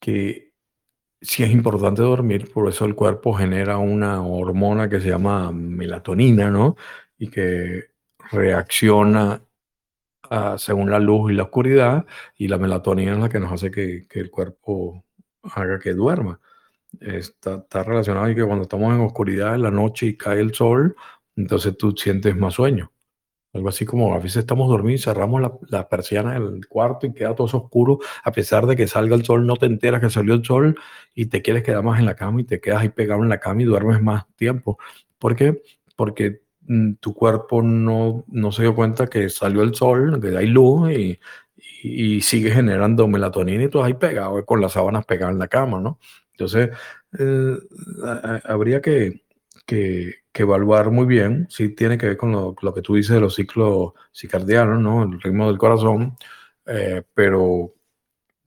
[0.00, 0.52] que
[1.20, 6.50] sí es importante dormir, por eso el cuerpo genera una hormona que se llama melatonina,
[6.50, 6.76] ¿no?
[7.18, 7.90] Y que
[8.30, 9.42] reacciona
[10.56, 12.06] según la luz y la oscuridad,
[12.36, 15.04] y la melatonina es la que nos hace que, que el cuerpo
[15.42, 16.40] haga que duerma.
[17.00, 20.54] Está, está, relacionado y que cuando estamos en oscuridad en la noche y cae el
[20.54, 20.94] sol,
[21.36, 22.92] entonces tú sientes más sueño.
[23.54, 27.34] Algo así como a veces estamos dormidos, cerramos la, la, persiana del cuarto y queda
[27.34, 30.44] todo oscuro, a pesar de que salga el sol, no te enteras que salió el
[30.44, 30.78] sol
[31.14, 33.40] y te quieres quedar más en la cama y te quedas ahí pegado en la
[33.40, 34.78] cama y duermes más tiempo.
[35.18, 35.62] ¿Por qué?
[35.96, 36.40] Porque
[37.00, 41.18] tu cuerpo no, no se dio cuenta que salió el sol, que hay luz y,
[42.22, 45.98] sigue generando melatonina y tú ahí pegado con las sábanas pegadas en la cama, ¿no?
[46.32, 46.70] Entonces,
[47.18, 47.56] eh,
[48.44, 49.22] habría que,
[49.66, 53.20] que, evaluar muy bien si tiene que ver con lo, lo, que tú dices de
[53.20, 55.02] los ciclos circadianos, ¿no?
[55.02, 56.16] El ritmo del corazón,
[56.66, 57.74] eh, pero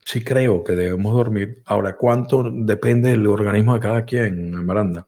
[0.04, 1.62] sí creo que debemos dormir.
[1.66, 5.06] Ahora, ¿cuánto depende del organismo de cada quien, Miranda?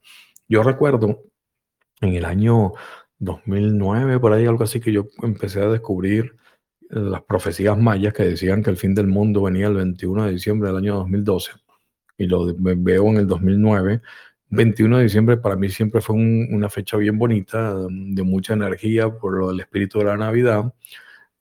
[0.49, 1.25] Yo recuerdo
[2.01, 2.73] en el año
[3.19, 6.37] 2009, por ahí algo así, que yo empecé a descubrir
[6.91, 10.69] las profecías mayas que decían que el fin del mundo venía el 21 de diciembre
[10.69, 11.53] del año 2012
[12.19, 14.03] y lo veo en el 2009.
[14.51, 19.11] 21 de diciembre para mí siempre fue un, una fecha bien bonita, de mucha energía
[19.11, 20.73] por lo del espíritu de la Navidad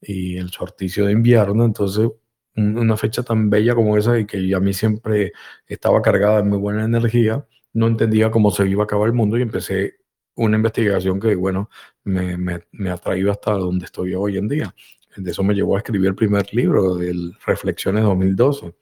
[0.02, 1.66] y el sorticio de invierno.
[1.66, 2.10] Entonces,
[2.56, 5.32] una fecha tan bella como esa y que a mí siempre
[5.68, 9.38] estaba cargada de muy buena energía, no entendía cómo se iba a acabar el mundo
[9.38, 9.97] y empecé
[10.38, 11.70] una investigación que, bueno,
[12.04, 14.74] me, me, me ha traído hasta donde estoy hoy en día.
[15.16, 18.74] De eso me llevó a escribir el primer libro, del Reflexiones 2012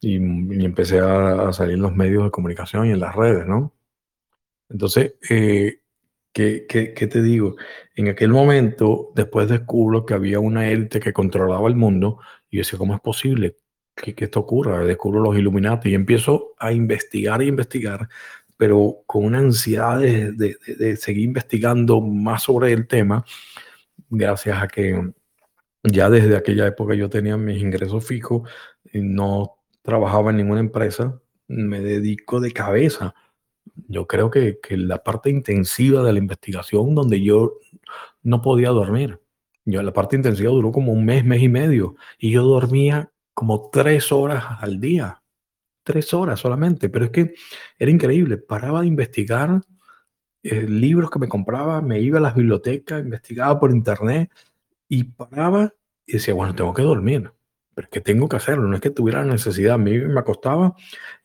[0.00, 3.46] y, y empecé a, a, salir en los medios de comunicación y en las redes,
[3.46, 3.72] ¿no?
[4.68, 5.80] Entonces, eh,
[6.32, 7.56] ¿qué, qué, qué te digo?
[7.94, 12.18] En aquel momento, después descubro que había una élite que controlaba el mundo
[12.50, 13.56] y yo decía, ¿cómo es posible
[13.94, 14.84] que esto ocurra?
[14.84, 18.08] Descubro los Illuminati y empiezo a investigar y investigar,
[18.56, 23.24] pero con una ansiedad de, de, seguir investigando más sobre el tema,
[24.08, 25.12] gracias a que
[25.82, 28.48] ya desde aquella época yo tenía mis ingresos fijos
[28.92, 33.14] no trabajaba en ninguna empresa, me dedico de cabeza.
[33.88, 37.58] Yo creo que, que, la parte intensiva de la investigación donde yo
[38.22, 39.20] no podía dormir.
[39.64, 43.70] Yo, la parte intensiva duró como un mes, mes y medio, y yo dormía como
[43.70, 45.21] tres horas al día.
[45.82, 47.34] Tres horas solamente, pero es que
[47.78, 48.38] era increíble.
[48.38, 49.60] Paraba de investigar
[50.42, 54.30] eh, libros que me compraba, me iba a las bibliotecas, investigaba por internet
[54.88, 55.72] y paraba
[56.06, 57.32] y decía, bueno, tengo que dormir
[57.74, 60.20] pero es que tengo que hacerlo, no es que tuviera la necesidad, a mí me
[60.20, 60.74] acostaba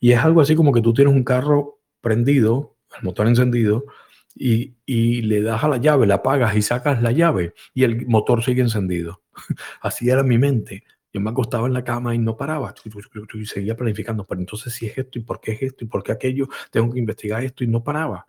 [0.00, 3.84] y es algo así como que tú tienes un carro prendido, el motor encendido,
[4.34, 8.06] y, y, le das a la llave, la apagas y sacas la llave y el
[8.06, 9.22] motor sigue encendido.
[9.80, 10.84] Así era mi mente.
[11.12, 12.74] Yo me acostaba en la cama y no paraba
[13.34, 16.02] y seguía planificando, pero entonces si es esto y por qué es esto y por
[16.02, 18.26] qué aquello, tengo que investigar esto y no paraba.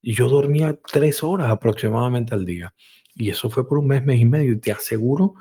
[0.00, 2.74] Y yo dormía tres horas aproximadamente al día.
[3.14, 4.52] Y eso fue por un mes, mes y medio.
[4.52, 5.34] Y te aseguro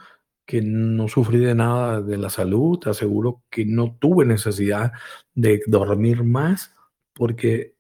[0.46, 4.92] que no sufrí de nada de la salud, te aseguro que no tuve necesidad
[5.34, 6.74] de dormir más
[7.14, 7.76] porque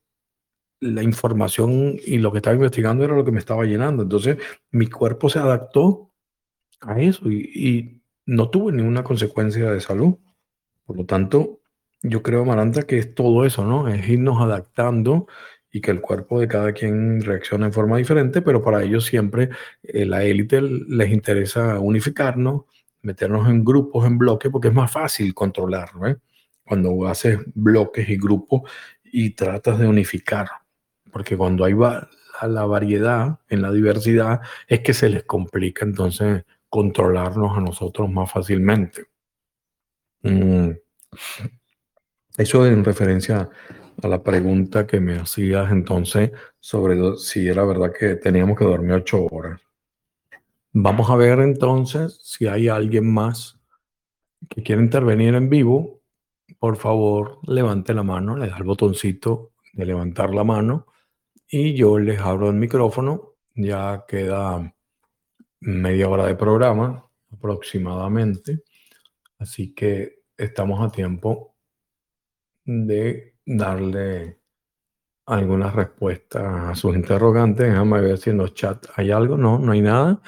[0.79, 4.03] la información y lo que estaba investigando era lo que me estaba llenando.
[4.03, 4.37] Entonces
[4.71, 6.11] mi cuerpo se adaptó
[6.81, 10.17] a eso y, y no tuve ninguna consecuencia de salud.
[10.85, 11.61] Por lo tanto,
[12.01, 13.87] yo creo, Maranta, que es todo eso, ¿no?
[13.87, 15.27] Es irnos adaptando
[15.71, 19.49] y que el cuerpo de cada quien reacciona en forma diferente, pero para ellos siempre
[19.81, 22.63] eh, la élite les interesa unificarnos,
[23.01, 26.07] meternos en grupos, en bloques, porque es más fácil controlarlo.
[26.07, 26.17] ¿eh?
[26.63, 28.69] Cuando haces bloques y grupos
[29.03, 30.47] y tratas de unificar,
[31.11, 32.07] porque cuando hay va
[32.47, 36.43] la variedad en la diversidad es que se les complica entonces
[36.73, 39.05] controlarnos a nosotros más fácilmente.
[40.23, 40.71] Mm.
[42.35, 43.47] Eso en referencia
[44.01, 48.93] a la pregunta que me hacías entonces sobre si era verdad que teníamos que dormir
[48.93, 49.61] ocho horas.
[50.71, 53.59] Vamos a ver entonces si hay alguien más
[54.49, 56.01] que quiere intervenir en vivo.
[56.57, 60.87] Por favor, levante la mano, le da el botoncito de levantar la mano
[61.47, 63.35] y yo les abro el micrófono.
[63.53, 64.73] Ya queda
[65.63, 68.63] media hora de programa aproximadamente.
[69.39, 71.55] Así que estamos a tiempo
[72.65, 74.39] de darle
[75.25, 77.67] algunas respuestas a sus interrogantes.
[77.67, 79.37] Déjame ver si en los chats hay algo.
[79.37, 80.21] No, no hay nada.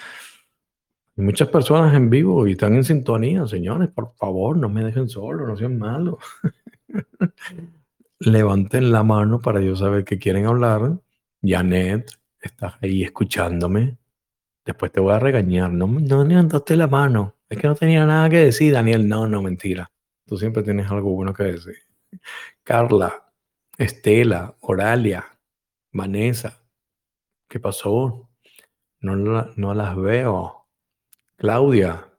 [1.18, 3.48] Hay muchas personas en vivo y están en sintonía.
[3.48, 6.18] Señores, por favor, no me dejen solo, no sean malos.
[8.20, 10.98] Levanten la mano para yo saber que quieren hablar.
[11.42, 13.98] Janet, estás ahí escuchándome.
[14.66, 15.72] Después te voy a regañar.
[15.72, 17.36] No, no levantaste la mano.
[17.48, 19.08] Es que no tenía nada que decir, Daniel.
[19.08, 19.92] No, no, mentira.
[20.26, 21.76] Tú siempre tienes algo bueno que decir.
[22.64, 23.32] Carla,
[23.78, 25.26] Estela, Oralia,
[25.92, 26.64] Vanessa.
[27.48, 28.30] ¿Qué pasó?
[29.00, 30.68] No, no las veo.
[31.38, 32.16] Claudia,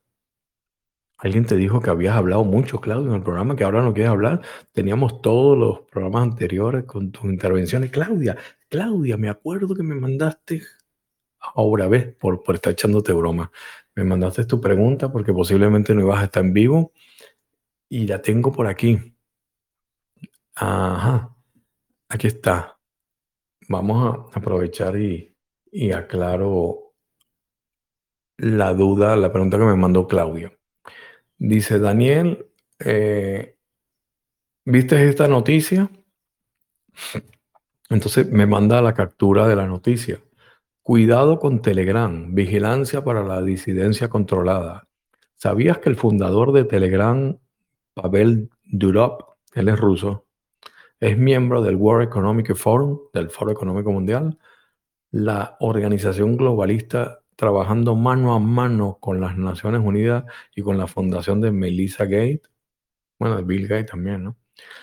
[1.18, 4.10] Alguien te dijo que habías hablado mucho, Claudia, en el programa, que ahora no quieres
[4.12, 4.42] hablar.
[4.72, 7.90] Teníamos todos los programas anteriores con tus intervenciones.
[7.90, 8.36] Claudia,
[8.68, 10.62] Claudia, me acuerdo que me mandaste,
[11.54, 13.50] ahora ves, por, por estar echándote broma,
[13.94, 16.92] me mandaste tu pregunta porque posiblemente no ibas a estar en vivo
[17.88, 19.14] y la tengo por aquí.
[20.54, 21.36] Ajá,
[22.08, 22.78] aquí está.
[23.68, 25.34] Vamos a aprovechar y,
[25.70, 26.94] y aclaro
[28.38, 30.52] la duda, la pregunta que me mandó Claudia.
[31.38, 32.46] Dice Daniel,
[32.78, 33.56] eh,
[34.64, 35.90] ¿viste esta noticia?
[37.88, 40.20] Entonces me manda la captura de la noticia.
[40.86, 44.86] Cuidado con Telegram, vigilancia para la disidencia controlada.
[45.34, 47.36] ¿Sabías que el fundador de Telegram,
[47.92, 49.18] Pavel Durov,
[49.54, 50.26] él es ruso,
[51.00, 54.38] es miembro del World Economic Forum, del Foro Económico Mundial,
[55.10, 60.22] la organización globalista trabajando mano a mano con las Naciones Unidas
[60.54, 62.48] y con la fundación de Melissa Gates,
[63.18, 64.36] bueno, de Bill Gates también, ¿no?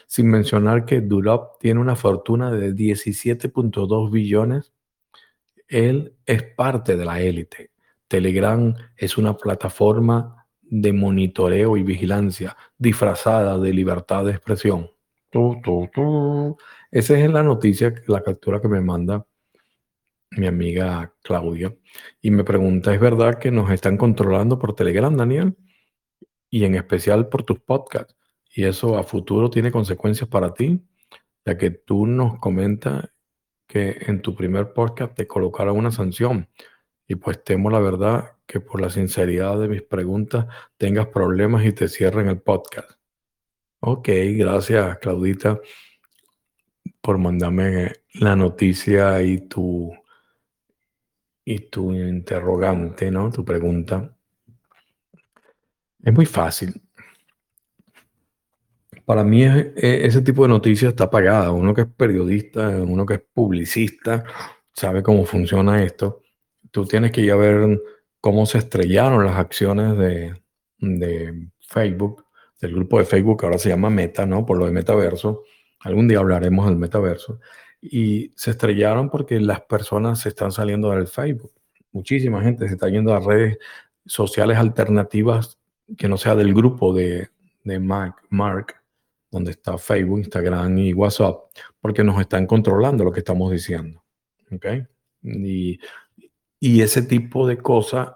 [0.06, 4.73] Sin mencionar que Durov tiene una fortuna de 17.2 billones.
[5.68, 7.72] Él es parte de la élite.
[8.08, 14.90] Telegram es una plataforma de monitoreo y vigilancia disfrazada de libertad de expresión.
[16.92, 19.26] Esa es la noticia, la captura que me manda
[20.38, 21.76] mi amiga Claudia,
[22.22, 25.56] y me pregunta, ¿es verdad que nos están controlando por Telegram, Daniel?
[26.50, 28.16] Y en especial por tus podcasts.
[28.56, 30.80] Y eso a futuro tiene consecuencias para ti,
[31.46, 33.10] ya que tú nos comentas
[33.74, 36.48] que en tu primer podcast te colocaron una sanción.
[37.08, 40.46] Y pues temo la verdad que por la sinceridad de mis preguntas
[40.78, 42.92] tengas problemas y te cierren el podcast.
[43.80, 45.60] Ok, gracias Claudita
[47.02, 49.92] por mandarme la noticia y tu
[51.44, 53.32] y tu interrogante, ¿no?
[53.32, 54.16] Tu pregunta.
[56.04, 56.80] Es muy fácil.
[59.06, 59.74] Para mí e,
[60.06, 61.52] ese tipo de noticias está pagada.
[61.52, 64.24] Uno que es periodista, uno que es publicista,
[64.74, 66.22] sabe cómo funciona esto.
[66.72, 67.82] Tú tienes que ir a ver
[68.20, 70.42] cómo se estrellaron las acciones de,
[70.80, 72.26] de Facebook,
[72.62, 74.46] del grupo de Facebook que ahora se llama Meta, ¿no?
[74.46, 75.44] Por lo de metaverso.
[75.82, 77.40] Algún día hablaremos del metaverso
[77.82, 81.52] y se estrellaron porque las personas se están saliendo del Facebook.
[81.92, 83.58] Muchísima gente se está yendo a redes
[84.06, 85.60] sociales alternativas
[85.98, 87.30] que no sea del grupo de,
[87.64, 88.76] de Mark, Mark,
[89.34, 91.46] donde está Facebook, Instagram y WhatsApp,
[91.82, 94.04] porque nos están controlando lo que estamos diciendo.
[94.52, 94.86] ¿okay?
[95.24, 95.80] Y,
[96.60, 98.10] y ese tipo de cosas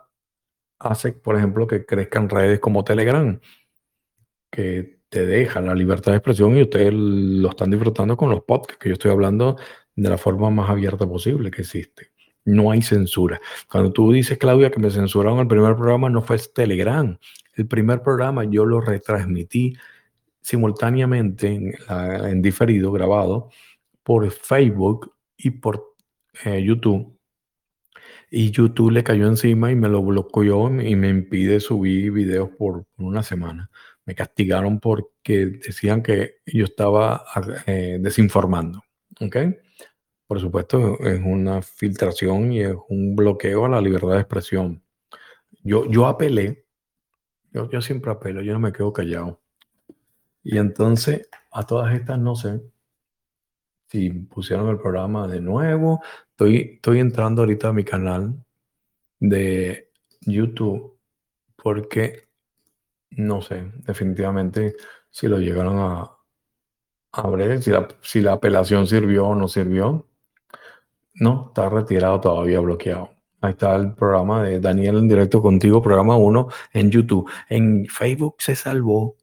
[0.77, 3.39] hace, por ejemplo, que crezcan redes como Telegram,
[4.51, 8.77] que te deja la libertad de expresión y ustedes lo están disfrutando con los podcasts,
[8.79, 9.57] que yo estoy hablando
[9.95, 12.11] de la forma más abierta posible que existe.
[12.45, 13.41] No hay censura.
[13.67, 17.17] Cuando tú dices, Claudia, que me censuraron el primer programa, no fue Telegram.
[17.55, 19.75] El primer programa yo lo retransmití
[20.47, 23.49] simultáneamente en, diferido, grabado,
[24.03, 25.95] por Facebook y por
[26.45, 27.17] eh, YouTube.
[28.29, 32.85] Y YouTube le cayó encima y me lo bloqueó y me impide subir videos por
[32.97, 33.69] una semana
[34.07, 37.25] me castigaron porque decían que yo estaba
[37.65, 38.81] eh, desinformando.
[39.19, 39.35] ¿ok?
[40.25, 44.81] Por supuesto, es una filtración y es un bloqueo a la libertad de expresión.
[45.61, 46.65] Yo, yo apelé,
[47.51, 49.41] yo, yo siempre apelo, yo no me quedo callado.
[50.49, 52.61] Y entonces, a todas estas no sé
[53.89, 56.01] si pusieron el programa de nuevo.
[56.31, 58.33] Estoy, estoy entrando ahorita a mi canal
[59.19, 59.91] de
[60.21, 60.97] YouTube
[61.61, 62.29] porque
[63.09, 64.77] no sé, definitivamente
[65.09, 66.11] si lo llegaron a,
[67.11, 70.07] a ver, si la, si la apelación sirvió o no sirvió.
[71.15, 73.09] No, está retirado todavía, bloqueado.
[73.41, 77.29] Ahí está el programa de Daniel en directo contigo, programa 1 en YouTube.
[77.49, 79.17] En Facebook se salvó.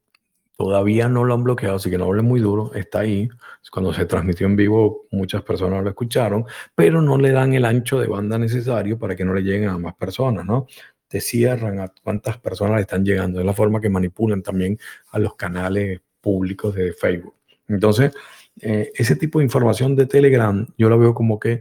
[0.56, 2.72] Todavía no lo han bloqueado, así que no hable muy duro.
[2.74, 3.28] Está ahí.
[3.70, 6.44] Cuando se transmitió en vivo, muchas personas lo escucharon,
[6.74, 9.78] pero no le dan el ancho de banda necesario para que no le lleguen a
[9.78, 10.66] más personas, ¿no?
[11.14, 13.38] te cierran a cuántas personas le están llegando.
[13.38, 14.76] Es la forma que manipulan también
[15.12, 17.36] a los canales públicos de Facebook.
[17.68, 18.12] Entonces,
[18.60, 21.60] eh, ese tipo de información de Telegram, yo lo veo como que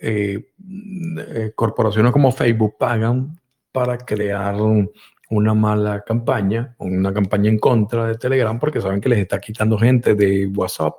[0.00, 0.48] eh,
[1.28, 3.38] eh, corporaciones como Facebook pagan
[3.70, 4.56] para crear
[5.30, 9.78] una mala campaña, una campaña en contra de Telegram, porque saben que les está quitando
[9.78, 10.94] gente de WhatsApp.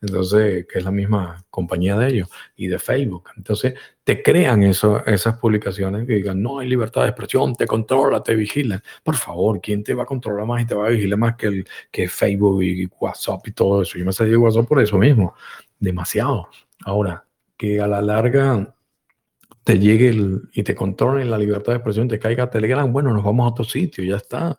[0.00, 3.30] entonces, que es la misma compañía de ellos, y de Facebook.
[3.36, 3.74] Entonces,
[4.04, 8.34] te crean eso, esas publicaciones que digan, no hay libertad de expresión, te controla, te
[8.36, 8.80] vigila.
[9.02, 11.46] Por favor, ¿quién te va a controlar más y te va a vigilar más que,
[11.48, 13.98] el, que Facebook y WhatsApp y todo eso?
[13.98, 15.34] Yo me salí de WhatsApp por eso mismo,
[15.80, 16.48] demasiado.
[16.84, 17.24] Ahora,
[17.56, 18.72] que a la larga
[19.68, 23.44] te llegue y te controlen la libertad de expresión, te caiga Telegram, bueno, nos vamos
[23.44, 24.58] a otro sitio, ya está.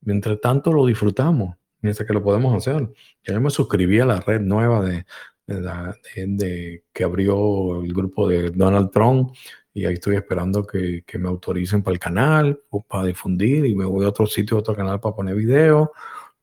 [0.00, 2.90] Mientras tanto lo disfrutamos, mientras que lo podemos hacer.
[3.24, 5.04] Yo me suscribí a la red nueva de,
[5.46, 9.34] de, que abrió el grupo de Donald Trump
[9.74, 13.74] y ahí estoy esperando que, que, me autoricen para el canal o para difundir y
[13.74, 15.90] me voy a otro sitio, a otro canal para poner videos.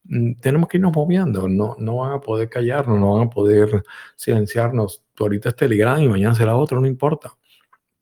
[0.03, 3.83] Mm, tenemos que irnos moviendo, no, no van a poder callarnos, no van a poder
[4.15, 5.01] silenciarnos.
[5.17, 7.33] Ahorita es Telegram y mañana será otro, no importa.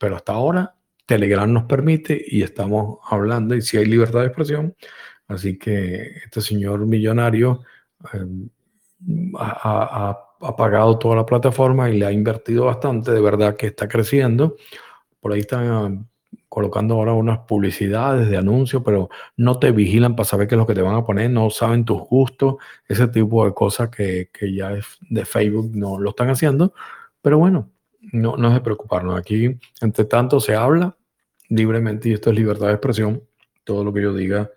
[0.04, 0.76] Pero hasta ahora
[1.06, 4.76] Telegram nos permite y estamos hablando y si hay libertad de expresión.
[5.30, 7.62] Así que este señor millonario
[8.12, 8.50] em,
[9.40, 10.28] ha,
[10.58, 13.12] pagado toda la plataforma y le ha invertido bastante.
[13.12, 14.58] De verdad que está creciendo.
[15.22, 16.10] Por ahí están
[16.50, 20.68] colocando ahora unas publicidades de anuncios, pero no te vigilan para saber qué es lo
[20.68, 22.56] que te van a poner, no saben tus gustos,
[22.90, 26.74] ese tipo de cosas que, que ya es de Facebook no lo están haciendo.
[27.22, 27.73] Pero bueno,
[28.12, 29.18] no, no es de preocuparnos.
[29.18, 30.96] Aquí, entre tanto, se habla
[31.50, 33.24] libremente y esto es libertad de expresión.
[33.64, 34.52] Todo lo que yo diga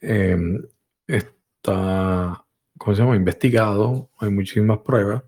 [0.00, 0.62] em,
[1.06, 2.44] está,
[2.76, 3.16] ¿cómo se llama?
[3.16, 4.10] Investigado.
[4.18, 5.22] Hay muchísimas pruebas.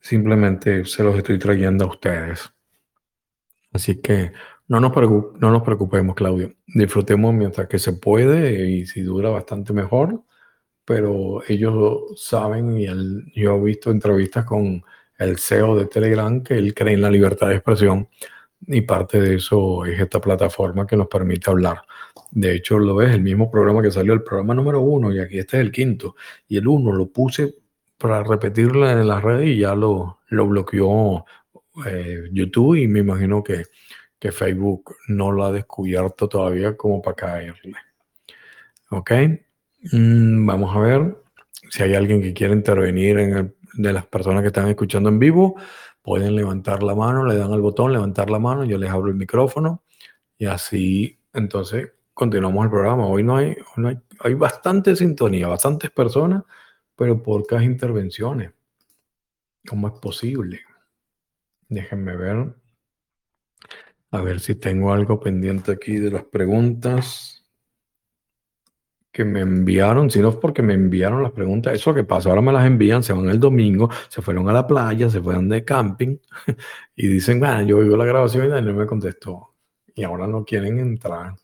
[0.00, 2.50] Simplemente se los estoy trayendo a ustedes.
[3.72, 4.32] Así que
[4.68, 4.92] no nos,
[5.38, 6.54] no nos preocupemos, Claudio.
[6.66, 10.22] Disfrutemos mientras que se puede y si dura bastante mejor.
[10.84, 12.86] Pero ellos saben y
[13.34, 14.82] yo he visto entrevistas con
[15.20, 18.08] el CEO de Telegram, que él cree en la libertad de expresión
[18.66, 21.82] y parte de eso es esta plataforma que nos permite hablar.
[22.30, 25.38] De hecho, lo ves, el mismo programa que salió, el programa número uno, y aquí
[25.38, 26.16] este es el quinto.
[26.48, 27.54] Y el uno lo puse
[27.98, 31.24] para repetirlo en la red y ya lo, lo bloqueó
[31.86, 33.64] eh, YouTube y me imagino que,
[34.18, 37.76] que Facebook no lo ha descubierto todavía como para caerle.
[38.90, 39.12] Ok,
[39.92, 41.16] mm, vamos a ver
[41.68, 45.18] si hay alguien que quiere intervenir en el de las personas que están escuchando en
[45.18, 45.56] vivo
[46.02, 49.16] pueden levantar la mano, le dan al botón levantar la mano, yo les abro el
[49.16, 49.82] micrófono
[50.38, 53.06] y así entonces continuamos el programa.
[53.06, 56.42] Hoy no hay, no hay, hay bastante sintonía, bastantes personas,
[56.96, 58.52] pero pocas intervenciones.
[59.68, 60.60] ¿Cómo es posible?
[61.68, 62.54] Déjenme ver.
[64.10, 67.39] A ver si tengo algo pendiente aquí de las preguntas
[69.12, 72.42] que me enviaron, si no es porque me enviaron las preguntas, eso que pasa, ahora
[72.42, 75.64] me las envían, se van el domingo, se fueron a la playa, se fueron de
[75.64, 76.16] camping
[76.96, 79.54] y dicen, bueno, yo vivo la grabación y no me contestó.
[79.94, 81.34] Y ahora no quieren entrar.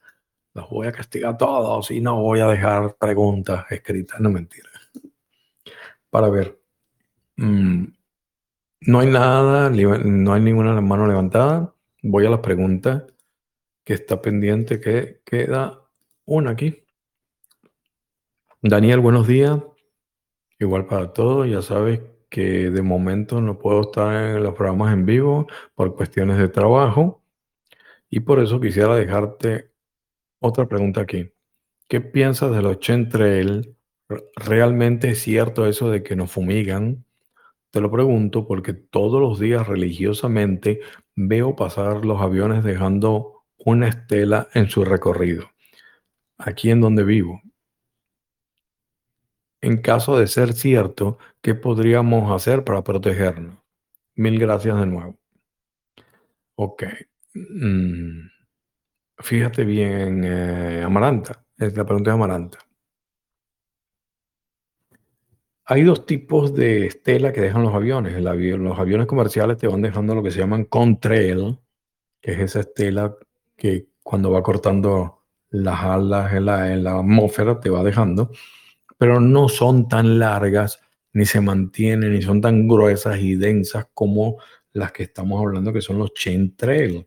[0.54, 4.70] Los voy a castigar todos y no voy a dejar preguntas escritas, no mentira.
[6.08, 6.58] Para ver.
[7.36, 7.84] Mm,
[8.82, 11.74] no hay nada, no hay ninguna mano levantada.
[12.02, 13.02] Voy a las preguntas
[13.84, 15.82] que está pendiente, que queda
[16.24, 16.85] una aquí.
[18.68, 19.60] Daniel, buenos días.
[20.58, 25.06] Igual para todos, ya sabes que de momento no puedo estar en los programas en
[25.06, 27.22] vivo por cuestiones de trabajo
[28.10, 29.70] y por eso quisiera dejarte
[30.40, 31.30] otra pregunta aquí.
[31.86, 33.76] ¿Qué piensas de los chemtrail?
[34.34, 37.04] ¿Realmente es cierto eso de que nos fumigan?
[37.70, 40.80] Te lo pregunto porque todos los días religiosamente
[41.14, 45.50] veo pasar los aviones dejando una estela en su recorrido,
[46.38, 47.40] aquí en donde vivo.
[49.66, 53.58] En caso de ser cierto, ¿qué podríamos hacer para protegernos?
[54.14, 55.18] Mil gracias de nuevo.
[56.54, 56.84] Ok.
[57.34, 58.28] Mm,
[59.18, 61.44] fíjate bien, eh, Amaranta.
[61.58, 62.58] Es la pregunta de Amaranta.
[65.64, 68.14] Hay dos tipos de estela que dejan los aviones.
[68.22, 71.58] los aviones comerciales te van dejando lo que se llaman contrail,
[72.20, 73.16] que es esa estela
[73.56, 78.30] que cuando va cortando las alas en la, en la atmósfera te va dejando
[78.98, 80.80] pero no son tan largas,
[81.12, 84.38] ni se mantienen, ni son tan gruesas y densas como
[84.72, 87.06] las que estamos hablando, que son los chain trail.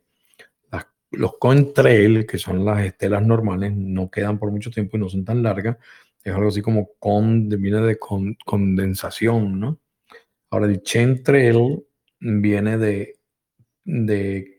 [1.12, 5.26] los contrail, que son las estelas normales, no quedan por mucho tiempo y no son
[5.26, 5.78] tan largas.
[6.24, 7.98] Es algo así como con, viene de
[8.46, 9.80] condensación, ¿no?
[10.52, 11.84] Ahora, el chain trail
[12.20, 14.59] viene de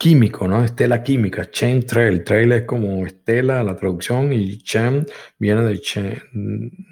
[0.00, 0.64] químico, ¿no?
[0.64, 2.24] Estela química, chain trail.
[2.24, 5.04] Trail es como estela, la traducción, y chain
[5.38, 6.22] viene de,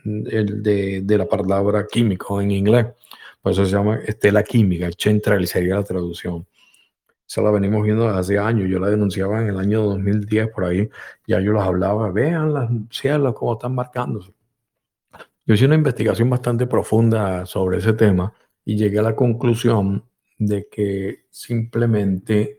[0.05, 2.87] de, de, la palabra químico en inglés.
[3.41, 6.47] Por eso se llama estela química, chain trail sería la traducción.
[7.27, 8.69] Esa la venimos viendo desde hace años.
[8.69, 10.89] Yo la denunciaba en el año 2010 por ahí.
[11.27, 12.11] Ya yo las hablaba.
[12.11, 14.33] Vean las cielos cómo están marcándose.
[15.47, 18.33] Yo hice una investigación bastante profunda sobre ese tema
[18.65, 20.05] y llegué a la conclusión
[20.39, 22.58] de que simplemente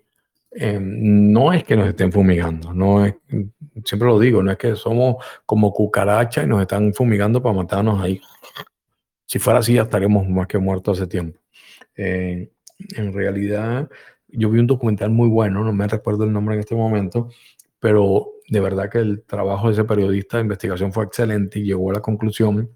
[0.51, 3.15] em, no es que nos estén fumigando, no es,
[3.85, 8.01] siempre lo digo, no es que somos como cucarachas y nos están fumigando para matarnos
[8.01, 8.21] ahí.
[9.25, 11.39] Si fuera así, ya estaríamos más que muertos hace tiempo.
[11.95, 12.49] Eh,
[12.95, 13.89] en realidad,
[14.27, 17.29] yo vi un documental muy bueno, no me recuerdo el nombre en este momento,
[17.79, 21.91] pero de verdad que el trabajo de ese periodista de investigación fue excelente y llegó
[21.91, 22.75] a la conclusión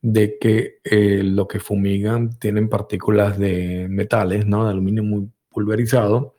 [0.00, 4.64] de que eh, lo que fumigan tienen partículas de metales, ¿no?
[4.64, 6.36] De aluminio muy pulverizado.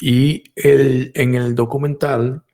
[0.00, 2.44] Y el, en el documental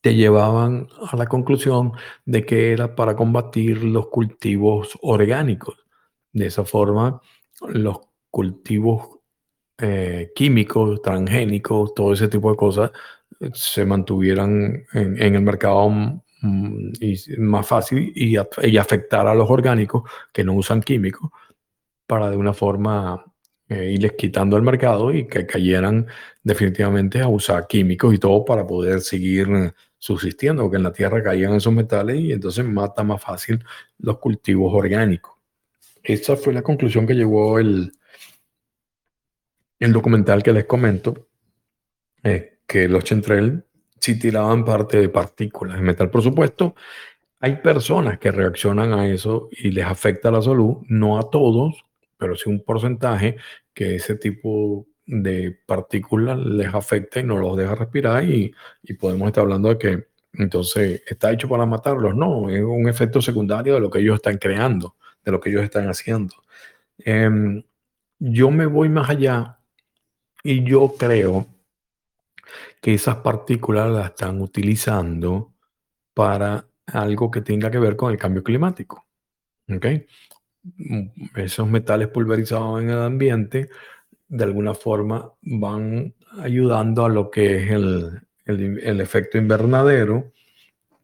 [0.00, 1.92] te llevaban a la conclusión
[2.24, 5.84] de que era para combatir los cultivos orgánicos.
[6.32, 7.20] De esa forma,
[7.68, 7.98] los
[8.30, 9.18] cultivos
[9.78, 12.92] eh, químicos, transgénicos, todo ese tipo de cosas,
[13.52, 15.90] se mantuvieran en, el mercado
[16.40, 21.30] Mm, y más fácil y, y, afectar a los orgánicos que no usan químicos
[22.06, 23.24] para de una forma
[23.68, 26.06] eh, irles quitando el mercado y que cayeran
[26.42, 31.54] definitivamente a usar químicos y todo para poder seguir subsistiendo, porque en la tierra caían
[31.54, 33.64] esos metales y entonces mata más fácil
[33.98, 35.34] los cultivos orgánicos.
[36.02, 37.92] Esa fue la conclusión que llegó el,
[39.78, 41.28] el documental que les comento,
[42.22, 43.64] eh, que los Chentrel
[44.00, 46.10] si tiraban parte de partículas de metal.
[46.10, 46.74] Por supuesto,
[47.40, 51.84] hay personas que reaccionan a eso y les afecta la salud, no a todos,
[52.18, 53.36] pero sí un porcentaje
[53.72, 58.54] que ese tipo de partículas les afecta y no los deja respirar y,
[58.98, 62.14] podemos estar hablando de que entonces está hecho para matarlos.
[62.14, 65.62] No, es un efecto secundario de lo que ellos están creando, de lo que ellos
[65.62, 66.34] están haciendo.
[66.98, 67.62] Em,
[68.18, 69.58] yo me voy más allá
[70.42, 71.46] y yo creo
[72.80, 75.54] que esas partículas las están utilizando
[76.14, 79.06] para algo que tenga que ver con el cambio climático.
[79.74, 80.06] ¿okay?
[81.36, 83.68] Esos metales pulverizados en el ambiente
[84.28, 90.32] de alguna forma van ayudando a lo que es el, el, efecto invernadero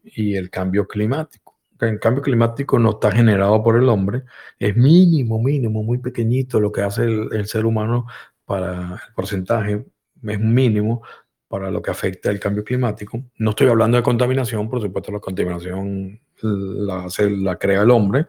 [0.02, 1.58] y el cambio climático.
[1.80, 4.24] El cambio climático no está generado por el hombre,
[4.58, 8.06] es mínimo, mínimo, muy pequeñito lo que hace el, el ser humano
[8.44, 9.84] para el porcentaje,
[10.22, 11.02] es mínimo
[11.48, 13.22] para lo que afecta el cambio climático.
[13.38, 18.26] No estoy hablando de contaminación, por supuesto la contaminación la, la crea el hombre,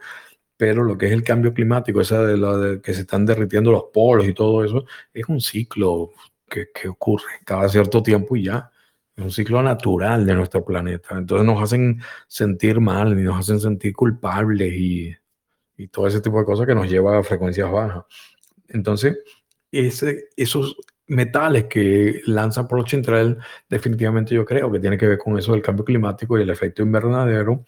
[0.57, 3.71] pero lo que es el cambio climático, esa de, la de que se están derritiendo
[3.71, 6.11] los polos y todo eso, es un ciclo
[6.49, 8.71] que, que, ocurre cada cierto tiempo y ya.
[9.15, 11.17] Es un ciclo natural de nuestro planeta.
[11.17, 15.15] Entonces nos hacen sentir mal y nos hacen sentir culpables y,
[15.77, 18.03] y todo ese tipo de cosas que nos lleva a frecuencias bajas.
[18.67, 19.17] Entonces,
[19.71, 20.77] esos
[21.07, 23.37] metales que lanzan por los chintrel,
[23.69, 26.81] definitivamente yo creo que tiene que ver con eso del cambio climático y el efecto
[26.81, 27.63] invernadero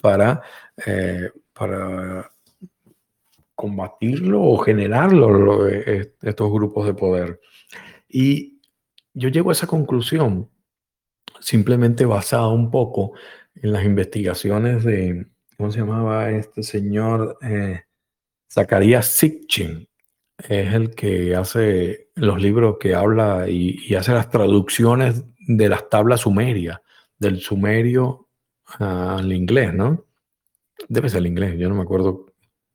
[0.00, 0.42] para,
[0.86, 2.30] eh, para
[3.54, 7.40] combatirlo o generarlo, estos grupos de poder.
[8.08, 8.60] Y
[9.14, 10.48] yo llego a esa conclusión
[11.40, 13.12] simplemente basado un poco
[13.56, 15.26] en las investigaciones de,
[15.56, 17.36] ¿cómo se llamaba este señor?
[17.42, 17.82] Eh,
[18.50, 19.88] Zacarías Sitchin,
[20.38, 26.20] es el que hace los libros que habla y, hace las traducciones de las tablas
[26.20, 26.80] sumerias,
[27.18, 28.28] del sumerio
[28.78, 30.04] al inglés, ¿no?
[30.88, 32.26] Debe ser el inglés, yo no me acuerdo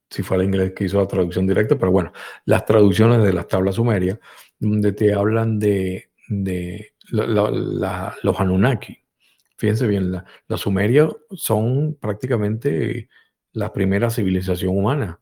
[0.10, 2.12] si fue el inglés que hizo la traducción directa, pero bueno,
[2.46, 4.20] las traducciones de las tablas sumerias,
[4.60, 6.10] donde te hablan de,
[7.10, 9.00] los Anunnaki.
[9.58, 13.10] Fíjense bien, los sumerios son prácticamente
[13.54, 15.20] la primera civilización humana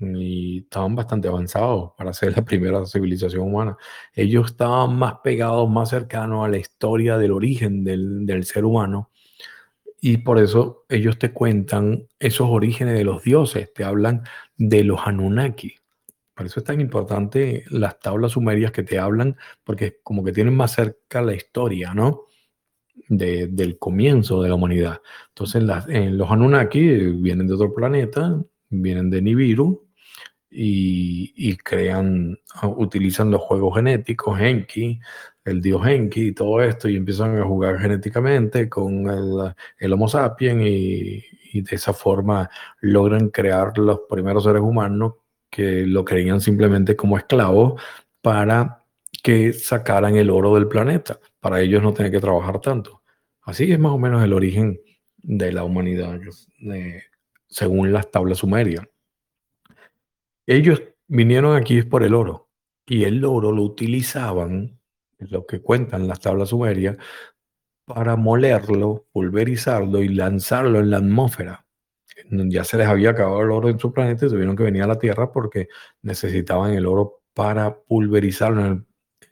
[0.00, 3.76] y estaban bastante avanzados para ser la primera civilización humana.
[4.12, 9.10] Ellos estaban más pegados, más cercanos a la historia del origen del, del, ser humano
[10.00, 14.22] y por eso ellos te cuentan esos orígenes de los dioses, te hablan
[14.56, 15.74] de los Anunnaki.
[16.34, 20.54] Por eso es tan importante las tablas sumerias que te hablan, porque como que tienen
[20.54, 22.24] más cerca la historia, ¿no?
[23.08, 25.00] De, del comienzo de la humanidad.
[25.28, 26.80] Entonces, las, en los Anunnaki
[27.12, 29.86] vienen de otro planeta, vienen de Nibiru,
[30.58, 34.98] y, crean, ah, utilizan los juegos genéticos, Enki,
[35.46, 40.08] el dios Enki y todo esto, y empiezan a jugar genéticamente con el, el Homo
[40.08, 42.50] sapiens y, y, de esa forma
[42.80, 45.14] logran crear los primeros seres humanos
[45.48, 47.80] que lo creían simplemente como esclavos
[48.20, 48.84] para
[49.22, 53.02] que sacaran el oro del planeta, para ellos no tener que trabajar tanto.
[53.42, 54.80] Así es más o menos el origen
[55.16, 56.20] de la humanidad,
[57.48, 58.86] según las tablas sumerias.
[60.46, 62.48] Ellos vinieron aquí por el oro
[62.86, 64.78] y el oro lo utilizaban,
[65.18, 66.96] lo que cuentan las tablas sumerias,
[67.86, 71.64] para molerlo, pulverizarlo y lanzarlo en la atmósfera.
[72.30, 74.86] ya se les había acabado el oro en su planeta y tuvieron que venir a
[74.88, 75.68] la Tierra porque
[76.02, 78.84] necesitaban el oro para pulverizarlo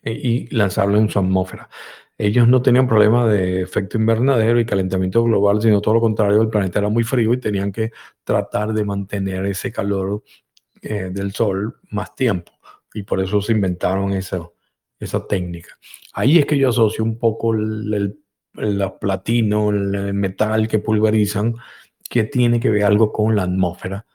[0.02, 1.68] y lanzarlo en su atmósfera.
[2.16, 6.48] Ellos no tenían problema de efecto invernadero y calentamiento global, sino todo lo contrario, el
[6.48, 7.90] planeta era muy frío y tenían que
[8.22, 10.22] tratar de mantener ese calor
[10.82, 12.52] eh, del sol más tiempo.
[12.92, 14.48] Y por eso se inventaron esa,
[15.04, 15.78] esa técnica.
[16.12, 18.16] Ahí es que yo asocio un poco el,
[18.56, 21.54] el, platino, el metal que pulverizan,
[22.08, 24.06] que tiene que ver algo con la atmósfera,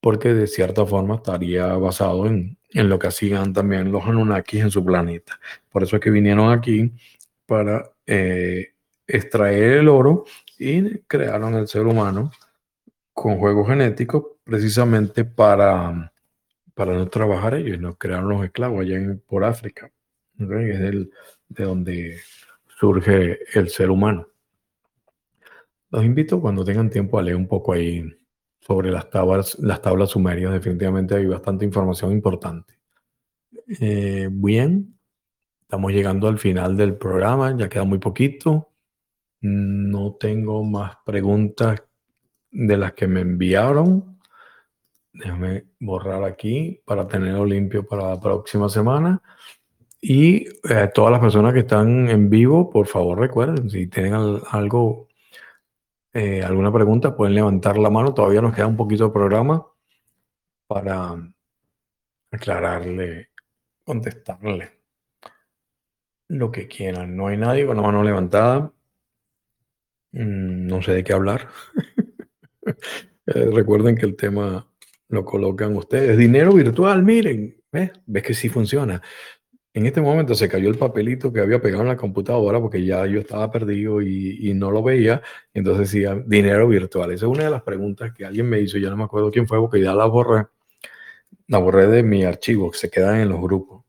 [0.00, 4.70] porque de cierta forma estaría basado en, en lo que hacían también los Anunnakis en
[4.70, 5.38] su planeta.
[5.70, 6.92] Por eso es que vinieron aquí
[7.46, 8.72] para eh,
[9.06, 10.24] extraer el oro
[10.58, 12.30] y crearon el ser humano
[13.12, 16.12] con juegos genéticos precisamente para,
[16.74, 19.90] para no trabajar ellos, no crearon los esclavos allá en, por África.
[20.38, 20.48] Es
[21.48, 22.18] de donde
[22.78, 24.26] surge el ser humano.
[25.90, 28.04] Los invito cuando tengan tiempo a leer un poco ahí
[28.60, 30.52] sobre las tablas, las tablas sumerias.
[30.52, 32.78] Definitivamente hay bastante información importante.
[33.80, 34.92] Eh, bien,
[35.72, 38.72] Estamos llegando al final del programa, ya queda muy poquito.
[39.40, 41.82] No tengo más preguntas
[42.50, 44.18] de las que me enviaron.
[45.14, 49.22] Déjame borrar aquí para tenerlo limpio para la próxima semana.
[50.04, 54.14] Y eh, todas las personas que están en vivo, por favor recuerden, si tienen
[54.50, 55.06] algo,
[56.12, 58.12] eh, alguna pregunta, pueden levantar la mano.
[58.12, 59.64] Todavía nos queda un poquito de programa
[60.66, 61.14] para
[62.32, 63.30] aclararle,
[63.84, 64.72] contestarle
[66.26, 67.16] lo que quieran.
[67.16, 68.72] No hay nadie con la mano levantada.
[70.10, 71.48] Mm, no sé de qué hablar.
[73.24, 74.68] Eh, recuerden que el tema
[75.08, 76.18] lo colocan ustedes.
[76.18, 77.56] Dinero virtual, miren.
[77.70, 77.92] ¿Ves?
[78.04, 79.00] ¿Ves que sí funciona?
[79.74, 83.06] En este momento se cayó el papelito que había pegado en la computadora porque ya
[83.06, 85.22] yo estaba perdido y, no lo veía.
[85.54, 87.12] Entonces decía dinero virtual.
[87.12, 88.76] Esa es una de las preguntas que alguien me hizo.
[88.78, 90.46] Ya no me acuerdo quién fue porque ya la borré.
[91.48, 93.84] La borré de mi archivo que se quedan en los grupos.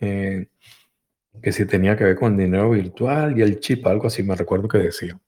[0.00, 0.46] Eh,
[1.42, 4.68] que si tenía que ver con dinero virtual y el chip, algo así, me recuerdo
[4.68, 5.18] que decía.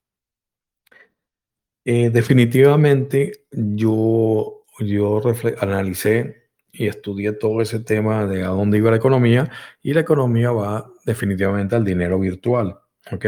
[1.85, 5.21] Eh, definitivamente yo, yo
[5.61, 6.42] analicé
[6.73, 9.51] y estudié todo ese tema de a dónde iba la economía
[9.83, 12.79] y la economía va definitivamente al dinero virtual,
[13.13, 13.27] ¿ok?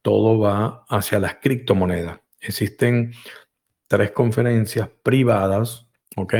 [0.00, 2.20] Todo va hacia las criptomonedas.
[2.40, 3.12] Existen
[3.88, 6.34] tres conferencias privadas, ¿ok?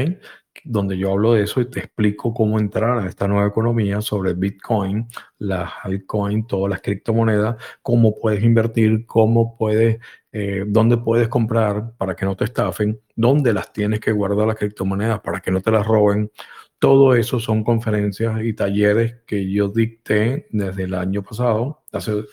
[0.63, 4.35] Donde yo hablo de eso y te explico cómo entrar a esta nueva economía sobre
[4.35, 5.07] Bitcoin,
[5.39, 9.99] las altcoins, todas las criptomonedas, cómo puedes invertir, cómo puedes,
[10.33, 14.57] eh, dónde puedes comprar para que no te estafen, dónde las tienes que guardar las
[14.57, 16.31] criptomonedas para que no te las roben.
[16.79, 22.25] Todo eso son conferencias y talleres que yo dicté desde el año pasado, hace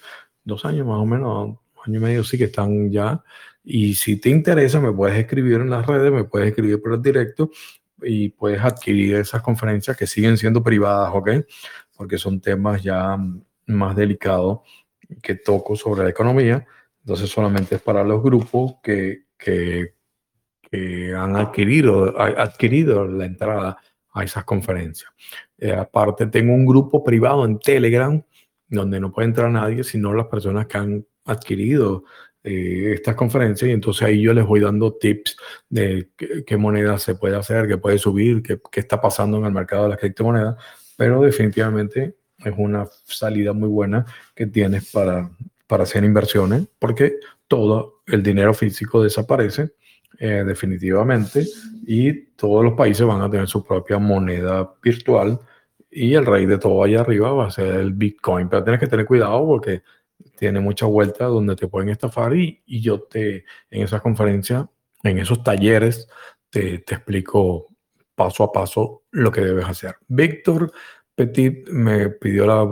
[0.43, 3.23] dos años más o menos, año y medio sí que están ya.
[3.63, 7.01] Y si te interesa, me puedes escribir en las redes, me puedes escribir por el
[7.01, 7.51] directo
[8.03, 11.29] y puedes adquirir esas conferencias que siguen siendo privadas, ¿ok?
[11.95, 13.17] Porque son temas ya
[13.67, 14.59] más delicados
[15.21, 16.65] que toco sobre la economía.
[17.03, 19.93] Entonces solamente es para los grupos que, que,
[21.15, 23.77] han adquirido, adquirido la entrada
[24.13, 25.11] a esas conferencias.
[25.57, 28.21] Eh, aparte tengo un grupo privado en Telegram
[28.67, 32.05] donde no puede entrar nadie, sino las personas que han adquirido
[32.43, 35.37] eh, estas conferencias y entonces ahí yo les voy dando tips
[35.69, 39.51] de qué, moneda se puede hacer, qué puede subir, qué, qué, está pasando en el
[39.51, 40.55] mercado de las criptomonedas,
[40.97, 45.29] pero definitivamente es una salida muy buena que tienes para,
[45.67, 49.73] para hacer inversiones porque todo el dinero físico desaparece
[50.19, 51.45] eh, definitivamente
[51.85, 55.39] y todos los países van a tener su propia moneda virtual
[55.89, 58.87] y el rey de todo allá arriba va a ser el Bitcoin, pero tienes que
[58.87, 59.81] tener cuidado porque
[60.41, 64.67] tiene mucha vuelta donde te pueden estafar y, y yo te, en esa conferencia,
[65.03, 66.09] en esos talleres,
[66.49, 67.67] te, te, explico
[68.15, 69.97] paso a paso lo que debes hacer.
[70.07, 70.73] Víctor
[71.13, 72.67] Petit me pidió la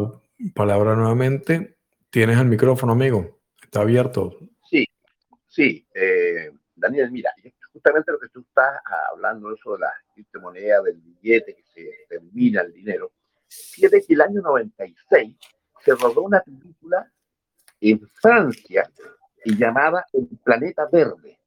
[0.55, 1.77] palabra nuevamente.
[2.09, 3.37] Tienes el micrófono, amigo.
[3.61, 4.39] Está abierto.
[4.67, 4.87] Sí,
[5.47, 5.87] sí.
[5.93, 7.31] Eh, Daniel, mira,
[7.71, 8.81] justamente lo que tú estás
[9.11, 13.11] hablando, eso de la criptomoneda, del billete que se termina el dinero.
[13.47, 15.37] Fíjate que el año 96
[15.85, 17.07] se rodó una película
[17.81, 18.89] en Francia
[19.45, 21.37] llamada El Planeta Verde.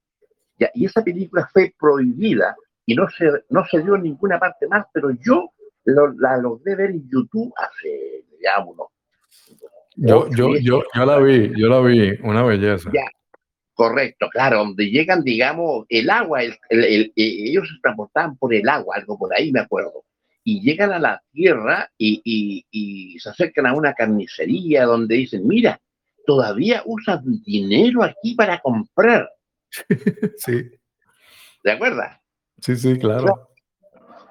[0.59, 2.55] Ya, y esa película fue prohibida
[2.87, 5.53] y no se, no se dio en ninguna parte más, pero yo
[5.85, 8.65] lo, la logré ver en YouTube hace, ya.
[9.97, 12.91] Yo, yo, yo, yo la vi, yo la vi, una belleza.
[12.93, 13.05] Ya,
[13.75, 18.97] correcto, claro, donde llegan, digamos, el agua, el, el, ellos se transportaban por el agua,
[18.97, 20.05] algo por ahí me acuerdo,
[20.45, 25.47] y llegan a la tierra y, y, y se acercan a una carnicería donde dicen,
[25.47, 25.81] mira,
[26.27, 29.29] todavía usan dinero aquí para comprar.
[30.37, 30.71] Sí.
[31.65, 32.03] ¿De acuerdo?
[32.61, 33.49] Sí, sí, claro.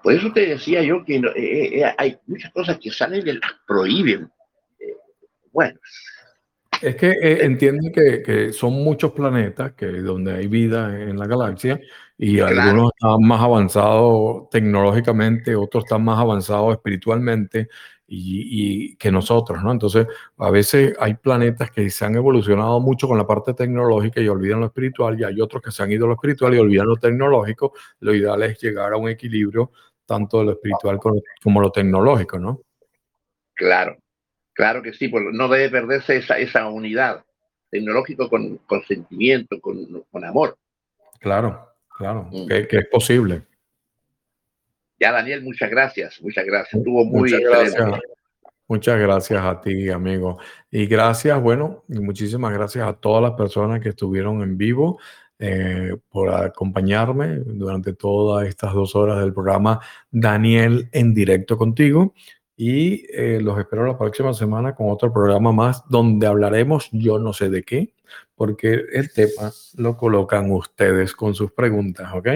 [0.04, 3.52] Por eso te decía yo que eh, eh, hay muchas cosas que salen y las
[3.66, 4.30] prohíben.
[5.52, 5.80] bueno,
[6.82, 11.28] es que eh, entiende que, que, son muchos planetas que donde hay vida en la
[11.28, 11.80] galaxia
[12.18, 17.70] y algunos están más avanzados tecnológicamente, otros están más avanzados espiritualmente
[18.14, 19.72] y, y, que nosotros, ¿no?
[19.72, 20.06] Entonces,
[20.38, 24.60] a veces hay planetas que se han evolucionado mucho con la parte tecnológica y olvidan
[24.60, 26.98] lo espiritual, y hay otros que se han ido a lo espiritual y olvidan lo
[26.98, 27.74] tecnológico.
[28.02, 29.72] Lo ideal es llegar a un equilibrio
[30.06, 32.62] tanto de lo espiritual como, lo tecnológico, ¿no?
[33.54, 33.98] Claro,
[34.54, 37.24] Claro que sí, pues no debe perderse esa, esa unidad
[37.70, 40.58] tecnológico con, con sentimiento, con, con, amor.
[41.22, 42.48] Claro, claro, mm.
[42.48, 43.44] que, que, es posible.
[45.02, 46.76] Ya, Daniel, muchas gracias, muchas gracias.
[46.76, 48.00] Estuvo muy muchas gracias,
[48.68, 50.38] muchas gracias a ti, amigo.
[50.70, 55.00] Y gracias, bueno, y muchísimas gracias a todas las personas que estuvieron en vivo.
[55.40, 59.80] Eh, por acompañarme durante todas estas dos horas del programa
[60.12, 62.14] Daniel en directo contigo
[62.56, 67.34] y eh, los espero la próxima semana con otro programa más donde hablaremos yo no
[67.34, 67.96] sé de qué,
[68.36, 72.28] porque el tema lo colocan ustedes con sus preguntas, ¿ok?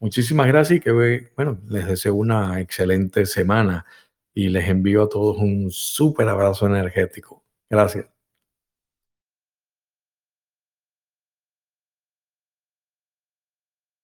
[0.00, 3.86] Muchísimas gracias y que, bueno, les deseo una excelente semana
[4.34, 7.42] y les envío a todos un súper abrazo energético.
[7.70, 8.15] Gracias.